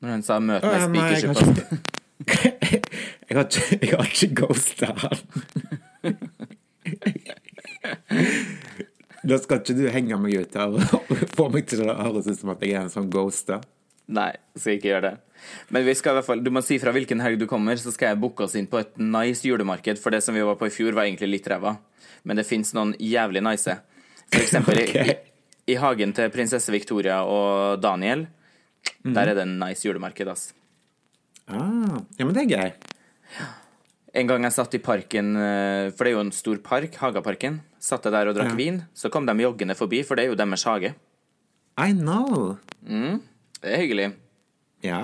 Når 0.00 0.08
han 0.16 0.22
sa 0.26 0.38
'møt 0.40 0.64
meg 0.90 1.12
ikke- 1.20 1.78
jeg 3.28 3.36
har 3.36 3.44
ikke, 3.44 3.78
jeg 3.80 3.90
har 3.96 4.08
ikke 4.08 4.34
ghosta 4.40 4.86
han. 4.96 6.18
Da 9.24 9.38
skal 9.42 9.60
ikke 9.60 9.76
du 9.76 9.84
henge 9.92 10.18
meg 10.20 10.34
ut 10.40 10.56
her 10.58 10.74
og 10.74 11.12
få 11.36 11.48
meg 11.52 11.68
til 11.70 11.84
å 11.84 11.94
høres 12.00 12.26
ut 12.30 12.40
som 12.40 12.50
at 12.54 12.64
jeg 12.64 12.74
er 12.74 12.86
en 12.88 12.92
sånn 12.92 13.10
ghoster. 13.12 13.60
Nei, 14.10 14.30
skal 14.58 14.74
ikke 14.76 14.90
gjøre 14.90 15.04
det. 15.06 15.12
Men 15.70 15.84
vi 15.86 15.94
skal 15.96 16.12
i 16.12 16.18
hvert 16.18 16.26
fall, 16.26 16.40
du 16.44 16.50
må 16.52 16.60
si 16.66 16.76
fra 16.82 16.92
hvilken 16.94 17.22
helg 17.22 17.38
du 17.40 17.46
kommer, 17.50 17.78
så 17.78 17.92
skal 17.94 18.10
jeg 18.12 18.20
booke 18.20 18.44
oss 18.44 18.56
inn 18.58 18.66
på 18.70 18.80
et 18.82 18.96
nice 18.98 19.46
julemarked. 19.46 20.00
For 20.02 20.10
det 20.14 20.22
som 20.26 20.34
vi 20.34 20.42
var 20.44 20.58
på 20.60 20.66
i 20.68 20.74
fjor, 20.74 20.96
var 20.98 21.06
egentlig 21.06 21.30
litt 21.30 21.46
ræva. 21.50 21.76
Men 22.26 22.40
det 22.40 22.46
fins 22.48 22.74
noen 22.76 22.92
jævlig 22.98 23.42
nice. 23.46 23.76
For 24.32 24.42
eksempel 24.42 24.82
i, 24.82 24.86
i, 25.12 25.16
I 25.72 25.78
hagen 25.80 26.12
til 26.16 26.32
prinsesse 26.34 26.74
Victoria 26.74 27.22
og 27.22 27.78
Daniel, 27.84 28.26
der 29.04 29.30
er 29.30 29.36
det 29.38 29.46
en 29.46 29.58
nice 29.62 29.86
julemarked, 29.86 30.28
ass. 30.32 30.50
Ah, 31.50 32.00
ja, 32.18 32.26
men 32.26 32.34
det 32.34 32.44
er 32.44 32.50
gøy. 32.56 33.48
En 34.20 34.26
gang 34.26 34.42
jeg 34.42 34.54
satt 34.56 34.74
i 34.74 34.80
parken, 34.82 35.36
eh, 35.38 35.90
for 35.94 36.02
det 36.02 36.10
er 36.10 36.16
jo 36.16 36.22
en 36.24 36.32
stor 36.34 36.58
park, 36.66 36.96
Hagaparken, 36.98 37.60
satt 37.78 38.06
jeg 38.08 38.14
der 38.16 38.30
og 38.32 38.34
drakk 38.34 38.50
Ja. 38.52 38.58
vin, 38.58 38.80
så 38.94 39.10
kom 39.10 39.26
de 39.26 39.36
joggende 39.38 39.76
forbi, 39.78 40.02
for 40.02 40.18
det 40.18 40.24
er 40.24 40.32
jo 40.32 40.38
deres 40.38 40.64
hage. 40.66 40.94
I 41.78 41.92
know. 41.94 42.58
Det 43.60 43.72
er 43.74 43.82
hyggelig. 43.82 44.06
Ja. 44.84 45.00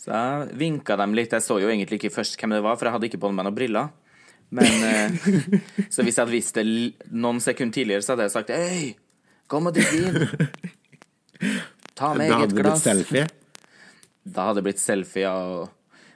Så 0.00 0.10
jeg 0.10 0.56
vinka 0.60 0.96
dem 1.00 1.14
litt. 1.16 1.32
Jeg 1.32 1.44
så 1.44 1.60
jo 1.62 1.70
egentlig 1.70 2.00
ikke 2.00 2.12
først 2.16 2.36
hvem 2.40 2.56
det 2.56 2.64
var, 2.64 2.76
for 2.76 2.88
jeg 2.88 2.96
hadde 2.96 3.08
ikke 3.08 3.22
på 3.22 3.30
meg 3.32 3.46
noen 3.46 3.56
briller. 3.56 3.92
Men 4.54 4.84
eh, 4.86 5.14
Så 5.92 6.04
hvis 6.04 6.18
jeg 6.18 6.20
hadde 6.20 6.34
visst 6.34 6.58
det 6.58 6.66
noen 7.14 7.40
sekunder 7.42 7.78
tidligere, 7.78 8.04
så 8.04 8.14
hadde 8.14 8.26
jeg 8.28 8.34
sagt 8.34 8.52
Hei, 8.54 8.90
kom 9.50 9.70
og 9.70 9.76
drikk 9.76 9.94
vin. 9.94 10.18
Ta 11.94 12.12
med 12.18 12.30
Da 12.30 12.42
hadde 12.42 12.52
det 12.52 12.60
blitt 12.66 12.82
selfie. 12.82 13.24
Da 14.24 14.48
hadde 14.48 14.60
det 14.60 14.66
blitt 14.68 14.82
selfie 14.82 15.30
og 15.30 15.72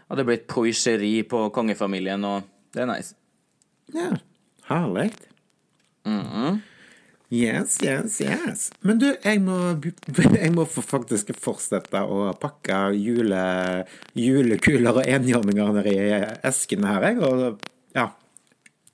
hadde 0.09 0.25
blitt 0.29 0.47
poisjeri 0.51 1.15
på 1.29 1.47
kongefamilien, 1.55 2.23
og 2.25 2.47
det 2.75 2.85
er 2.85 2.89
nice. 2.91 3.15
Ja. 3.95 4.11
Herlig. 4.69 5.11
Yes, 7.29 7.77
yes, 7.85 8.21
yes. 8.25 8.71
Men 8.81 9.01
du, 9.03 9.11
jeg 9.13 9.43
må, 9.45 9.57
jeg 10.41 10.53
må 10.55 10.65
faktisk 10.65 11.35
fortsette 11.37 12.01
å 12.01 12.31
pakke 12.41 12.79
jule, 12.97 13.43
julekuler 14.17 15.03
og 15.03 15.05
enhjørninger 15.05 15.75
ned 15.77 15.91
i 15.93 15.99
eskene 16.49 16.89
her, 16.89 17.11
jeg. 17.11 17.21
Og 17.21 17.99
ja. 17.99 18.07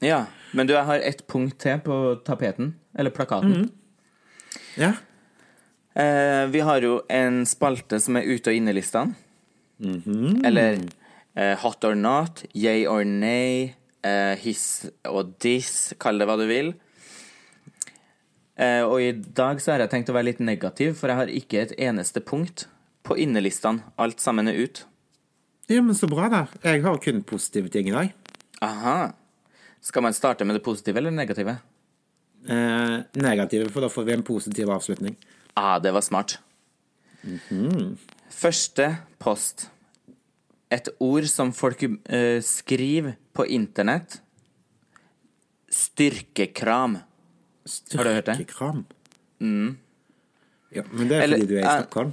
Ja, 0.03 0.24
men 0.53 0.66
du, 0.66 0.74
jeg 0.74 0.89
har 0.91 1.07
ett 1.07 1.22
punkt 1.30 1.61
til 1.62 1.78
på 1.87 1.99
tapeten, 2.26 2.74
eller 2.99 3.14
plakaten. 3.14 3.68
Ja. 4.82 4.97
Eh, 5.95 6.45
vi 6.51 6.61
har 6.66 6.82
jo 6.82 6.99
en 7.09 7.45
spalte 7.47 8.01
som 8.03 8.18
er 8.18 8.26
ute- 8.26 8.51
og 8.51 8.59
innelistene. 8.59 9.14
Eller 10.47 10.80
eh, 11.37 11.55
hot 11.62 11.87
or 11.87 11.95
not, 11.95 12.43
yay 12.55 12.82
or 12.91 13.05
nay, 13.07 13.74
eh, 14.03 14.35
his 14.43 14.91
og 15.07 15.37
diss, 15.43 15.95
kall 16.03 16.18
det 16.18 16.26
hva 16.26 16.37
du 16.41 16.49
vil. 16.51 16.74
Eh, 18.55 18.83
og 18.87 19.03
i 19.03 19.11
dag 19.13 19.59
så 19.63 19.75
har 19.75 19.83
jeg 19.83 19.91
tenkt 19.91 20.13
å 20.13 20.15
være 20.15 20.31
litt 20.31 20.43
negativ, 20.45 20.95
for 21.01 21.11
jeg 21.11 21.19
har 21.19 21.33
ikke 21.41 21.63
et 21.65 21.75
eneste 21.89 22.23
punkt 22.23 22.69
på 23.05 23.17
innelistene. 23.21 23.83
Alt 24.01 24.23
sammen 24.23 24.49
er 24.49 24.61
ut. 24.63 24.85
ja, 25.69 25.83
men 25.83 25.95
så 25.95 26.07
bra, 26.07 26.29
da. 26.29 26.47
Jeg 26.63 26.83
har 26.85 26.99
kun 27.03 27.23
positive 27.23 27.69
ting 27.69 27.89
i 27.89 27.95
dag. 27.95 28.13
Aha. 28.63 29.13
Skal 29.85 30.05
man 30.07 30.15
starte 30.17 30.45
med 30.45 30.57
det 30.57 30.65
positive 30.65 30.99
eller 30.99 31.11
det 31.11 31.19
negative? 31.19 31.59
Eh, 32.49 32.99
negative, 33.21 33.71
for 33.73 33.85
da 33.85 33.89
får 33.89 34.05
vi 34.05 34.13
en 34.13 34.27
positiv 34.27 34.71
avslutning. 34.71 35.17
Ah, 35.55 35.79
det 35.79 35.93
var 35.93 36.05
smart. 36.05 36.39
Første 38.35 38.91
post. 39.19 39.69
Et 40.73 40.89
ord 41.01 41.27
som 41.31 41.53
folk 41.55 41.85
uh, 41.85 42.41
skriver 42.43 43.17
på 43.33 43.47
internett. 43.47 44.19
Styrkekram. 45.71 46.99
Har 47.65 48.05
du 48.05 48.11
hørt 48.12 48.27
det? 48.29 48.35
Styrkekram. 48.37 48.85
Ja, 50.75 50.83
men 50.91 51.09
det 51.09 51.17
er 51.17 51.23
Eller, 51.27 51.39
fordi 51.39 51.49
du 51.49 51.57
er 51.57 51.62
i 51.62 51.65
eh, 51.69 51.79
Stockholm. 51.85 52.12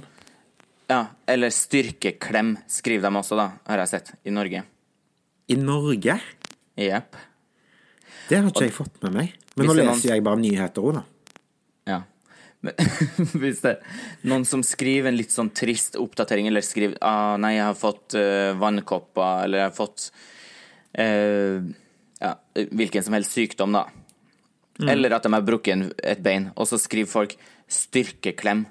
Ja, 0.92 1.00
eller 1.26 1.52
styrkeklem 1.54 2.54
skriver 2.70 3.08
de 3.08 3.20
også, 3.20 3.36
da, 3.38 3.48
har 3.68 3.82
jeg 3.82 3.92
sett, 3.94 4.12
i 4.28 4.32
Norge. 4.34 4.62
I 5.48 5.56
Norge? 5.58 6.18
Jepp. 6.78 7.16
Det 8.28 8.38
har 8.38 8.48
ikke 8.48 8.66
jeg 8.68 8.74
fått 8.76 9.00
med 9.04 9.16
meg. 9.16 9.36
Men 9.56 9.68
nå 9.68 9.74
leser 9.76 9.84
er 9.84 9.90
noen- 9.90 10.08
jeg 10.12 10.24
bare 10.24 10.40
nyheter 10.40 10.86
òg, 10.88 11.00
da. 11.00 11.04
Ja. 11.90 12.00
Men 12.62 12.76
hvis 13.42 13.62
det 13.64 13.72
er 13.72 14.28
noen 14.30 14.44
som 14.46 14.62
skriver 14.62 15.10
en 15.10 15.18
litt 15.18 15.34
sånn 15.34 15.50
trist 15.50 15.96
oppdatering, 15.98 16.46
eller 16.46 16.62
skriver 16.62 16.94
ah, 17.02 17.34
'Nei, 17.36 17.56
jeg 17.56 17.66
har 17.66 17.74
fått 17.78 18.14
uh, 18.14 18.52
vannkopper', 18.60 19.44
eller 19.44 19.58
'Jeg 19.58 19.70
har 19.72 19.76
fått 19.76 20.12
uh, 20.98 21.58
Ja, 22.22 22.36
hvilken 22.54 23.02
som 23.02 23.16
helst 23.18 23.34
sykdom, 23.34 23.74
da. 23.74 23.88
Eller 24.80 25.12
at 25.12 25.22
de 25.26 25.32
har 25.34 25.42
brukket 25.44 25.90
et 26.02 26.22
bein, 26.24 26.50
og 26.56 26.66
så 26.66 26.78
skriver 26.80 27.08
folk 27.10 27.34
'styrkeklem'. 27.68 28.64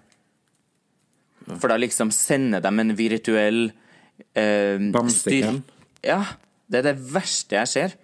For 1.60 1.68
da 1.70 1.78
liksom 1.78 2.12
sender 2.12 2.62
de 2.62 2.68
en 2.80 2.96
virtuell 2.96 3.72
eh, 4.36 4.78
Bamseklem. 4.94 5.64
Ja. 6.04 6.24
Det 6.72 6.80
er 6.80 6.94
det 6.94 7.00
verste 7.14 7.56
jeg 7.60 7.68
ser. 7.68 7.96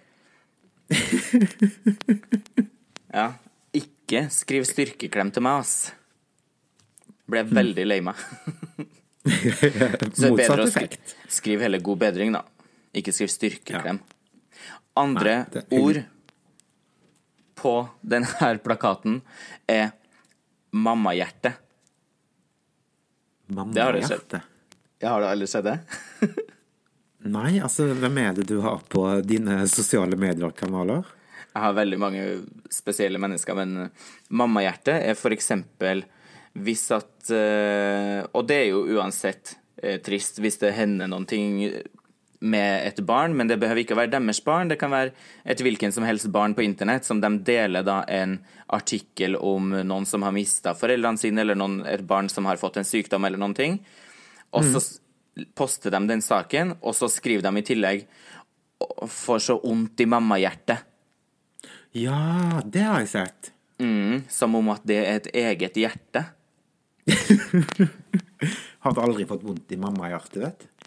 Ja. 3.14 3.32
Ikke 3.76 4.26
skriv 4.32 4.64
styrkeklem 4.68 5.30
til 5.32 5.42
meg, 5.44 5.62
ass. 5.64 5.92
Ble 7.28 7.42
veldig 7.48 7.86
lei 7.88 8.00
meg. 8.04 8.20
Så 9.28 9.32
det 9.64 9.80
er 9.80 9.96
bedre 10.04 10.30
Motsatt 10.32 10.60
å 10.62 10.66
skri 10.68 10.84
effekt. 10.86 11.14
skrive 11.32 11.64
heller 11.66 11.80
god 11.84 11.98
bedring, 12.04 12.32
da. 12.36 12.42
Ikke 12.96 13.12
skriv 13.16 13.28
styrkeklem. 13.32 14.00
Andre 14.98 15.34
Nei, 15.52 15.62
er- 15.62 15.80
ord 15.80 16.00
på 17.58 17.74
denne 18.00 18.52
plakaten 18.64 19.20
er 19.66 19.90
mammahjerte. 20.70 21.56
Det 23.48 23.82
har 23.82 23.92
du 23.92 24.02
sett. 24.02 24.32
Mammahjerte. 24.32 24.42
Ja, 24.98 25.08
har 25.08 25.20
du 25.20 25.26
aldri 25.26 25.46
sett 25.46 25.64
det? 25.64 25.78
Nei, 27.28 27.58
altså, 27.62 27.86
hvem 27.98 28.18
er 28.18 28.34
det 28.34 28.48
du 28.50 28.58
har 28.64 28.82
på 28.90 29.04
dine 29.26 29.60
sosiale 29.70 30.18
medier-kanaler? 30.18 31.06
Jeg 31.48 31.62
har 31.64 31.74
veldig 31.74 31.98
mange 31.98 32.24
spesielle 32.70 33.18
mennesker, 33.22 33.56
men 33.58 33.90
mammahjerte 34.28 34.94
er 35.10 35.18
for 35.18 35.34
eksempel 35.34 36.04
hvis 36.58 36.88
at 36.94 37.30
eh, 37.30 38.24
Og 38.34 38.46
det 38.48 38.56
er 38.56 38.68
jo 38.72 38.80
uansett 38.96 39.52
eh, 39.76 40.00
trist 40.02 40.40
hvis 40.42 40.58
det 40.62 40.72
hender 40.74 41.10
noen 41.10 41.26
ting 41.28 41.60
med 42.40 42.86
et 42.86 43.00
barn, 43.02 43.34
men 43.36 43.48
det 43.50 43.58
behøver 43.58 43.82
ikke 43.82 43.96
å 43.96 43.98
være 43.98 44.12
deres 44.14 44.40
barn. 44.46 44.70
Det 44.70 44.78
kan 44.78 44.92
være 44.92 45.10
et 45.48 45.62
hvilken 45.64 45.92
som 45.94 46.06
helst 46.06 46.30
barn 46.34 46.54
på 46.54 46.62
internett 46.62 47.06
som 47.06 47.22
de 47.22 47.32
deler 47.46 47.86
da 47.86 48.00
en 48.06 48.38
artikkel 48.74 49.34
om 49.36 49.72
noen 49.74 50.06
som 50.06 50.22
har 50.26 50.34
mista 50.36 50.74
foreldrene 50.78 51.18
sine, 51.18 51.42
eller 51.42 51.58
noen, 51.58 51.80
et 51.88 52.04
barn 52.06 52.30
som 52.30 52.46
har 52.46 52.60
fått 52.60 52.78
en 52.78 52.86
sykdom 52.86 53.26
eller 53.26 53.40
noen 53.42 53.56
ting. 53.58 53.80
Og 54.54 54.64
så 54.64 54.82
mm. 54.82 55.50
poster 55.58 55.94
de 55.94 56.02
den 56.08 56.22
saken, 56.24 56.76
og 56.78 56.94
så 56.96 57.10
skriver 57.12 57.48
de 57.48 57.58
i 57.58 57.68
tillegg 57.74 58.08
'Får 58.78 59.38
så 59.42 59.56
vondt 59.58 60.00
i 60.00 60.06
mammahjertet'. 60.06 60.84
Ja, 61.98 62.62
det 62.64 62.84
har 62.84 63.00
jeg 63.02 63.08
sett. 63.08 63.50
Mm, 63.82 64.22
som 64.28 64.54
om 64.54 64.68
at 64.70 64.84
det 64.86 64.98
er 65.02 65.16
et 65.18 65.30
eget 65.34 65.74
hjerte. 65.74 66.24
Hadde 68.84 69.02
aldri 69.02 69.26
fått 69.26 69.42
vondt 69.42 69.72
i 69.74 69.80
mammahjertet, 69.80 70.38
vet 70.42 70.62
du? 70.62 70.77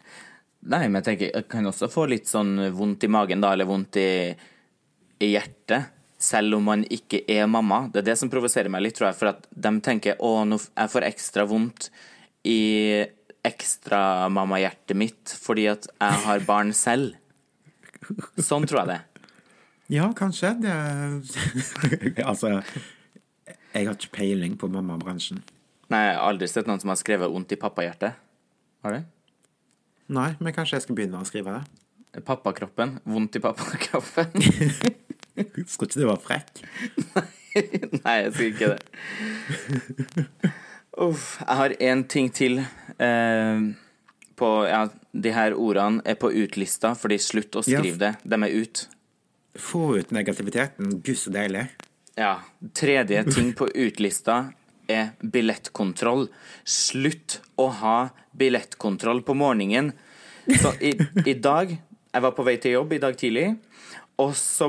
Nei, 0.62 0.84
men 0.86 1.00
jeg 1.00 1.08
tenker, 1.08 1.32
jeg 1.34 1.48
kan 1.50 1.66
også 1.66 1.88
få 1.90 2.06
litt 2.10 2.30
sånn 2.30 2.54
vondt 2.76 3.02
i 3.02 3.10
magen, 3.10 3.42
da, 3.42 3.50
eller 3.54 3.66
vondt 3.66 3.98
i, 3.98 4.30
i 5.22 5.32
hjertet. 5.32 5.90
Selv 6.22 6.54
om 6.60 6.68
man 6.70 6.84
ikke 6.86 7.24
er 7.26 7.48
mamma. 7.50 7.88
Det 7.90 8.04
er 8.04 8.12
det 8.12 8.18
som 8.20 8.30
provoserer 8.30 8.70
meg 8.70 8.84
litt, 8.84 8.94
tror 8.94 9.08
jeg. 9.08 9.18
For 9.18 9.32
at 9.32 9.48
de 9.50 9.72
tenker 9.82 10.20
å, 10.22 10.36
nå 10.46 10.60
jeg 10.62 10.92
får 10.92 11.08
ekstra 11.08 11.46
vondt 11.50 11.88
i 12.46 13.02
ekstramammahjertet 13.42 14.94
mitt 14.98 15.32
fordi 15.34 15.66
at 15.72 15.88
jeg 15.90 16.20
har 16.26 16.44
barn 16.46 16.70
selv. 16.76 17.16
Sånn 18.38 18.68
tror 18.70 18.84
jeg 18.84 18.92
det. 18.92 19.00
Ja, 19.92 20.12
kanskje. 20.14 20.54
Det 20.62 22.22
Altså, 22.30 22.60
jeg 23.72 23.88
har 23.88 23.96
ikke 23.96 24.14
peiling 24.14 24.54
på 24.60 24.70
mammabransjen. 24.70 25.42
Nei, 25.92 26.04
jeg 26.06 26.16
har 26.16 26.30
aldri 26.30 26.48
sett 26.48 26.70
noen 26.70 26.80
som 26.80 26.92
har 26.92 27.00
skrevet 27.00 27.28
'vondt 27.28 27.52
i 27.52 27.58
pappahjertet'. 27.60 28.14
Har 28.86 28.94
du? 28.94 29.02
Nei, 30.12 30.30
men 30.40 30.52
kanskje 30.56 30.76
jeg 30.78 30.84
skal 30.86 30.96
begynne 30.98 31.20
å 31.22 31.28
skrive 31.28 31.54
det. 31.58 32.22
Pappakroppen. 32.26 32.98
Vondt 33.08 33.38
i 33.38 33.40
pappakroppen. 33.40 34.34
Skulle 35.70 35.88
ikke 35.88 36.00
du 36.02 36.04
være 36.04 36.20
frekk? 36.20 36.50
Nei, 38.02 38.16
jeg 38.20 38.32
skal 38.34 38.50
ikke 38.50 38.68
det. 38.74 40.50
Uff. 41.00 41.38
Jeg 41.40 41.56
har 41.62 41.74
én 41.80 42.02
ting 42.12 42.28
til. 42.36 42.60
Eh, 43.00 43.62
på, 44.36 44.50
ja, 44.68 44.82
de 45.12 45.32
her 45.32 45.54
ordene 45.56 46.02
er 46.08 46.16
på 46.20 46.30
utlista, 46.42 46.92
fordi 46.98 47.18
slutt 47.20 47.56
å 47.56 47.62
Ja. 47.68 47.80
skrive 47.80 47.98
det. 48.00 48.12
De 48.24 48.38
er 48.42 48.58
ut. 48.60 48.84
Få 49.56 49.96
ut 49.98 50.10
negativiteten. 50.12 51.00
Gud, 51.04 51.16
så 51.20 51.32
deilig. 51.32 51.66
Ja. 52.16 52.34
Tredje 52.76 53.24
ting 53.32 53.52
på 53.56 53.68
utlista 53.72 54.52
er 54.90 55.12
billettkontroll. 55.22 56.28
Slutt 56.64 57.40
å 57.60 57.68
ha 57.82 57.96
billettkontroll 58.38 59.22
på 59.26 59.36
morgenen. 59.38 59.92
Så 60.58 60.72
i, 60.82 60.96
i 61.26 61.34
dag 61.38 61.70
Jeg 62.12 62.22
var 62.24 62.32
på 62.36 62.44
vei 62.44 62.56
til 62.60 62.74
jobb 62.74 62.90
i 62.92 63.00
dag 63.00 63.14
tidlig, 63.16 63.44
og 64.20 64.34
så 64.36 64.66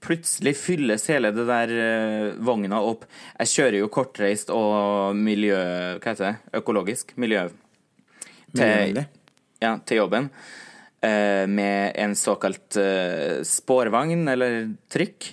plutselig 0.00 0.54
fylles 0.56 1.02
hele 1.12 1.28
det 1.36 1.44
der 1.44 1.72
uh, 1.76 2.38
vogna 2.40 2.78
opp. 2.80 3.04
Jeg 3.36 3.50
kjører 3.52 3.76
jo 3.82 3.90
kortreist 3.92 4.52
og 4.54 5.12
miljø... 5.18 5.58
Hva 6.00 6.14
heter 6.14 6.24
det? 6.24 6.56
Økologisk? 6.56 7.12
Miljø... 7.20 7.50
Til, 8.56 9.02
ja, 9.60 9.74
til 9.84 10.00
jobben. 10.00 10.30
Uh, 11.04 11.44
med 11.52 11.92
en 12.00 12.16
såkalt 12.16 12.80
uh, 12.80 13.44
spårvogn, 13.44 14.24
eller 14.32 14.72
trykk. 14.90 15.28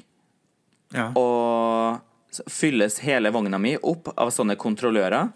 Ja. 0.96 1.08
Og 1.16 2.04
fylles 2.52 3.02
hele 3.06 3.32
vogna 3.34 3.60
mi 3.62 3.76
opp 3.78 4.12
av 4.16 4.32
sånne 4.34 4.58
kontrollører 4.60 5.32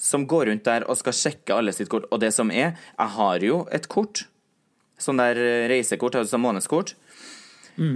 som 0.00 0.24
går 0.28 0.48
rundt 0.48 0.64
der 0.64 0.86
og 0.88 0.96
skal 1.00 1.16
sjekke 1.16 1.56
alle 1.56 1.74
sitt 1.76 1.90
kort. 1.92 2.06
Og 2.10 2.22
det 2.22 2.32
som 2.32 2.50
er, 2.52 2.76
jeg 2.96 3.14
har 3.16 3.44
jo 3.44 3.62
et 3.72 3.88
kort, 3.90 4.24
sånn 5.00 5.20
der 5.20 5.38
reisekort, 5.68 6.16
altså 6.20 6.40
månedskort. 6.40 6.94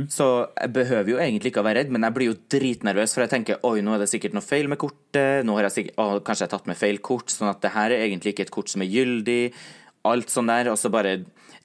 Så 0.09 0.27
jeg 0.57 0.73
behøver 0.73 1.11
jo 1.13 1.19
egentlig 1.21 1.51
ikke 1.53 1.61
å 1.61 1.67
være 1.67 1.83
redd, 1.83 1.91
men 1.93 2.07
jeg 2.07 2.17
blir 2.17 2.31
jo 2.31 2.37
dritnervøs, 2.55 3.13
for 3.13 3.25
jeg 3.25 3.33
tenker 3.35 3.67
oi, 3.69 3.83
nå 3.85 3.93
er 3.93 4.05
det 4.05 4.09
sikkert 4.09 4.37
noe 4.37 4.45
feil 4.45 4.71
med 4.71 4.81
kortet, 4.81 5.45
nå 5.45 5.57
har 5.59 5.69
jeg 5.69 5.75
sikkert, 5.75 5.99
å, 6.01 6.21
kanskje 6.25 6.45
jeg 6.45 6.49
har 6.49 6.55
tatt 6.55 6.71
med 6.71 6.79
feil 6.81 7.01
kort, 7.05 7.33
sånn 7.33 7.51
at 7.51 7.61
det 7.65 7.75
her 7.75 7.93
er 7.93 8.05
egentlig 8.07 8.33
ikke 8.33 8.47
et 8.47 8.55
kort 8.55 8.73
som 8.73 8.85
er 8.85 8.89
gyldig, 8.89 9.53
alt 10.09 10.33
sånn 10.33 10.49
der, 10.49 10.71
og 10.73 10.81
så 10.81 10.89
bare 10.95 11.19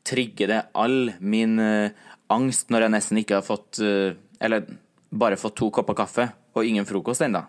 trigger 0.08 0.52
det 0.52 0.60
all 0.80 1.14
min 1.20 1.56
uh, 1.64 1.96
angst 2.34 2.74
når 2.74 2.88
jeg 2.88 2.96
nesten 2.98 3.22
ikke 3.22 3.40
har 3.40 3.48
fått, 3.48 3.80
uh, 3.84 4.12
eller 4.44 4.68
bare 5.10 5.38
fått 5.38 5.58
to 5.60 5.70
kopper 5.74 5.98
kaffe, 5.98 6.30
og 6.54 6.66
ingen 6.66 6.86
frokost 6.86 7.22
ennå. 7.26 7.44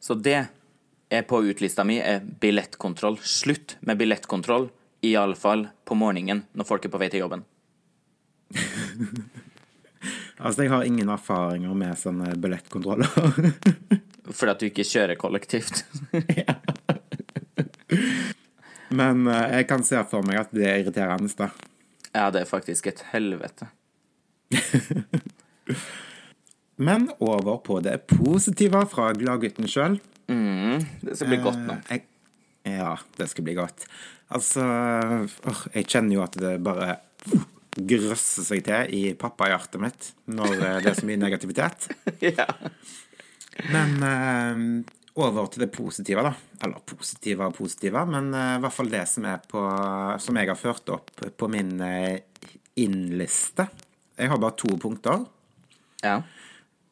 Så 0.00 0.14
det 0.14 0.46
er 1.08 1.22
på 1.28 1.40
utlista 1.44 1.84
mi 1.84 1.98
er 1.98 2.20
billettkontroll. 2.20 3.18
Slutt 3.22 3.76
med 3.80 3.98
billettkontroll, 3.98 4.68
iallfall 5.02 5.68
på 5.84 5.96
morgenen 5.98 6.44
når 6.52 6.68
folk 6.68 6.86
er 6.86 6.92
på 6.94 7.00
vei 7.02 7.10
til 7.12 7.24
jobben. 7.26 7.44
Altså, 10.38 10.62
jeg 10.62 10.70
har 10.70 10.84
ingen 10.86 11.08
erfaringer 11.10 11.74
med 11.74 11.98
sånne 11.98 12.36
billettkontroller. 12.38 13.08
Fordi 14.38 14.52
at 14.52 14.60
du 14.60 14.68
ikke 14.68 14.84
kjører 14.86 15.18
kollektivt. 15.18 15.82
ja. 16.38 16.54
Men 18.94 19.26
eh, 19.26 19.56
jeg 19.58 19.66
kan 19.72 19.82
se 19.82 20.04
for 20.10 20.22
meg 20.26 20.38
at 20.44 20.54
det 20.54 20.68
er 20.68 20.78
irriterende, 20.84 21.32
da. 21.40 21.50
ja, 22.12 22.28
det 22.30 22.44
er 22.44 22.48
faktisk 22.52 22.86
et 22.92 23.02
helvete. 23.10 23.66
Men 26.88 27.08
over 27.18 27.58
på 27.64 27.80
det 27.82 27.96
positive 28.10 28.84
fra 28.90 29.10
gladgutten 29.18 29.66
sjøl. 29.70 29.98
Det 31.02 31.16
skal 31.18 31.32
bli 31.32 31.40
godt 31.42 31.64
nå. 31.64 31.78
Jeg, 31.90 32.04
ja, 32.68 32.92
det 33.18 33.26
skal 33.32 33.46
bli 33.48 33.56
godt. 33.58 33.86
Altså 34.28 34.62
åh, 34.62 35.62
Jeg 35.74 35.88
kjenner 35.88 36.18
jo 36.18 36.24
at 36.26 36.36
det 36.38 36.58
bare 36.62 36.98
grøsser 37.78 38.46
seg 38.46 38.62
til 38.66 38.94
i 38.94 39.02
pappahjertet 39.18 39.80
mitt 39.80 40.12
når 40.30 40.54
eh, 40.56 40.78
det 40.82 40.92
er 40.92 40.98
så 40.98 41.08
mye 41.08 41.20
negativitet. 41.20 41.88
ja. 42.38 42.46
Men 43.72 44.06
eh, 44.06 44.62
over 45.18 45.48
til 45.50 45.64
det 45.64 45.70
positive, 45.74 46.22
da. 46.26 46.32
Eller 46.64 46.82
positive 46.86 47.48
og 47.48 47.56
positive, 47.58 48.04
men 48.10 48.30
eh, 48.34 48.54
i 48.58 48.62
hvert 48.62 48.74
fall 48.74 48.90
det 48.92 49.04
som 49.10 49.26
er 49.30 49.42
på 49.50 49.62
Som 50.22 50.38
jeg 50.38 50.50
har 50.50 50.58
ført 50.58 50.94
opp 50.94 51.10
på 51.38 51.50
min 51.50 51.76
eh, 51.84 52.20
innliste. 52.78 53.68
Jeg 54.18 54.30
har 54.30 54.42
bare 54.42 54.58
to 54.58 54.76
punkter. 54.78 55.24
Ja. 56.02 56.22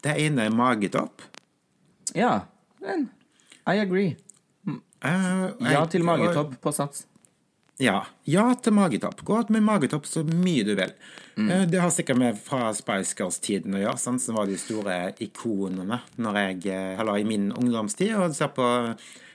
Det 0.02 0.14
ene 0.22 0.46
er 0.46 0.54
magetopp. 0.54 1.22
Ja. 2.14 2.40
Men 2.80 3.08
I 3.66 3.80
agree. 3.82 4.16
Uh, 5.04 5.52
Ja 5.60 5.84
til 5.90 6.04
magetopp 6.06 6.54
på 6.62 6.72
sats. 6.74 7.04
Ja. 7.82 8.06
Ja 8.24 8.46
til 8.54 8.72
magetopp. 8.76 9.20
Gå 9.26 9.42
med 9.52 9.64
magetopp 9.66 10.06
så 10.08 10.22
mye 10.24 10.64
du 10.64 10.74
vil. 10.78 10.92
Mm. 11.36 11.50
Eh, 11.50 11.64
Det 11.68 11.80
har 11.80 11.90
sikkert 11.90 12.16
med 12.18 12.38
fra 12.40 12.70
Spice 12.74 13.14
Girls-tiden 13.18 13.74
å 13.76 13.82
gjøre, 13.82 13.98
sant? 14.00 14.22
som 14.24 14.38
var 14.38 14.46
de 14.48 14.56
store 14.56 15.12
ikonene 15.20 16.00
når 16.16 16.38
jeg, 16.40 16.66
eh, 16.72 17.00
eller 17.00 17.18
i 17.20 17.24
min 17.28 17.50
ungdomstid. 17.52 18.14
Og 18.16 18.34
ser 18.34 18.48
på 18.56 18.68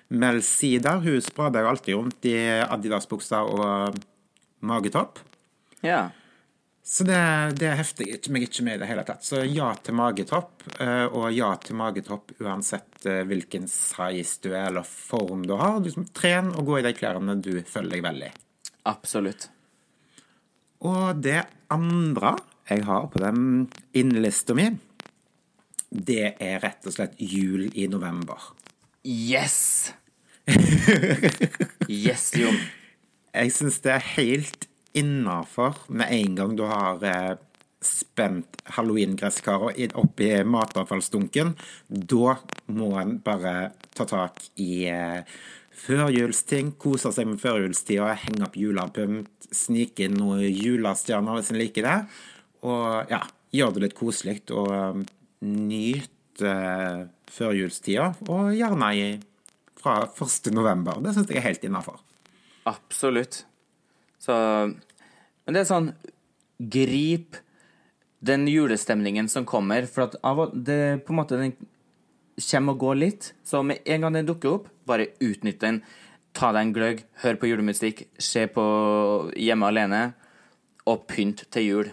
Mel 0.09 0.41
C 0.41 0.77
der, 0.79 0.99
hun 0.99 1.21
sprada 1.21 1.61
jo 1.61 1.69
alltid 1.69 1.95
rundt 1.95 2.25
i 2.25 2.35
Adidas-bukser 2.65 3.45
og 3.45 3.99
magetopp. 4.61 5.19
Ja. 5.85 6.09
Så 6.91 7.05
det, 7.07 7.19
det 7.55 7.69
hefter 7.79 8.03
jeg 8.03 8.33
meg 8.35 8.43
ikke 8.49 8.65
med 8.67 8.75
i 8.75 8.79
det 8.81 8.87
hele 8.89 9.03
tatt. 9.07 9.23
Så 9.23 9.45
ja 9.47 9.69
til 9.79 9.95
magetopp, 9.95 10.65
eh, 10.83 11.05
og 11.07 11.29
ja 11.31 11.53
til 11.63 11.77
magetopp 11.79 12.33
uansett 12.43 13.05
eh, 13.07 13.21
hvilken 13.29 13.69
size 13.71 14.41
du 14.43 14.49
er 14.51 14.65
eller 14.67 14.83
form 14.83 15.45
du 15.47 15.53
har. 15.55 15.77
Liksom, 15.85 16.09
tren 16.11 16.49
og 16.51 16.67
gå 16.67 16.81
i 16.81 16.83
de 16.83 16.91
klærne 16.97 17.37
du 17.39 17.53
føler 17.63 17.95
deg 17.95 18.03
vel 18.03 18.19
i. 18.27 18.31
Absolutt. 18.91 19.45
Og 20.83 21.21
det 21.23 21.45
andre 21.71 22.33
jeg 22.67 22.83
har 22.89 23.07
på 23.13 23.21
den 23.23 23.45
innlista 23.95 24.57
mi, 24.59 24.65
det 25.91 26.33
er 26.43 26.59
rett 26.65 26.91
og 26.91 26.97
slett 26.97 27.15
jul 27.23 27.69
i 27.71 27.87
november. 27.87 28.51
Yes! 29.07 29.93
yes, 31.87 32.27
Jon. 32.35 32.59
Jeg 33.31 33.55
syns 33.55 33.79
det 33.79 33.95
er 33.95 34.05
helt 34.17 34.67
innafor 34.97 35.77
med 35.89 36.11
en 36.11 36.35
gang 36.35 36.55
du 36.59 36.63
har 36.67 37.03
eh, 37.07 37.33
spent 37.81 38.59
halloween-gresskarer 38.75 39.77
inn- 39.81 39.95
i 40.21 40.43
matavfallsdunken. 40.45 41.55
Da 41.87 42.35
må 42.67 42.91
en 43.01 43.15
bare 43.25 43.71
ta 43.97 44.05
tak 44.05 44.41
i 44.61 44.85
eh, 44.91 45.23
førjulsting, 45.81 46.75
kose 46.81 47.11
seg 47.15 47.29
med 47.31 47.41
førjulstida, 47.41 48.11
henge 48.25 48.45
opp 48.45 48.57
julepynt, 48.59 49.31
snike 49.51 50.05
inn 50.05 50.19
noen 50.19 50.43
julestjerner 50.45 51.39
hvis 51.39 51.49
en 51.53 51.59
liker 51.61 51.87
det. 51.87 51.97
Og 52.67 53.09
ja, 53.11 53.23
gjør 53.55 53.73
det 53.75 53.85
litt 53.87 53.97
koselig 53.97 54.37
og 54.53 55.01
nyte 55.41 56.51
eh, 56.51 57.01
førjulstida, 57.31 58.11
og 58.29 58.51
gjerne 58.55 58.91
fra 59.81 60.03
1. 60.05 60.51
november. 60.53 60.99
Det 61.01 61.15
syns 61.15 61.31
jeg 61.31 61.41
er 61.41 61.47
helt 61.49 61.63
innafor. 61.65 61.97
Absolutt. 62.69 63.41
Så 64.21 64.35
Men 64.71 65.55
det 65.55 65.63
er 65.63 65.71
sånn 65.71 65.91
Grip 66.61 67.39
den 68.21 68.45
julestemningen 68.45 69.25
som 69.33 69.47
kommer, 69.49 69.87
for 69.89 70.05
at 70.05 70.17
av 70.21 70.43
og 70.43 70.51
det 70.53 71.01
på 71.07 71.13
en 71.13 71.17
måte 71.17 71.39
den 71.39 71.55
kommer 72.37 72.75
og 72.75 72.83
går 72.83 72.99
litt. 72.99 73.31
Så 73.43 73.63
med 73.65 73.81
en 73.85 74.05
gang 74.05 74.13
den 74.13 74.29
dukker 74.29 74.59
opp, 74.59 74.67
bare 74.85 75.09
utnytt 75.17 75.61
den. 75.63 75.81
Ta 76.37 76.51
deg 76.53 76.67
en 76.67 76.73
gløgg, 76.75 77.01
hør 77.23 77.39
på 77.41 77.49
julemusikk, 77.49 78.05
se 78.21 78.45
på 78.47 78.65
Hjemme 79.35 79.71
alene, 79.73 80.03
og 80.85 81.07
pynt 81.09 81.47
til 81.51 81.65
jul. 81.65 81.89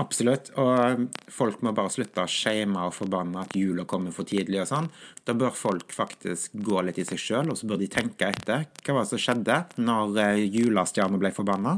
Absolutt. 0.00 0.48
Og 0.58 1.04
folk 1.30 1.60
må 1.62 1.70
bare 1.76 1.92
slutte 1.94 2.24
å 2.24 2.30
shame 2.30 2.80
og 2.82 2.94
forbanne 2.96 3.44
at 3.44 3.52
jula 3.54 3.84
kommer 3.86 4.14
for 4.14 4.26
tidlig 4.26 4.64
og 4.64 4.70
sånn. 4.72 4.88
Da 5.22 5.36
bør 5.38 5.54
folk 5.54 5.92
faktisk 5.94 6.56
gå 6.66 6.80
litt 6.82 6.98
i 6.98 7.04
seg 7.06 7.20
sjøl, 7.22 7.52
og 7.52 7.58
så 7.60 7.68
bør 7.70 7.78
de 7.84 7.86
tenke 7.92 8.26
etter. 8.32 8.66
Hva 8.82 8.96
var 8.96 9.06
det 9.06 9.12
som 9.12 9.22
skjedde 9.22 9.60
når 9.86 10.18
eh, 10.24 10.40
julestjerna 10.50 11.20
ble 11.22 11.30
forbanna? 11.36 11.76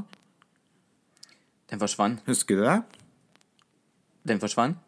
Den 1.68 1.82
forsvant. 1.82 2.22
Husker 2.30 2.60
du 2.60 2.64
det? 2.64 2.78
Den 4.26 4.40
forsvant. 4.42 4.80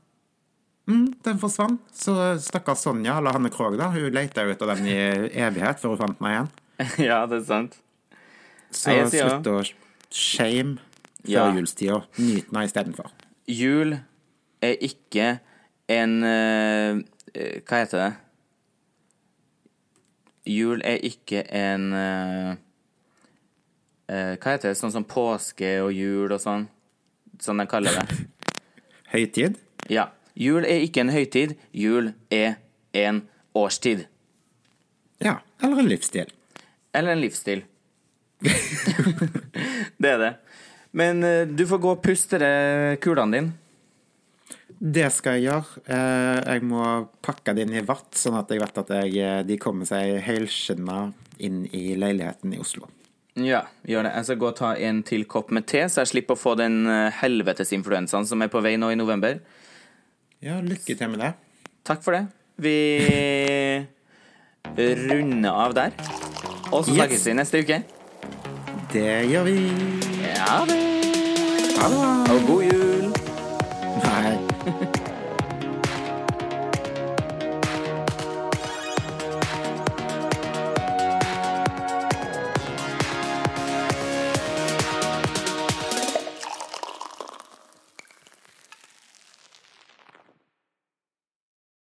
Mm, 0.89 1.11
den 1.27 1.37
forsvant. 1.43 1.83
Så 1.93 2.15
stakkars 2.41 2.87
Sonja, 2.87 3.19
eller 3.21 3.37
Hanne 3.37 3.51
Krogh, 3.53 3.77
da, 3.77 3.91
hun 3.93 4.09
leita 4.15 4.47
jo 4.47 4.55
etter 4.55 4.73
den 4.73 4.89
i 4.89 4.97
evighet 5.45 5.83
før 5.83 5.93
hun 5.93 6.01
fant 6.07 6.25
meg 6.25 6.37
igjen. 6.39 6.51
ja, 7.11 7.21
det 7.29 7.43
er 7.43 7.47
sant. 7.51 7.77
Så 8.73 8.95
slutt 9.13 9.53
å 9.53 9.61
shame 10.15 10.79
Ja. 11.29 11.49
julstida. 11.53 12.01
Nyt 12.17 12.49
den 12.49 12.65
istedenfor. 12.65 13.13
Jul 13.49 13.97
er 14.61 14.75
ikke 14.85 15.39
en 15.89 16.23
eh, 16.25 16.99
eh, 17.35 17.61
Hva 17.65 17.83
heter 17.83 18.03
det? 18.03 18.11
Jul 20.49 20.83
er 20.85 21.01
ikke 21.09 21.45
en 21.57 21.87
eh, 21.97 22.51
Hva 24.09 24.53
heter 24.53 24.69
det? 24.69 24.77
Sånn 24.81 24.93
som 24.93 25.07
påske 25.09 25.79
og 25.81 25.95
jul 25.97 26.33
og 26.33 26.43
sånn? 26.43 26.69
Sånn 27.41 27.61
de 27.63 27.69
kaller 27.71 27.97
det. 27.97 28.21
Høytid? 29.15 29.59
Ja. 29.89 30.11
Jul 30.39 30.67
er 30.69 30.85
ikke 30.85 31.05
en 31.05 31.13
høytid. 31.13 31.57
Jul 31.73 32.13
er 32.35 32.59
en 32.97 33.23
årstid. 33.57 34.05
Ja. 35.25 35.39
Eller 35.63 35.83
en 35.83 35.91
livsstil. 35.91 36.33
Eller 36.97 37.15
en 37.15 37.23
livsstil. 37.23 37.65
det 40.03 40.13
er 40.13 40.21
det. 40.25 40.33
Men 40.93 41.23
eh, 41.25 41.47
du 41.47 41.67
får 41.69 41.79
gå 41.83 41.91
og 41.97 42.03
puste 42.03 42.39
det 42.41 43.01
kulene 43.05 43.33
dine. 43.37 43.53
Det 44.79 45.09
skal 45.13 45.39
jeg 45.41 45.49
gjøre. 45.49 45.83
Eh, 45.91 46.53
Jeg 46.55 46.63
må 46.71 46.83
pakke 47.25 47.55
det 47.57 47.67
inn 47.67 47.75
i 47.81 47.83
vatt, 47.85 48.13
sånn 48.15 48.39
at 48.39 48.49
jeg 48.55 48.61
vet 48.63 48.79
at 48.79 48.93
jeg, 48.95 49.17
eh, 49.19 49.43
de 49.43 49.57
kommer 49.61 49.89
seg 49.89 50.21
helskinna 50.25 51.13
inn 51.43 51.65
i 51.75 51.97
leiligheten 51.99 52.55
i 52.55 52.61
Oslo. 52.63 52.89
Ja, 53.39 53.65
gjør 53.87 54.07
det. 54.09 54.15
Jeg 54.17 54.25
skal 54.27 54.39
gå 54.41 54.49
og 54.49 54.57
ta 54.59 54.73
en 54.89 55.03
til 55.07 55.25
kopp 55.31 55.51
med 55.55 55.67
te, 55.71 55.85
så 55.87 56.03
jeg 56.03 56.11
slipper 56.11 56.35
å 56.35 56.41
få 56.41 56.57
den 56.59 56.81
helvetesinfluensaen 57.21 58.27
som 58.27 58.43
er 58.43 58.51
på 58.51 58.63
vei 58.65 58.73
nå 58.81 58.89
i 58.91 58.97
november. 58.99 59.39
Ja, 60.43 60.57
lykke 60.63 60.97
til 60.99 61.13
med 61.13 61.21
det. 61.23 61.33
Takk 61.87 62.03
for 62.03 62.17
det. 62.17 62.25
Vi 62.59 62.75
runder 64.75 65.51
av 65.55 65.75
der. 65.79 65.95
Og 66.73 66.83
så 66.85 66.91
Yes. 66.91 66.97
snakkes 66.99 67.27
vi 67.27 67.33
neste 67.39 67.63
uke. 67.63 67.83
Det 68.93 69.31
gjør 69.31 69.45
vi. 69.45 70.08
Ja 70.39 70.65
det. 70.69 70.77
Ha 71.79 71.89
det. 71.89 72.31
Og 72.31 72.47
god 72.47 72.63
jul. 72.63 72.98